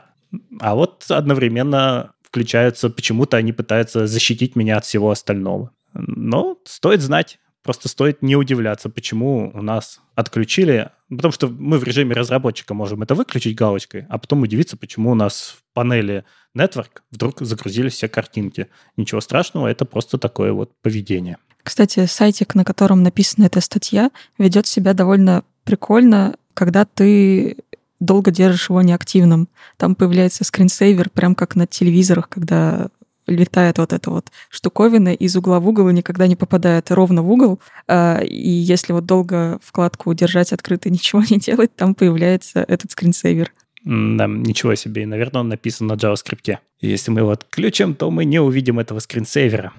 А 0.60 0.76
вот 0.76 1.06
одновременно 1.10 2.14
включаются, 2.24 2.90
почему-то 2.90 3.36
они 3.36 3.52
пытаются 3.52 4.08
защитить 4.08 4.56
меня 4.56 4.78
от 4.78 4.86
всего 4.86 5.12
остального. 5.12 5.72
Но 5.94 6.58
стоит 6.66 7.02
знать, 7.02 7.40
просто 7.64 7.90
стоит 7.90 8.22
не 8.22 8.36
удивляться, 8.36 8.90
почему 8.90 9.52
у 9.54 9.62
нас 9.62 10.00
отключили, 10.16 10.90
потому 11.10 11.32
что 11.32 11.48
мы 11.48 11.78
в 11.78 11.84
режиме 11.84 12.16
разработчика 12.16 12.74
можем 12.74 13.04
это 13.04 13.16
выключить 13.16 13.56
галочкой, 13.56 14.06
а 14.10 14.18
потом 14.18 14.42
удивиться, 14.42 14.78
почему 14.78 15.12
у 15.12 15.16
нас 15.16 15.56
в 15.58 15.74
панели 15.74 16.26
Network 16.58 17.02
вдруг 17.12 17.42
загрузились 17.42 17.94
все 17.94 18.08
картинки. 18.08 18.68
Ничего 18.98 19.22
страшного, 19.22 19.68
это 19.68 19.86
просто 19.86 20.18
такое 20.18 20.52
вот 20.54 20.72
поведение. 20.82 21.38
Кстати, 21.64 22.06
сайтик, 22.08 22.56
на 22.56 22.66
котором 22.66 23.04
написана 23.04 23.46
эта 23.46 23.62
статья, 23.62 24.10
ведет 24.38 24.68
себя 24.68 24.94
довольно 24.94 25.44
прикольно, 25.64 26.36
когда 26.54 26.86
ты 26.86 27.58
долго 28.00 28.32
держишь 28.32 28.70
его 28.70 28.82
неактивным. 28.82 29.48
Там 29.78 29.96
появляется 29.96 30.44
скринсейвер, 30.44 31.10
прям 31.12 31.36
как 31.36 31.56
на 31.56 31.68
телевизорах, 31.68 32.30
когда 32.30 32.90
летает 33.32 33.78
вот 33.78 33.94
эта 33.94 34.10
вот 34.10 34.32
штуковина 34.50 35.14
из 35.14 35.36
угла 35.36 35.60
в 35.60 35.68
угол 35.68 35.90
и 35.90 35.94
никогда 35.94 36.28
не 36.28 36.36
попадает 36.36 36.92
ровно 36.92 37.22
в 37.22 37.32
угол. 37.32 37.60
А, 37.88 38.20
и 38.20 38.50
если 38.50 38.94
вот 38.94 39.06
долго 39.06 39.60
вкладку 39.64 40.14
держать 40.14 40.54
открытой, 40.54 40.92
ничего 40.92 41.22
не 41.30 41.38
делать, 41.38 41.76
там 41.76 41.96
появляется 41.96 42.66
этот 42.68 42.92
скринсейвер. 42.92 43.52
Да, 43.84 44.28
ничего 44.28 44.76
себе. 44.76 45.04
И, 45.04 45.06
наверное, 45.08 45.42
он 45.42 45.50
написан 45.50 45.88
на 45.88 45.94
JavaScript. 45.94 46.58
Если 46.82 47.12
мы 47.12 47.22
его 47.22 47.32
отключим, 47.32 47.96
то 47.96 48.12
мы 48.12 48.26
не 48.26 48.40
увидим 48.40 48.80
этого 48.80 49.00
скринсейвера. 49.00 49.74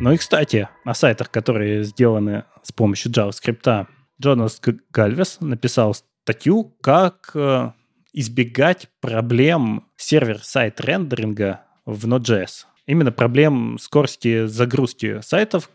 Ну 0.00 0.12
и, 0.12 0.16
кстати, 0.16 0.68
на 0.84 0.94
сайтах, 0.94 1.30
которые 1.30 1.82
сделаны 1.82 2.44
с 2.62 2.70
помощью 2.70 3.10
JavaScript, 3.10 3.86
Джонас 4.20 4.60
Гальвес 4.90 5.38
написал 5.40 5.94
статью, 5.94 6.74
как 6.80 7.30
э, 7.34 7.72
избегать 8.12 8.88
проблем 9.00 9.86
сервер-сайт 9.96 10.80
рендеринга 10.80 11.62
в 11.86 12.06
Node.js. 12.06 12.66
Именно 12.86 13.12
проблем 13.12 13.78
скорости 13.78 14.46
загрузки 14.46 15.20
сайтов, 15.20 15.70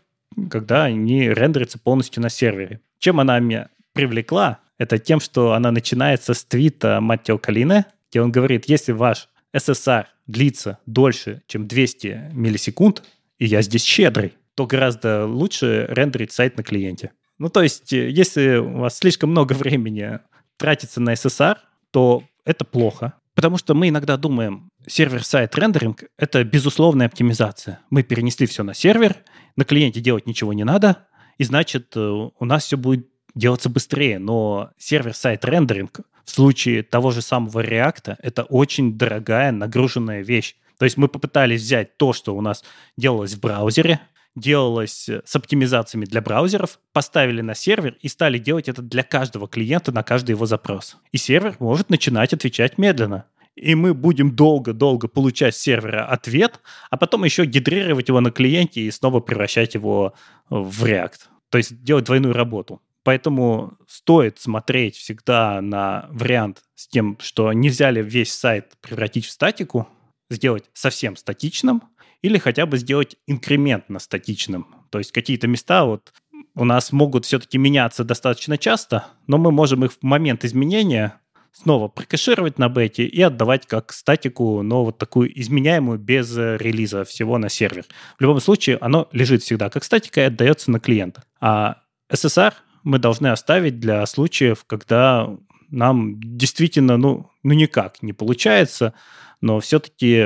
когда 0.50 0.84
они 0.84 1.28
рендерятся 1.28 1.78
полностью 1.78 2.22
на 2.22 2.28
сервере. 2.28 2.80
Чем 2.98 3.20
она 3.20 3.38
меня 3.38 3.68
привлекла, 3.92 4.58
это 4.78 4.98
тем, 4.98 5.20
что 5.20 5.52
она 5.52 5.70
начинается 5.70 6.34
с 6.34 6.44
твита 6.44 7.00
Маттео 7.00 7.38
Калине, 7.38 7.86
где 8.10 8.20
он 8.20 8.32
говорит, 8.32 8.68
если 8.68 8.92
ваш 8.92 9.28
SSR 9.54 10.06
длится 10.26 10.78
дольше, 10.86 11.42
чем 11.46 11.66
200 11.66 12.30
миллисекунд, 12.32 13.04
и 13.38 13.46
я 13.46 13.62
здесь 13.62 13.84
щедрый, 13.84 14.34
то 14.54 14.66
гораздо 14.66 15.26
лучше 15.26 15.86
рендерить 15.88 16.32
сайт 16.32 16.56
на 16.56 16.62
клиенте. 16.62 17.12
Ну, 17.38 17.48
то 17.48 17.62
есть, 17.62 17.92
э, 17.92 18.10
если 18.10 18.56
у 18.56 18.78
вас 18.78 18.98
слишком 18.98 19.30
много 19.30 19.52
времени 19.54 20.20
тратится 20.56 21.00
на 21.00 21.14
SSR, 21.14 21.56
то 21.90 22.22
это 22.44 22.64
плохо. 22.64 23.14
Потому 23.34 23.58
что 23.58 23.74
мы 23.74 23.88
иногда 23.88 24.16
думаем, 24.16 24.70
сервер-сайт 24.86 25.56
рендеринг— 25.56 26.04
это 26.18 26.44
безусловная 26.44 27.06
оптимизация. 27.06 27.80
Мы 27.90 28.02
перенесли 28.04 28.46
все 28.46 28.62
на 28.62 28.74
сервер, 28.74 29.16
на 29.56 29.64
клиенте 29.64 30.00
делать 30.00 30.26
ничего 30.26 30.52
не 30.52 30.64
надо, 30.64 31.06
и 31.38 31.44
значит, 31.44 31.96
э, 31.96 32.00
у 32.00 32.44
нас 32.44 32.64
все 32.64 32.76
будет 32.76 33.08
делаться 33.34 33.68
быстрее. 33.68 34.20
Но 34.20 34.70
сервер-сайт 34.78 35.44
рендеринг 35.44 36.00
в 36.24 36.30
случае 36.30 36.82
того 36.82 37.10
же 37.10 37.22
самого 37.22 37.64
React— 37.64 38.16
это 38.22 38.44
очень 38.44 38.96
дорогая 38.96 39.50
нагруженная 39.50 40.22
вещь. 40.22 40.54
То 40.78 40.84
есть 40.84 40.96
мы 40.96 41.08
попытались 41.08 41.62
взять 41.62 41.96
то, 41.96 42.12
что 42.12 42.36
у 42.36 42.40
нас 42.40 42.64
делалось 42.96 43.34
в 43.34 43.40
браузере, 43.40 44.00
делалось 44.36 45.08
э, 45.08 45.22
с 45.24 45.36
оптимизациями 45.36 46.04
для 46.04 46.20
браузеров, 46.20 46.78
поставили 46.92 47.40
на 47.40 47.54
сервер 47.54 47.96
и 48.00 48.08
стали 48.08 48.38
делать 48.38 48.68
это 48.68 48.82
для 48.82 49.02
каждого 49.02 49.48
клиента 49.48 49.92
на 49.92 50.02
каждый 50.02 50.32
его 50.32 50.46
запрос. 50.46 50.96
И 51.12 51.16
сервер 51.16 51.56
может 51.58 51.90
начинать 51.90 52.32
отвечать 52.32 52.78
медленно. 52.78 53.26
И 53.56 53.74
мы 53.76 53.94
будем 53.94 54.34
долго-долго 54.34 55.06
получать 55.06 55.54
с 55.54 55.60
сервера 55.60 56.04
ответ, 56.06 56.60
а 56.90 56.96
потом 56.96 57.22
еще 57.24 57.44
гидрировать 57.44 58.08
его 58.08 58.20
на 58.20 58.32
клиенте 58.32 58.80
и 58.80 58.90
снова 58.90 59.20
превращать 59.20 59.74
его 59.74 60.14
в 60.50 60.84
React. 60.84 61.18
То 61.50 61.58
есть 61.58 61.82
делать 61.82 62.04
двойную 62.04 62.34
работу. 62.34 62.82
Поэтому 63.04 63.74
стоит 63.86 64.40
смотреть 64.40 64.96
всегда 64.96 65.60
на 65.60 66.08
вариант 66.10 66.62
с 66.74 66.88
тем, 66.88 67.16
что 67.20 67.52
нельзя 67.52 67.90
ли 67.90 68.02
весь 68.02 68.32
сайт 68.32 68.72
превратить 68.80 69.26
в 69.26 69.30
статику, 69.30 69.86
сделать 70.30 70.64
совсем 70.72 71.14
статичным 71.14 71.82
или 72.24 72.38
хотя 72.38 72.64
бы 72.64 72.78
сделать 72.78 73.16
инкрементно 73.26 73.98
статичным. 73.98 74.66
То 74.88 74.96
есть 74.96 75.12
какие-то 75.12 75.46
места 75.46 75.84
вот 75.84 76.14
у 76.54 76.64
нас 76.64 76.90
могут 76.90 77.26
все-таки 77.26 77.58
меняться 77.58 78.02
достаточно 78.02 78.56
часто, 78.56 79.08
но 79.26 79.36
мы 79.36 79.52
можем 79.52 79.84
их 79.84 79.92
в 79.92 80.02
момент 80.02 80.42
изменения 80.42 81.20
снова 81.52 81.88
прокэшировать 81.88 82.58
на 82.58 82.70
бете 82.70 83.04
и 83.04 83.20
отдавать 83.20 83.66
как 83.66 83.92
статику, 83.92 84.62
но 84.62 84.86
вот 84.86 84.96
такую 84.96 85.38
изменяемую 85.38 85.98
без 85.98 86.34
релиза 86.34 87.04
всего 87.04 87.36
на 87.36 87.50
сервер. 87.50 87.84
В 88.18 88.22
любом 88.22 88.40
случае, 88.40 88.78
оно 88.80 89.06
лежит 89.12 89.42
всегда 89.42 89.68
как 89.68 89.84
статика 89.84 90.22
и 90.22 90.24
отдается 90.24 90.70
на 90.70 90.80
клиента. 90.80 91.24
А 91.42 91.82
SSR 92.10 92.54
мы 92.84 92.98
должны 92.98 93.26
оставить 93.26 93.80
для 93.80 94.06
случаев, 94.06 94.64
когда 94.66 95.28
нам 95.68 96.18
действительно, 96.20 96.96
ну, 96.96 97.30
ну 97.42 97.52
никак 97.52 98.02
не 98.02 98.14
получается, 98.14 98.94
но 99.42 99.60
все-таки 99.60 100.24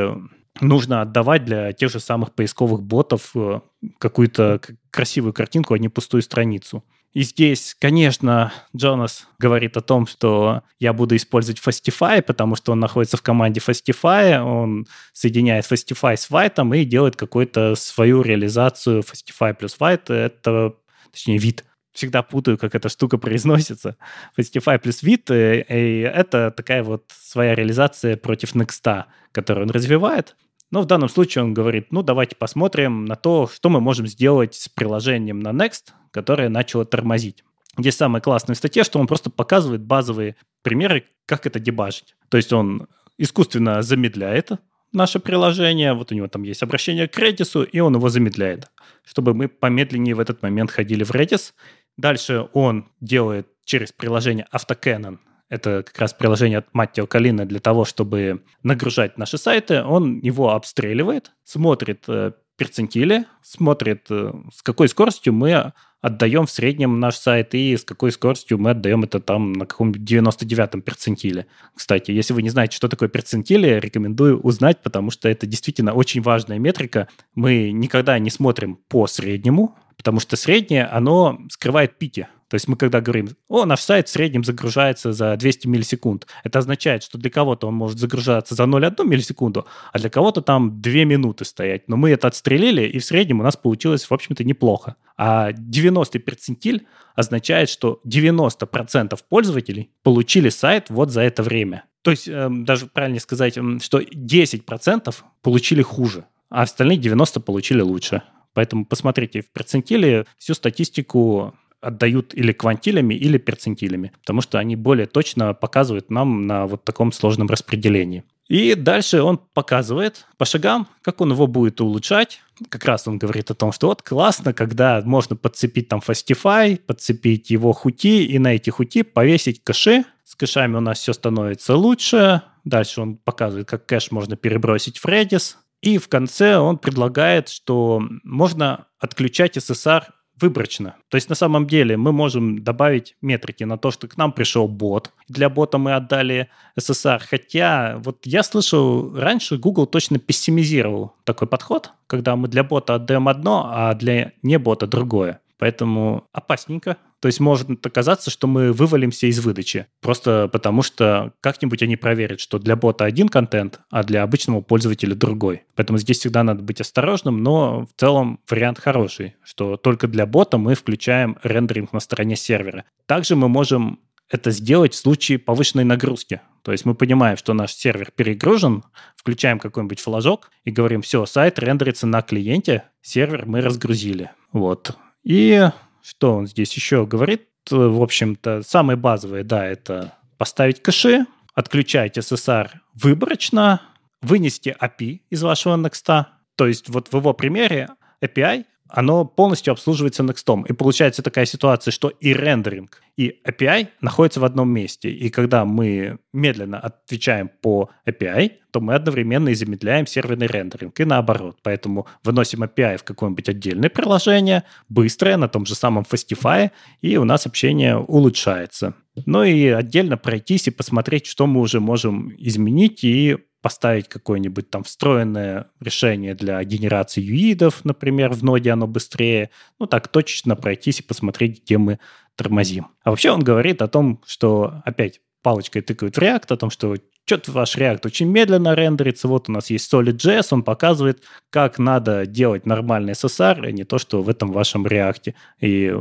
нужно 0.61 1.03
отдавать 1.03 1.45
для 1.45 1.73
тех 1.73 1.91
же 1.91 2.01
самых 2.01 2.35
поисковых 2.35 2.83
ботов 2.83 3.31
э, 3.35 3.61
какую-то 3.99 4.61
красивую 4.91 5.33
картинку, 5.33 5.75
а 5.75 5.79
не 5.79 5.89
пустую 5.89 6.23
страницу. 6.23 6.85
И 7.15 7.23
здесь, 7.23 7.75
конечно, 7.81 8.53
Джонас 8.77 9.27
говорит 9.39 9.77
о 9.77 9.81
том, 9.81 10.07
что 10.07 10.63
я 10.79 10.93
буду 10.93 11.17
использовать 11.17 11.61
Fastify, 11.61 12.21
потому 12.21 12.55
что 12.55 12.73
он 12.73 12.81
находится 12.81 13.17
в 13.17 13.23
команде 13.23 13.61
Fastify, 13.61 14.39
он 14.41 14.87
соединяет 15.15 15.65
Fastify 15.65 16.17
с 16.17 16.31
White 16.31 16.77
и 16.77 16.85
делает 16.85 17.17
какую-то 17.17 17.75
свою 17.77 18.23
реализацию 18.23 19.01
Fastify 19.01 19.55
плюс 19.55 19.77
White. 19.81 20.13
Это, 20.13 20.75
точнее, 21.11 21.39
вид 21.39 21.65
всегда 21.93 22.23
путаю, 22.23 22.59
как 22.59 22.75
эта 22.75 22.89
штука 22.89 23.19
произносится. 23.19 23.97
Fastify 24.39 24.79
плюс 24.79 25.03
вид, 25.03 25.31
э, 25.31 25.63
и 25.63 26.01
это 26.01 26.51
такая 26.51 26.83
вот 26.83 27.05
своя 27.19 27.55
реализация 27.55 28.17
против 28.17 28.55
Next, 28.55 29.05
которую 29.33 29.67
он 29.67 29.71
развивает. 29.71 30.37
Но 30.71 30.83
в 30.83 30.87
данном 30.87 31.09
случае 31.09 31.45
он 31.45 31.55
говорит, 31.55 31.93
ну, 31.93 32.03
давайте 32.03 32.37
посмотрим 32.37 33.05
на 33.05 33.17
то, 33.17 33.49
что 33.53 33.69
мы 33.71 33.81
можем 33.81 34.07
сделать 34.07 34.55
с 34.55 34.69
приложением 34.69 35.41
на 35.41 35.51
Next, 35.51 35.93
которое 36.11 36.49
начало 36.49 36.85
тормозить. 36.85 37.45
Здесь 37.77 37.97
самая 37.97 38.21
классная 38.21 38.55
статья, 38.55 38.85
что 38.85 38.99
он 38.99 39.07
просто 39.07 39.31
показывает 39.31 39.83
базовые 39.83 40.37
примеры, 40.63 41.05
как 41.27 41.47
это 41.47 41.59
дебажить. 41.59 42.17
То 42.29 42.37
есть 42.37 42.53
он 42.53 42.89
искусственно 43.17 43.83
замедляет 43.83 44.51
наше 44.93 45.21
приложение, 45.21 45.95
вот 45.95 46.13
у 46.13 46.15
него 46.15 46.29
там 46.29 46.43
есть 46.43 46.63
обращение 46.63 47.09
к 47.09 47.19
Redis, 47.19 47.67
и 47.67 47.81
он 47.81 47.95
его 47.95 48.09
замедляет, 48.09 48.71
чтобы 49.05 49.35
мы 49.35 49.49
помедленнее 49.49 50.15
в 50.15 50.21
этот 50.21 50.43
момент 50.43 50.71
ходили 50.71 51.05
в 51.05 51.11
Redis 51.11 51.53
Дальше 51.99 52.49
он 52.53 52.89
делает 53.01 53.49
через 53.65 53.93
приложение 53.93 54.47
AutoCannon, 54.55 55.19
это 55.49 55.83
как 55.83 55.99
раз 55.99 56.13
приложение 56.13 56.59
от 56.59 56.73
Маттио 56.75 57.07
Калина 57.07 57.47
для 57.47 57.61
того, 57.61 57.85
чтобы 57.85 58.43
нагружать 58.63 59.19
наши 59.19 59.39
сайты, 59.39 59.83
он 59.83 60.19
его 60.21 60.51
обстреливает, 60.51 61.33
смотрит 61.45 62.05
э, 62.09 62.33
перцентили, 62.59 63.25
смотрит, 63.41 64.07
э, 64.11 64.33
с 64.53 64.63
какой 64.63 64.89
скоростью 64.89 65.33
мы 65.33 65.73
отдаем 66.01 66.47
в 66.47 66.51
среднем 66.51 67.01
наш 67.01 67.17
сайт 67.17 67.55
и 67.55 67.77
с 67.77 67.85
какой 67.85 68.13
скоростью 68.13 68.59
мы 68.59 68.71
отдаем 68.71 69.05
это 69.05 69.21
там 69.21 69.53
на 69.53 69.65
каком-нибудь 69.65 70.03
99-м 70.03 70.83
перцентиле. 70.83 71.47
Кстати, 71.75 72.11
если 72.11 72.35
вы 72.35 72.43
не 72.43 72.51
знаете, 72.51 72.77
что 72.77 72.89
такое 72.89 73.09
перцентили, 73.09 73.81
рекомендую 73.81 74.41
узнать, 74.41 74.83
потому 74.83 75.11
что 75.11 75.29
это 75.29 75.47
действительно 75.47 75.95
очень 75.95 76.21
важная 76.21 76.59
метрика. 76.59 77.09
Мы 77.35 77.71
никогда 77.71 78.19
не 78.19 78.31
смотрим 78.31 78.79
по 78.89 79.07
среднему, 79.07 79.77
потому 79.97 80.21
что 80.21 80.37
среднее, 80.37 80.85
оно 80.85 81.39
скрывает 81.51 81.99
пики. 81.99 82.29
То 82.49 82.55
есть 82.55 82.67
мы 82.67 82.77
когда 82.77 83.01
говорим, 83.01 83.31
о, 83.49 83.67
наш 83.67 83.81
сайт 83.81 84.09
в 84.09 84.11
среднем 84.11 84.43
загружается 84.43 85.13
за 85.13 85.37
200 85.37 85.67
миллисекунд, 85.67 86.27
это 86.45 86.59
означает, 86.59 87.03
что 87.03 87.19
для 87.19 87.31
кого-то 87.31 87.67
он 87.67 87.75
может 87.75 87.99
загружаться 87.99 88.55
за 88.55 88.65
0,1 88.65 89.07
миллисекунду, 89.07 89.67
а 89.93 89.99
для 89.99 90.09
кого-то 90.09 90.41
там 90.41 90.81
2 90.81 90.93
минуты 91.05 91.45
стоять. 91.45 91.89
Но 91.89 91.97
мы 91.97 92.11
это 92.11 92.29
отстрелили, 92.29 92.83
и 92.83 92.99
в 92.99 93.05
среднем 93.05 93.41
у 93.41 93.43
нас 93.43 93.57
получилось, 93.57 94.05
в 94.05 94.13
общем-то, 94.13 94.45
неплохо. 94.45 94.97
А 95.17 95.53
90 95.53 96.19
перцентиль 96.21 96.87
означает, 97.15 97.69
что 97.69 98.01
90% 98.07 99.19
пользователей 99.29 99.91
получили 100.03 100.49
сайт 100.49 100.89
вот 100.89 101.11
за 101.11 101.23
это 101.23 101.43
время. 101.43 101.85
То 102.03 102.13
есть 102.13 102.29
эм, 102.29 102.65
даже 102.65 102.87
правильнее 102.87 103.21
сказать, 103.21 103.59
эм, 103.59 103.81
что 103.81 104.01
10% 104.01 105.15
получили 105.43 105.83
хуже, 105.83 106.25
а 106.49 106.63
остальные 106.63 106.99
90 106.99 107.41
получили 107.41 107.81
лучше. 107.81 108.23
Поэтому 108.55 108.87
посмотрите 108.87 109.43
в 109.43 109.51
перцентиле 109.51 110.25
всю 110.39 110.55
статистику 110.55 111.55
отдают 111.81 112.35
или 112.35 112.53
квантилями, 112.53 113.15
или 113.15 113.39
перцентилями, 113.39 114.13
потому 114.21 114.41
что 114.41 114.59
они 114.59 114.77
более 114.77 115.07
точно 115.07 115.55
показывают 115.55 116.11
нам 116.11 116.47
на 116.47 116.67
вот 116.67 116.85
таком 116.85 117.13
сложном 117.13 117.49
распределении. 117.49 118.25
И 118.49 118.75
дальше 118.75 119.21
он 119.23 119.39
показывает 119.39 120.27
по 120.39 120.47
шагам, 120.47 120.89
как 121.03 121.21
он 121.21 121.33
его 121.33 121.47
будет 121.47 121.81
улучшать. 121.83 122.41
Как 122.71 122.85
раз 122.87 123.07
он 123.07 123.19
говорит 123.19 123.51
о 123.51 123.55
том, 123.55 123.73
что 123.73 123.89
вот 123.89 124.01
классно, 124.03 124.55
когда 124.55 125.03
можно 125.05 125.37
подцепить 125.37 125.89
там 125.89 126.01
Fastify, 126.01 126.79
подцепить 126.79 127.51
его 127.51 127.73
хути, 127.73 128.25
и 128.25 128.39
на 128.39 128.55
эти 128.55 128.71
хути 128.71 129.03
повесить 129.03 129.63
кэши. 129.63 130.05
С 130.25 130.35
кэшами 130.35 130.77
у 130.77 130.81
нас 130.81 130.99
все 130.99 131.13
становится 131.13 131.77
лучше. 131.77 132.43
Дальше 132.65 133.03
он 133.03 133.17
показывает, 133.17 133.69
как 133.69 133.85
кэш 133.85 134.11
можно 134.11 134.37
перебросить 134.37 134.99
в 134.99 135.05
Redis. 135.05 135.57
И 135.83 135.99
в 135.99 136.09
конце 136.09 136.57
он 136.57 136.79
предлагает, 136.79 137.49
что 137.49 138.03
можно 138.25 138.87
отключать 138.99 139.57
SSR 139.59 140.05
выборочно. 140.41 140.97
То 141.09 141.17
есть 141.17 141.29
на 141.29 141.35
самом 141.35 141.67
деле 141.67 141.97
мы 141.97 142.13
можем 142.13 142.63
добавить 142.63 143.17
метрики 143.23 143.65
на 143.65 143.79
то, 143.79 143.91
что 143.91 144.09
к 144.09 144.17
нам 144.17 144.33
пришел 144.33 144.69
бот. 144.69 145.13
Для 145.29 145.49
бота 145.49 145.79
мы 145.79 145.95
отдали 145.95 146.49
SSR. 146.79 147.21
Хотя 147.21 147.97
вот 147.99 148.25
я 148.25 148.43
слышал, 148.43 149.15
раньше 149.15 149.59
Google 149.59 149.87
точно 149.87 150.19
пессимизировал 150.19 151.15
такой 151.25 151.49
подход, 151.49 151.93
когда 152.07 152.37
мы 152.37 152.49
для 152.49 152.65
бота 152.65 152.95
отдаем 152.95 153.29
одно, 153.29 153.71
а 153.73 153.95
для 153.95 154.33
не 154.43 154.59
бота 154.59 154.87
другое. 154.87 155.41
Поэтому 155.59 156.25
опасненько 156.33 156.97
То 157.21 157.27
есть 157.27 157.41
может 157.41 157.85
оказаться, 157.85 158.31
что 158.31 158.47
мы 158.47 158.73
вывалимся 158.73 159.27
из 159.27 159.41
выдачи. 159.41 159.87
Просто 160.01 160.49
потому 160.53 160.83
что 160.83 161.33
как-нибудь 161.41 161.83
они 161.83 161.97
проверят, 161.97 162.41
что 162.41 162.59
для 162.59 162.77
бота 162.77 163.05
один 163.05 163.29
контент, 163.29 163.81
а 163.91 164.05
для 164.05 164.23
обычного 164.23 164.61
пользователя 164.61 165.15
другой. 165.15 165.65
Поэтому 165.75 165.99
здесь 165.99 166.19
всегда 166.19 166.43
надо 166.43 166.63
быть 166.63 166.81
осторожным, 166.81 167.43
но 167.43 167.87
в 167.87 168.01
целом 168.01 168.41
вариант 168.49 168.79
хороший, 168.79 169.37
что 169.43 169.77
только 169.77 170.07
для 170.07 170.27
бота 170.27 170.59
мы 170.59 170.75
включаем 170.75 171.37
рендеринг 171.43 171.93
на 171.93 172.01
стороне 172.01 172.37
сервера. 172.37 172.85
Также 173.07 173.37
мы 173.37 173.49
можем 173.49 174.01
это 174.31 174.51
сделать 174.51 174.95
в 174.95 174.99
случае 174.99 175.39
повышенной 175.39 175.85
нагрузки. 175.85 176.41
То 176.63 176.73
есть 176.73 176.85
мы 176.85 176.95
понимаем, 176.95 177.37
что 177.37 177.55
наш 177.55 177.73
сервер 177.73 178.11
перегружен, 178.15 178.85
включаем 179.17 179.59
какой-нибудь 179.59 180.01
флажок 180.01 180.51
и 180.65 180.71
говорим, 180.71 181.03
все, 181.03 181.25
сайт 181.25 181.59
рендерится 181.59 182.07
на 182.07 182.21
клиенте, 182.23 182.85
сервер 183.01 183.47
мы 183.47 183.61
разгрузили. 183.61 184.31
Вот. 184.53 184.97
И 185.25 185.71
что 186.09 186.35
он 186.35 186.47
здесь 186.47 186.73
еще 186.75 187.07
говорит? 187.07 187.49
В 187.71 188.03
общем-то, 188.03 188.63
самые 188.63 188.97
базовые, 188.97 189.45
да, 189.45 189.67
это 189.67 190.15
поставить 190.39 190.81
кэши, 190.81 191.27
отключать 191.55 192.17
SSR 192.17 192.71
выборочно, 192.95 193.83
вынести 194.23 194.75
API 194.81 195.21
из 195.29 195.43
вашего 195.43 195.77
Next. 195.77 196.25
То 196.57 196.67
есть 196.67 196.89
вот 196.89 197.13
в 197.13 197.17
его 197.17 197.35
примере 197.35 197.91
API 198.25 198.65
оно 198.89 199.27
полностью 199.27 199.73
обслуживается 199.73 200.23
Next. 200.23 200.67
И 200.67 200.73
получается 200.73 201.23
такая 201.23 201.45
ситуация, 201.45 201.93
что 201.93 202.09
и 202.09 202.33
рендеринг, 202.33 203.03
и 203.19 203.41
API 203.45 203.89
находятся 204.01 204.39
в 204.39 204.45
одном 204.45 204.71
месте. 204.71 205.11
И 205.11 205.29
когда 205.29 205.65
мы 205.65 206.19
медленно 206.33 206.79
отвечаем 206.79 207.51
по 207.61 207.91
API, 208.07 208.53
то 208.71 208.81
мы 208.81 208.95
одновременно 208.95 209.49
и 209.49 209.55
замедляем 209.55 210.07
серверный 210.07 210.47
рендеринг, 210.47 211.01
и 211.01 211.05
наоборот. 211.05 211.59
Поэтому 211.65 212.07
выносим 212.23 212.63
API 212.63 212.97
в 212.97 213.03
какое-нибудь 213.03 213.49
отдельное 213.49 213.91
приложение, 213.91 214.63
быстрое, 214.89 215.37
на 215.37 215.49
том 215.49 215.67
же 215.67 215.75
самом 215.75 216.05
Fastify, 216.09 216.71
и 217.01 217.17
у 217.17 217.25
нас 217.25 217.45
общение 217.45 217.97
улучшается. 217.99 218.95
Ну 219.27 219.43
и 219.43 219.67
отдельно 219.67 220.17
пройтись 220.17 220.69
и 220.69 220.71
посмотреть, 220.71 221.27
что 221.27 221.49
мы 221.49 221.61
уже 221.61 221.81
можем 221.81 222.33
изменить 222.39 223.03
и 223.03 223.37
поставить 223.61 224.09
какое-нибудь 224.09 224.71
там 224.71 224.85
встроенное 224.85 225.67
решение 225.81 226.35
для 226.37 226.63
генерации 226.63 227.21
юидов, 227.21 227.85
например, 227.85 228.33
в 228.33 228.45
ноде 228.45 228.71
оно 228.71 228.87
быстрее. 228.87 229.51
Ну, 229.81 229.87
так 229.87 230.07
точечно 230.07 230.55
пройтись 230.55 231.01
и 231.01 231.03
посмотреть, 231.03 231.65
где 231.65 231.79
мы 231.79 231.99
тормозим. 232.39 232.87
А 233.03 233.11
вообще 233.11 233.31
он 233.31 233.43
говорит 233.43 233.83
о 233.83 233.89
том, 233.89 234.23
что 234.25 234.81
опять 234.85 235.21
палочкой 235.43 235.83
тыкают 235.83 236.17
в 236.17 236.21
React, 236.21 236.55
о 236.55 236.57
том, 236.57 236.71
что 236.71 236.95
что-то 237.27 237.53
ваш 237.53 237.77
React 237.77 238.01
очень 238.07 238.29
медленно 238.29 238.75
рендерится, 238.75 239.29
вот 239.29 239.49
у 239.49 239.53
нас 239.53 239.69
есть 239.71 239.93
Solid.js, 239.93 240.49
он 240.53 240.63
показывает, 240.63 241.23
как 241.51 241.79
надо 241.79 242.25
делать 242.27 242.65
нормальный 242.65 243.13
SSR, 243.13 243.67
а 243.67 243.71
не 243.71 243.85
то, 243.85 243.99
что 243.99 244.23
в 244.23 244.29
этом 244.31 244.53
вашем 244.53 244.87
React. 244.87 245.35
И 245.61 245.95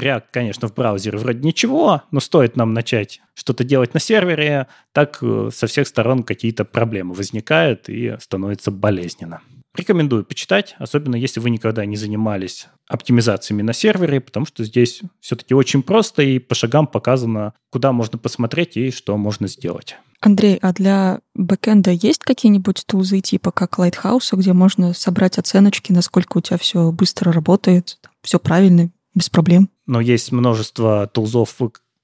React, 0.00 0.24
конечно, 0.32 0.68
в 0.68 0.74
браузере 0.74 1.18
вроде 1.18 1.40
ничего, 1.40 2.02
но 2.10 2.20
стоит 2.20 2.56
нам 2.56 2.72
начать 2.72 3.20
что-то 3.34 3.62
делать 3.62 3.94
на 3.94 4.00
сервере, 4.00 4.68
так 4.92 5.18
э, 5.22 5.50
со 5.52 5.66
всех 5.66 5.86
сторон 5.86 6.22
какие-то 6.22 6.64
проблемы 6.64 7.14
возникают 7.14 7.88
и 7.88 8.16
становится 8.20 8.70
болезненно. 8.70 9.42
Рекомендую 9.78 10.24
почитать, 10.24 10.74
особенно 10.78 11.14
если 11.14 11.38
вы 11.38 11.50
никогда 11.50 11.86
не 11.86 11.96
занимались 11.96 12.66
оптимизациями 12.88 13.62
на 13.62 13.72
сервере, 13.72 14.20
потому 14.20 14.44
что 14.44 14.64
здесь 14.64 15.02
все-таки 15.20 15.54
очень 15.54 15.84
просто 15.84 16.22
и 16.22 16.40
по 16.40 16.56
шагам 16.56 16.88
показано, 16.88 17.54
куда 17.70 17.92
можно 17.92 18.18
посмотреть 18.18 18.76
и 18.76 18.90
что 18.90 19.16
можно 19.16 19.46
сделать. 19.46 19.96
Андрей, 20.20 20.58
а 20.60 20.72
для 20.72 21.20
бэкэнда 21.36 21.92
есть 21.92 22.24
какие-нибудь 22.24 22.82
тулзы 22.86 23.20
типа 23.20 23.52
как 23.52 23.78
Lighthouse, 23.78 24.34
где 24.36 24.52
можно 24.52 24.92
собрать 24.94 25.38
оценочки, 25.38 25.92
насколько 25.92 26.38
у 26.38 26.40
тебя 26.40 26.58
все 26.58 26.90
быстро 26.90 27.30
работает, 27.32 27.98
все 28.22 28.40
правильно, 28.40 28.90
без 29.14 29.30
проблем? 29.30 29.70
но 29.88 30.00
есть 30.00 30.30
множество 30.30 31.08
тулзов. 31.08 31.56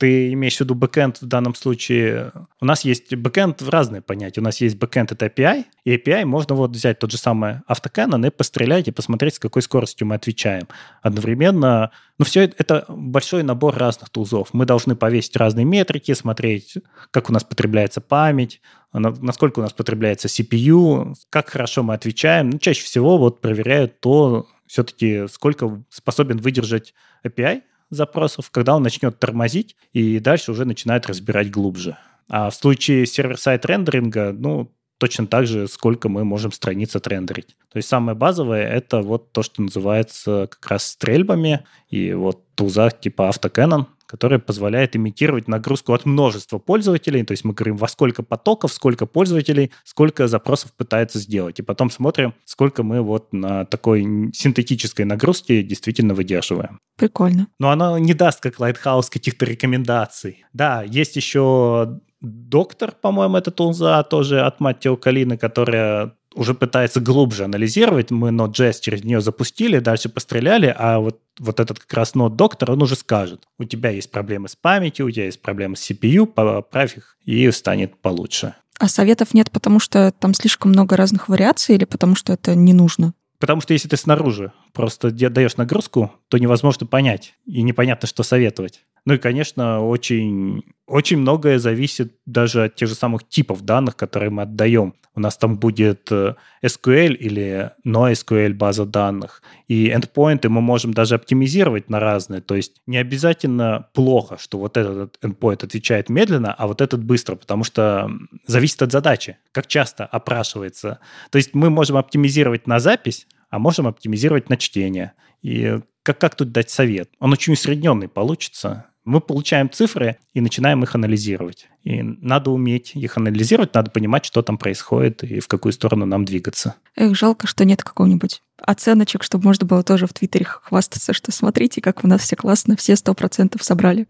Ты 0.05 0.35
имеешь 0.35 0.59
в 0.59 0.61
виду 0.61 0.75
бэкэнд 0.75 1.23
в 1.23 1.27
данном 1.27 1.55
случае? 1.55 2.31
У 2.61 2.67
нас 2.67 2.85
есть 2.85 3.15
бэкэнд 3.15 3.63
в 3.63 3.71
разные 3.71 4.03
понятия. 4.03 4.43
У 4.43 4.45
нас 4.45 4.61
есть 4.61 4.77
бэкэнд— 4.77 5.13
это 5.13 5.25
API, 5.25 5.65
и 5.85 5.97
API 5.97 6.27
можно 6.27 6.55
вот 6.55 6.73
взять 6.73 6.99
тот 6.99 7.11
же 7.11 7.17
самый 7.17 7.63
autocannon 7.67 8.27
и 8.27 8.29
пострелять, 8.29 8.87
и 8.87 8.91
посмотреть, 8.91 9.37
с 9.37 9.39
какой 9.39 9.63
скоростью 9.63 10.07
мы 10.07 10.17
отвечаем. 10.17 10.69
Одновременно, 11.01 11.91
ну, 12.19 12.27
все 12.27 12.43
это, 12.43 12.55
это 12.59 12.85
большой 12.87 13.45
набор 13.45 13.79
разных 13.79 14.11
тулзов. 14.11 14.51
Мы 14.53 14.67
должны 14.67 14.95
повесить 14.95 15.37
разные 15.37 15.65
метрики, 15.65 16.13
смотреть, 16.13 16.75
как 17.11 17.31
у 17.31 17.33
нас 17.33 17.43
потребляется 17.43 18.03
память, 18.03 18.61
насколько 18.93 19.61
у 19.61 19.63
нас 19.63 19.73
потребляется 19.73 20.29
CPU, 20.29 21.15
как 21.31 21.49
хорошо 21.49 21.83
мы 21.83 21.95
отвечаем. 21.95 22.51
Ну, 22.51 22.59
чаще 22.59 22.85
всего 22.85 23.17
вот 23.17 23.41
проверяют 23.41 24.01
то, 24.01 24.49
все-таки 24.67 25.29
сколько 25.29 25.83
способен 25.89 26.37
выдержать 26.37 26.93
API, 27.27 27.63
запросов, 27.95 28.51
когда 28.51 28.77
он 28.77 28.83
начнет 28.83 29.19
тормозить 29.19 29.77
и 29.93 30.19
дальше 30.19 30.53
уже 30.53 30.65
начинает 30.65 31.07
разбирать 31.07 31.51
глубже. 31.51 31.97
А 32.29 32.51
в 32.51 32.55
случае 32.55 33.07
сервер-сайт 33.07 33.67
рендеринга, 33.67 34.33
ну, 34.33 34.73
точно 34.99 35.27
так 35.27 35.47
же, 35.47 35.69
сколько 35.69 36.09
мы 36.09 36.25
можем 36.25 36.53
страниц 36.53 36.97
отрендерить. 36.97 37.57
То 37.71 37.77
есть 37.77 37.89
самое 37.89 38.17
базовое— 38.17 38.67
это 38.69 39.03
вот 39.03 39.33
то, 39.33 39.43
что 39.43 39.63
называется 39.63 40.49
как 40.51 40.71
раз 40.71 40.87
стрельбами, 40.87 41.65
и 41.89 42.13
вот 42.13 42.43
туза 42.55 42.91
типа 42.91 43.31
AutoCannon, 43.31 43.87
которая 44.15 44.39
позволяет 44.39 44.95
имитировать 44.95 45.49
нагрузку 45.49 45.93
от 45.93 46.07
множества 46.07 46.59
пользователей. 46.59 47.25
То 47.25 47.33
есть 47.33 47.45
мы 47.45 47.53
говорим, 47.53 47.77
во 47.77 47.89
сколько 47.89 48.23
потоков, 48.23 48.73
сколько 48.73 49.07
пользователей, 49.07 49.73
сколько 49.83 50.29
запросов 50.29 50.73
пытается 50.73 51.19
сделать. 51.19 51.59
И 51.59 51.63
потом 51.63 51.91
смотрим, 51.91 52.33
сколько 52.45 52.85
мы 52.85 53.03
вот 53.03 53.33
на 53.33 53.65
такой 53.65 54.05
синтетической 54.33 55.05
нагрузке 55.05 55.65
действительно 55.65 56.15
выдерживаем. 56.15 56.79
Прикольно. 56.97 57.49
Но 57.59 57.71
она 57.71 57.99
не 57.99 58.15
даст, 58.15 58.41
как 58.41 58.61
Lighthouse, 58.61 59.11
каких-то 59.11 59.47
рекомендаций. 59.47 60.45
Да, 60.53 60.85
есть 60.85 61.17
еще 61.17 61.99
доктор, 62.21 62.93
по-моему, 62.93 63.37
это 63.37 63.51
тулза 63.51 64.01
тоже 64.05 64.43
от 64.43 64.61
Маттео 64.61 64.97
Калины, 64.97 65.37
которая 65.37 66.13
уже 66.35 66.55
пытается 66.55 67.01
глубже 67.01 67.45
анализировать. 67.45 68.11
Мы 68.11 68.31
Node.js 68.31 68.81
через 68.81 69.05
нее 69.05 69.21
запустили, 69.21 69.79
дальше 69.79 70.09
постреляли, 70.09 70.75
а 70.77 70.99
вот, 70.99 71.21
вот 71.39 71.61
этот 71.61 71.79
как 71.79 71.93
раз 71.95 72.15
Node 72.15 72.37
доктор, 72.37 72.73
он 72.73 72.83
уже 72.83 72.97
скажет, 72.97 73.45
у 73.59 73.65
тебя 73.65 73.91
есть 73.91 74.11
проблемы 74.11 74.49
с 74.49 74.57
памятью, 74.57 75.07
у 75.07 75.11
тебя 75.11 75.27
есть 75.27 75.41
проблемы 75.41 75.77
с 75.77 75.91
CPU, 75.91 76.27
поправь 76.27 76.97
их, 76.97 77.17
и 77.25 77.51
станет 77.51 77.97
получше. 77.97 78.55
А 78.79 78.89
советов 78.89 79.35
нет, 79.35 79.51
потому 79.51 79.79
что 79.79 80.13
там 80.19 80.35
слишком 80.35 80.73
много 80.73 80.97
разных 80.97 81.29
вариаций 81.29 81.77
или 81.77 81.85
потому 81.85 82.17
что 82.17 82.33
это 82.33 82.55
не 82.55 82.73
нужно? 82.73 83.15
Потому 83.39 83.61
что 83.61 83.73
если 83.73 83.89
ты 83.89 83.97
снаружи 83.97 84.53
просто 84.75 85.11
даешь 85.11 85.57
нагрузку, 85.57 86.13
то 86.29 86.37
невозможно 86.37 86.87
понять, 86.87 87.35
и 87.47 87.63
непонятно, 87.63 88.07
что 88.07 88.23
советовать. 88.23 88.85
Ну 89.07 89.15
и, 89.15 89.19
конечно, 89.19 89.87
очень, 89.87 90.63
очень 90.87 91.19
многое 91.19 91.59
зависит 91.59 92.15
даже 92.27 92.65
от 92.65 92.75
тех 92.75 92.89
же 92.89 92.95
самых 92.95 93.29
типов 93.29 93.63
данных, 93.63 93.97
которые 93.97 94.31
мы 94.31 94.43
отдаем. 94.43 94.95
У 95.15 95.21
нас 95.21 95.37
там 95.37 95.59
будет 95.59 96.11
э, 96.11 96.35
SQL 96.65 97.15
или 97.15 97.71
NoSQL 97.87 98.55
база 98.55 98.85
данных. 98.85 99.43
И 99.69 99.91
endpoinты 99.91 100.49
мы 100.49 100.61
можем 100.61 100.93
даже 100.93 101.15
оптимизировать 101.15 101.89
на 101.89 102.01
разные. 102.01 102.41
То 102.41 102.57
есть 102.57 102.81
не 102.87 102.97
обязательно 102.97 103.89
плохо, 103.93 104.39
что 104.41 104.59
вот 104.59 104.77
этот 104.77 105.19
endpoint 105.23 105.65
отвечает 105.65 106.09
медленно, 106.09 106.53
а 106.53 106.67
вот 106.67 106.81
этот 106.81 107.05
быстро, 107.05 107.37
потому 107.37 107.63
что 107.63 108.11
зависит 108.47 108.83
от 108.83 108.91
задачи, 108.91 109.37
как 109.53 109.69
часто 109.69 110.05
опрашивается. 110.05 110.99
То 111.31 111.37
есть 111.37 111.55
мы 111.55 111.71
можем 111.71 111.97
оптимизировать 111.97 112.67
на 112.67 112.81
запись, 112.81 113.29
а 113.55 113.59
можем 113.61 113.87
оптимизировать 113.87 114.51
на 114.51 114.57
чтение. 114.57 115.13
И 115.41 115.79
как, 116.03 116.19
как 116.19 116.35
тут 116.35 116.51
дать 116.51 116.71
совет? 116.71 117.09
Он 117.21 117.33
очень 117.33 117.53
усредненный 117.53 118.09
получится. 118.09 118.87
Мы 119.05 119.21
получаем 119.21 119.71
цифры 119.71 120.17
и 120.33 120.41
начинаем 120.41 120.83
их 120.83 120.97
анализировать. 120.97 121.69
И 121.85 122.03
надо 122.03 122.51
уметь 122.51 122.97
их 122.97 123.17
анализировать, 123.17 123.73
надо 123.75 123.93
понимать, 123.93 124.25
что 124.25 124.43
там 124.43 124.59
происходит 124.59 125.23
и 125.23 125.39
в 125.39 125.47
какую 125.47 125.73
сторону 125.73 126.05
нам 126.05 126.25
двигаться. 126.25 126.75
Эх, 126.97 127.15
жалко, 127.15 127.47
что 127.47 127.65
нет 127.65 127.85
какого-нибудь 127.85 128.43
оценочек, 128.59 129.23
чтобы 129.23 129.45
можно 129.45 129.67
было 129.69 129.85
тоже 129.85 130.09
в 130.09 130.13
Твиттере 130.13 130.47
хвастаться, 130.47 131.13
что 131.13 131.31
смотрите, 131.31 131.81
как 131.81 132.03
у 132.03 132.09
нас 132.09 132.23
все 132.23 132.35
классно, 132.35 132.77
все 132.77 132.97
сто 132.97 133.15
процентов 133.15 133.63
собрали. 133.63 134.09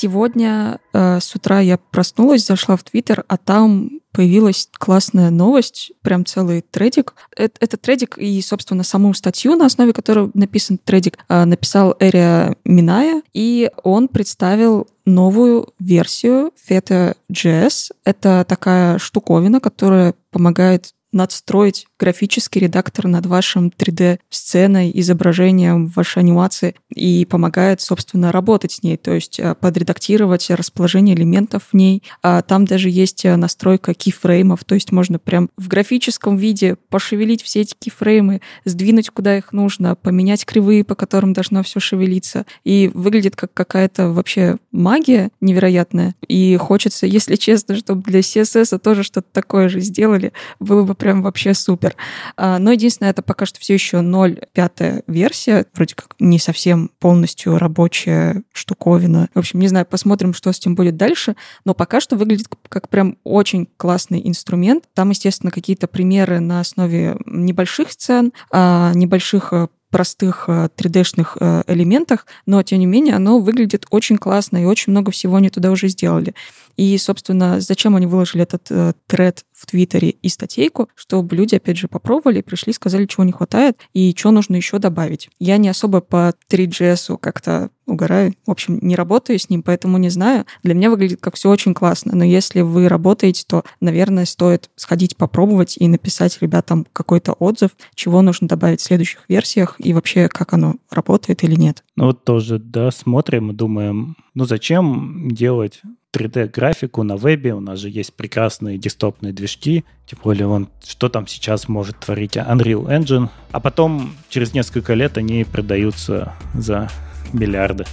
Сегодня 0.00 0.78
э, 0.92 1.18
с 1.20 1.34
утра 1.34 1.58
я 1.58 1.76
проснулась, 1.76 2.46
зашла 2.46 2.76
в 2.76 2.84
Твиттер, 2.84 3.24
а 3.26 3.36
там 3.36 3.98
появилась 4.12 4.68
классная 4.78 5.30
новость, 5.30 5.90
прям 6.02 6.24
целый 6.24 6.60
тредик. 6.60 7.14
Это, 7.36 7.56
это 7.58 7.76
тредик 7.76 8.16
и, 8.16 8.40
собственно, 8.40 8.84
саму 8.84 9.12
статью, 9.12 9.56
на 9.56 9.66
основе 9.66 9.92
которой 9.92 10.30
написан 10.34 10.78
тредик, 10.78 11.18
э, 11.28 11.44
написал 11.44 11.96
Эрия 11.98 12.54
Миная, 12.64 13.22
и 13.34 13.72
он 13.82 14.06
представил 14.06 14.86
новую 15.04 15.74
версию 15.80 16.52
Feta.js. 16.68 17.90
Это 18.04 18.46
такая 18.48 18.98
штуковина, 18.98 19.58
которая 19.58 20.14
помогает 20.30 20.94
надстроить 21.12 21.86
графический 21.98 22.60
редактор 22.60 23.06
над 23.06 23.26
вашим 23.26 23.68
3D-сценой, 23.68 24.90
изображением, 24.94 25.86
вашей 25.88 26.18
анимации 26.18 26.74
и 26.94 27.24
помогает, 27.24 27.80
собственно, 27.80 28.30
работать 28.30 28.72
с 28.72 28.82
ней, 28.82 28.96
то 28.96 29.12
есть 29.12 29.40
э, 29.40 29.54
подредактировать 29.54 30.50
расположение 30.50 31.14
элементов 31.14 31.68
в 31.72 31.74
ней. 31.74 32.02
А 32.22 32.42
там 32.42 32.66
даже 32.66 32.90
есть 32.90 33.24
э, 33.24 33.34
настройка 33.36 33.94
кейфреймов, 33.94 34.64
то 34.64 34.74
есть 34.74 34.92
можно 34.92 35.18
прям 35.18 35.50
в 35.56 35.68
графическом 35.68 36.36
виде 36.36 36.76
пошевелить 36.88 37.42
все 37.42 37.62
эти 37.62 37.74
кейфреймы, 37.78 38.40
сдвинуть 38.64 39.10
куда 39.10 39.36
их 39.38 39.52
нужно, 39.52 39.94
поменять 39.96 40.44
кривые, 40.44 40.84
по 40.84 40.94
которым 40.94 41.32
должно 41.32 41.62
все 41.62 41.80
шевелиться. 41.80 42.46
И 42.64 42.90
выглядит 42.94 43.34
как 43.34 43.52
какая-то 43.54 44.10
вообще 44.10 44.58
магия 44.72 45.30
невероятная. 45.40 46.14
И 46.26 46.56
хочется, 46.56 47.06
если 47.06 47.36
честно, 47.36 47.76
чтобы 47.76 48.02
для 48.02 48.20
CSS 48.20 48.78
тоже 48.78 49.02
что-то 49.02 49.28
такое 49.32 49.68
же 49.68 49.80
сделали, 49.80 50.32
было 50.60 50.82
бы 50.82 50.94
прям 50.98 51.22
вообще 51.22 51.54
супер. 51.54 51.96
А, 52.36 52.58
но 52.58 52.72
единственное, 52.72 53.10
это 53.10 53.22
пока 53.22 53.46
что 53.46 53.60
все 53.60 53.74
еще 53.74 53.98
0.5 53.98 55.04
версия, 55.06 55.66
вроде 55.74 55.94
как 55.94 56.14
не 56.18 56.38
совсем 56.38 56.90
полностью 56.98 57.58
рабочая 57.58 58.42
штуковина. 58.52 59.28
В 59.34 59.38
общем, 59.38 59.60
не 59.60 59.68
знаю, 59.68 59.86
посмотрим, 59.86 60.34
что 60.34 60.52
с 60.52 60.58
этим 60.58 60.74
будет 60.74 60.96
дальше, 60.96 61.36
но 61.64 61.74
пока 61.74 62.00
что 62.00 62.16
выглядит 62.16 62.48
как 62.68 62.88
прям 62.88 63.16
очень 63.24 63.68
классный 63.76 64.20
инструмент. 64.28 64.84
Там, 64.94 65.10
естественно, 65.10 65.50
какие-то 65.50 65.86
примеры 65.86 66.40
на 66.40 66.60
основе 66.60 67.16
небольших 67.26 67.92
сцен, 67.92 68.32
а, 68.50 68.92
небольших 68.94 69.52
э, 69.52 69.68
простых 69.90 70.48
3D-шных 70.48 71.38
э, 71.40 71.62
э, 71.66 71.72
элементах, 71.72 72.26
но, 72.46 72.62
тем 72.62 72.78
не 72.80 72.86
менее, 72.86 73.14
оно 73.14 73.40
выглядит 73.40 73.86
очень 73.90 74.18
классно, 74.18 74.62
и 74.62 74.66
очень 74.66 74.90
много 74.90 75.10
всего 75.10 75.36
они 75.36 75.48
туда 75.48 75.70
уже 75.70 75.88
сделали. 75.88 76.34
И, 76.76 76.96
собственно, 76.98 77.60
зачем 77.60 77.96
они 77.96 78.06
выложили 78.06 78.42
этот 78.42 78.96
тред 79.06 79.44
в 79.58 79.66
Твиттере 79.66 80.10
и 80.10 80.28
статейку, 80.28 80.88
чтобы 80.94 81.34
люди, 81.34 81.56
опять 81.56 81.76
же, 81.76 81.88
попробовали, 81.88 82.42
пришли, 82.42 82.72
сказали, 82.72 83.06
чего 83.06 83.24
не 83.24 83.32
хватает 83.32 83.80
и 83.92 84.14
что 84.16 84.30
нужно 84.30 84.56
еще 84.56 84.78
добавить. 84.78 85.28
Я 85.40 85.56
не 85.56 85.68
особо 85.68 86.00
по 86.00 86.32
3GS 86.48 87.18
как-то 87.18 87.70
угораю. 87.88 88.34
В 88.46 88.50
общем, 88.50 88.78
не 88.82 88.94
работаю 88.94 89.38
с 89.38 89.48
ним, 89.48 89.62
поэтому 89.62 89.98
не 89.98 90.10
знаю. 90.10 90.44
Для 90.62 90.74
меня 90.74 90.90
выглядит 90.90 91.20
как 91.20 91.34
все 91.34 91.50
очень 91.50 91.74
классно. 91.74 92.14
Но 92.14 92.22
если 92.22 92.60
вы 92.60 92.88
работаете, 92.88 93.44
то, 93.46 93.64
наверное, 93.80 94.26
стоит 94.26 94.70
сходить 94.76 95.16
попробовать 95.16 95.76
и 95.78 95.88
написать 95.88 96.38
ребятам 96.40 96.86
какой-то 96.92 97.32
отзыв, 97.32 97.70
чего 97.94 98.22
нужно 98.22 98.46
добавить 98.46 98.80
в 98.80 98.84
следующих 98.84 99.24
версиях 99.28 99.76
и 99.78 99.92
вообще, 99.92 100.28
как 100.28 100.52
оно 100.52 100.76
работает 100.90 101.42
или 101.42 101.54
нет. 101.54 101.82
Ну 101.96 102.06
вот 102.06 102.24
тоже, 102.24 102.58
да, 102.58 102.90
смотрим 102.90 103.50
и 103.50 103.54
думаем, 103.54 104.16
ну 104.34 104.44
зачем 104.44 105.30
делать 105.32 105.80
3D-графику 106.14 107.02
на 107.02 107.16
вебе, 107.16 107.54
у 107.54 107.60
нас 107.60 107.78
же 107.78 107.90
есть 107.90 108.14
прекрасные 108.14 108.78
десктопные 108.78 109.32
движки, 109.32 109.84
тем 110.06 110.18
более 110.22 110.46
он, 110.46 110.68
что 110.84 111.08
там 111.08 111.26
сейчас 111.26 111.68
может 111.68 112.00
творить 112.00 112.36
Unreal 112.36 112.86
Engine, 112.86 113.28
а 113.52 113.60
потом 113.60 114.14
через 114.28 114.54
несколько 114.54 114.94
лет 114.94 115.18
они 115.18 115.44
продаются 115.44 116.34
за 116.54 116.88
миллиарды. 117.32 117.84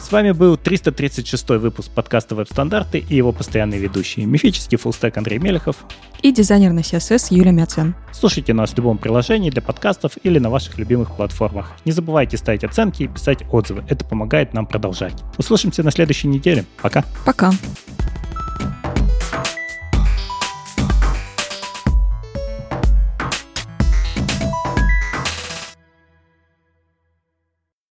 С 0.00 0.12
вами 0.12 0.30
был 0.30 0.56
336 0.56 1.48
выпуск 1.50 1.90
подкаста 1.90 2.34
«Веб-стандарты» 2.34 2.98
и 2.98 3.16
его 3.16 3.32
постоянные 3.32 3.80
ведущие. 3.80 4.26
Мифический 4.26 4.78
фуллстек 4.78 5.16
Андрей 5.16 5.38
Мелехов. 5.38 5.76
И 6.22 6.32
дизайнер 6.32 6.72
на 6.72 6.80
CSS 6.80 7.26
Юлия 7.30 7.52
Мяцен. 7.52 7.94
Слушайте 8.12 8.54
нас 8.54 8.70
в 8.70 8.76
любом 8.76 8.98
приложении 8.98 9.50
для 9.50 9.60
подкастов 9.60 10.12
или 10.22 10.38
на 10.38 10.50
ваших 10.50 10.78
любимых 10.78 11.14
платформах. 11.16 11.72
Не 11.84 11.92
забывайте 11.92 12.36
ставить 12.36 12.64
оценки 12.64 13.02
и 13.02 13.08
писать 13.08 13.42
отзывы. 13.50 13.84
Это 13.88 14.04
помогает 14.04 14.54
нам 14.54 14.66
продолжать. 14.66 15.22
Услышимся 15.36 15.82
на 15.82 15.90
следующей 15.90 16.28
неделе. 16.28 16.64
Пока. 16.80 17.04
Пока. 17.26 17.52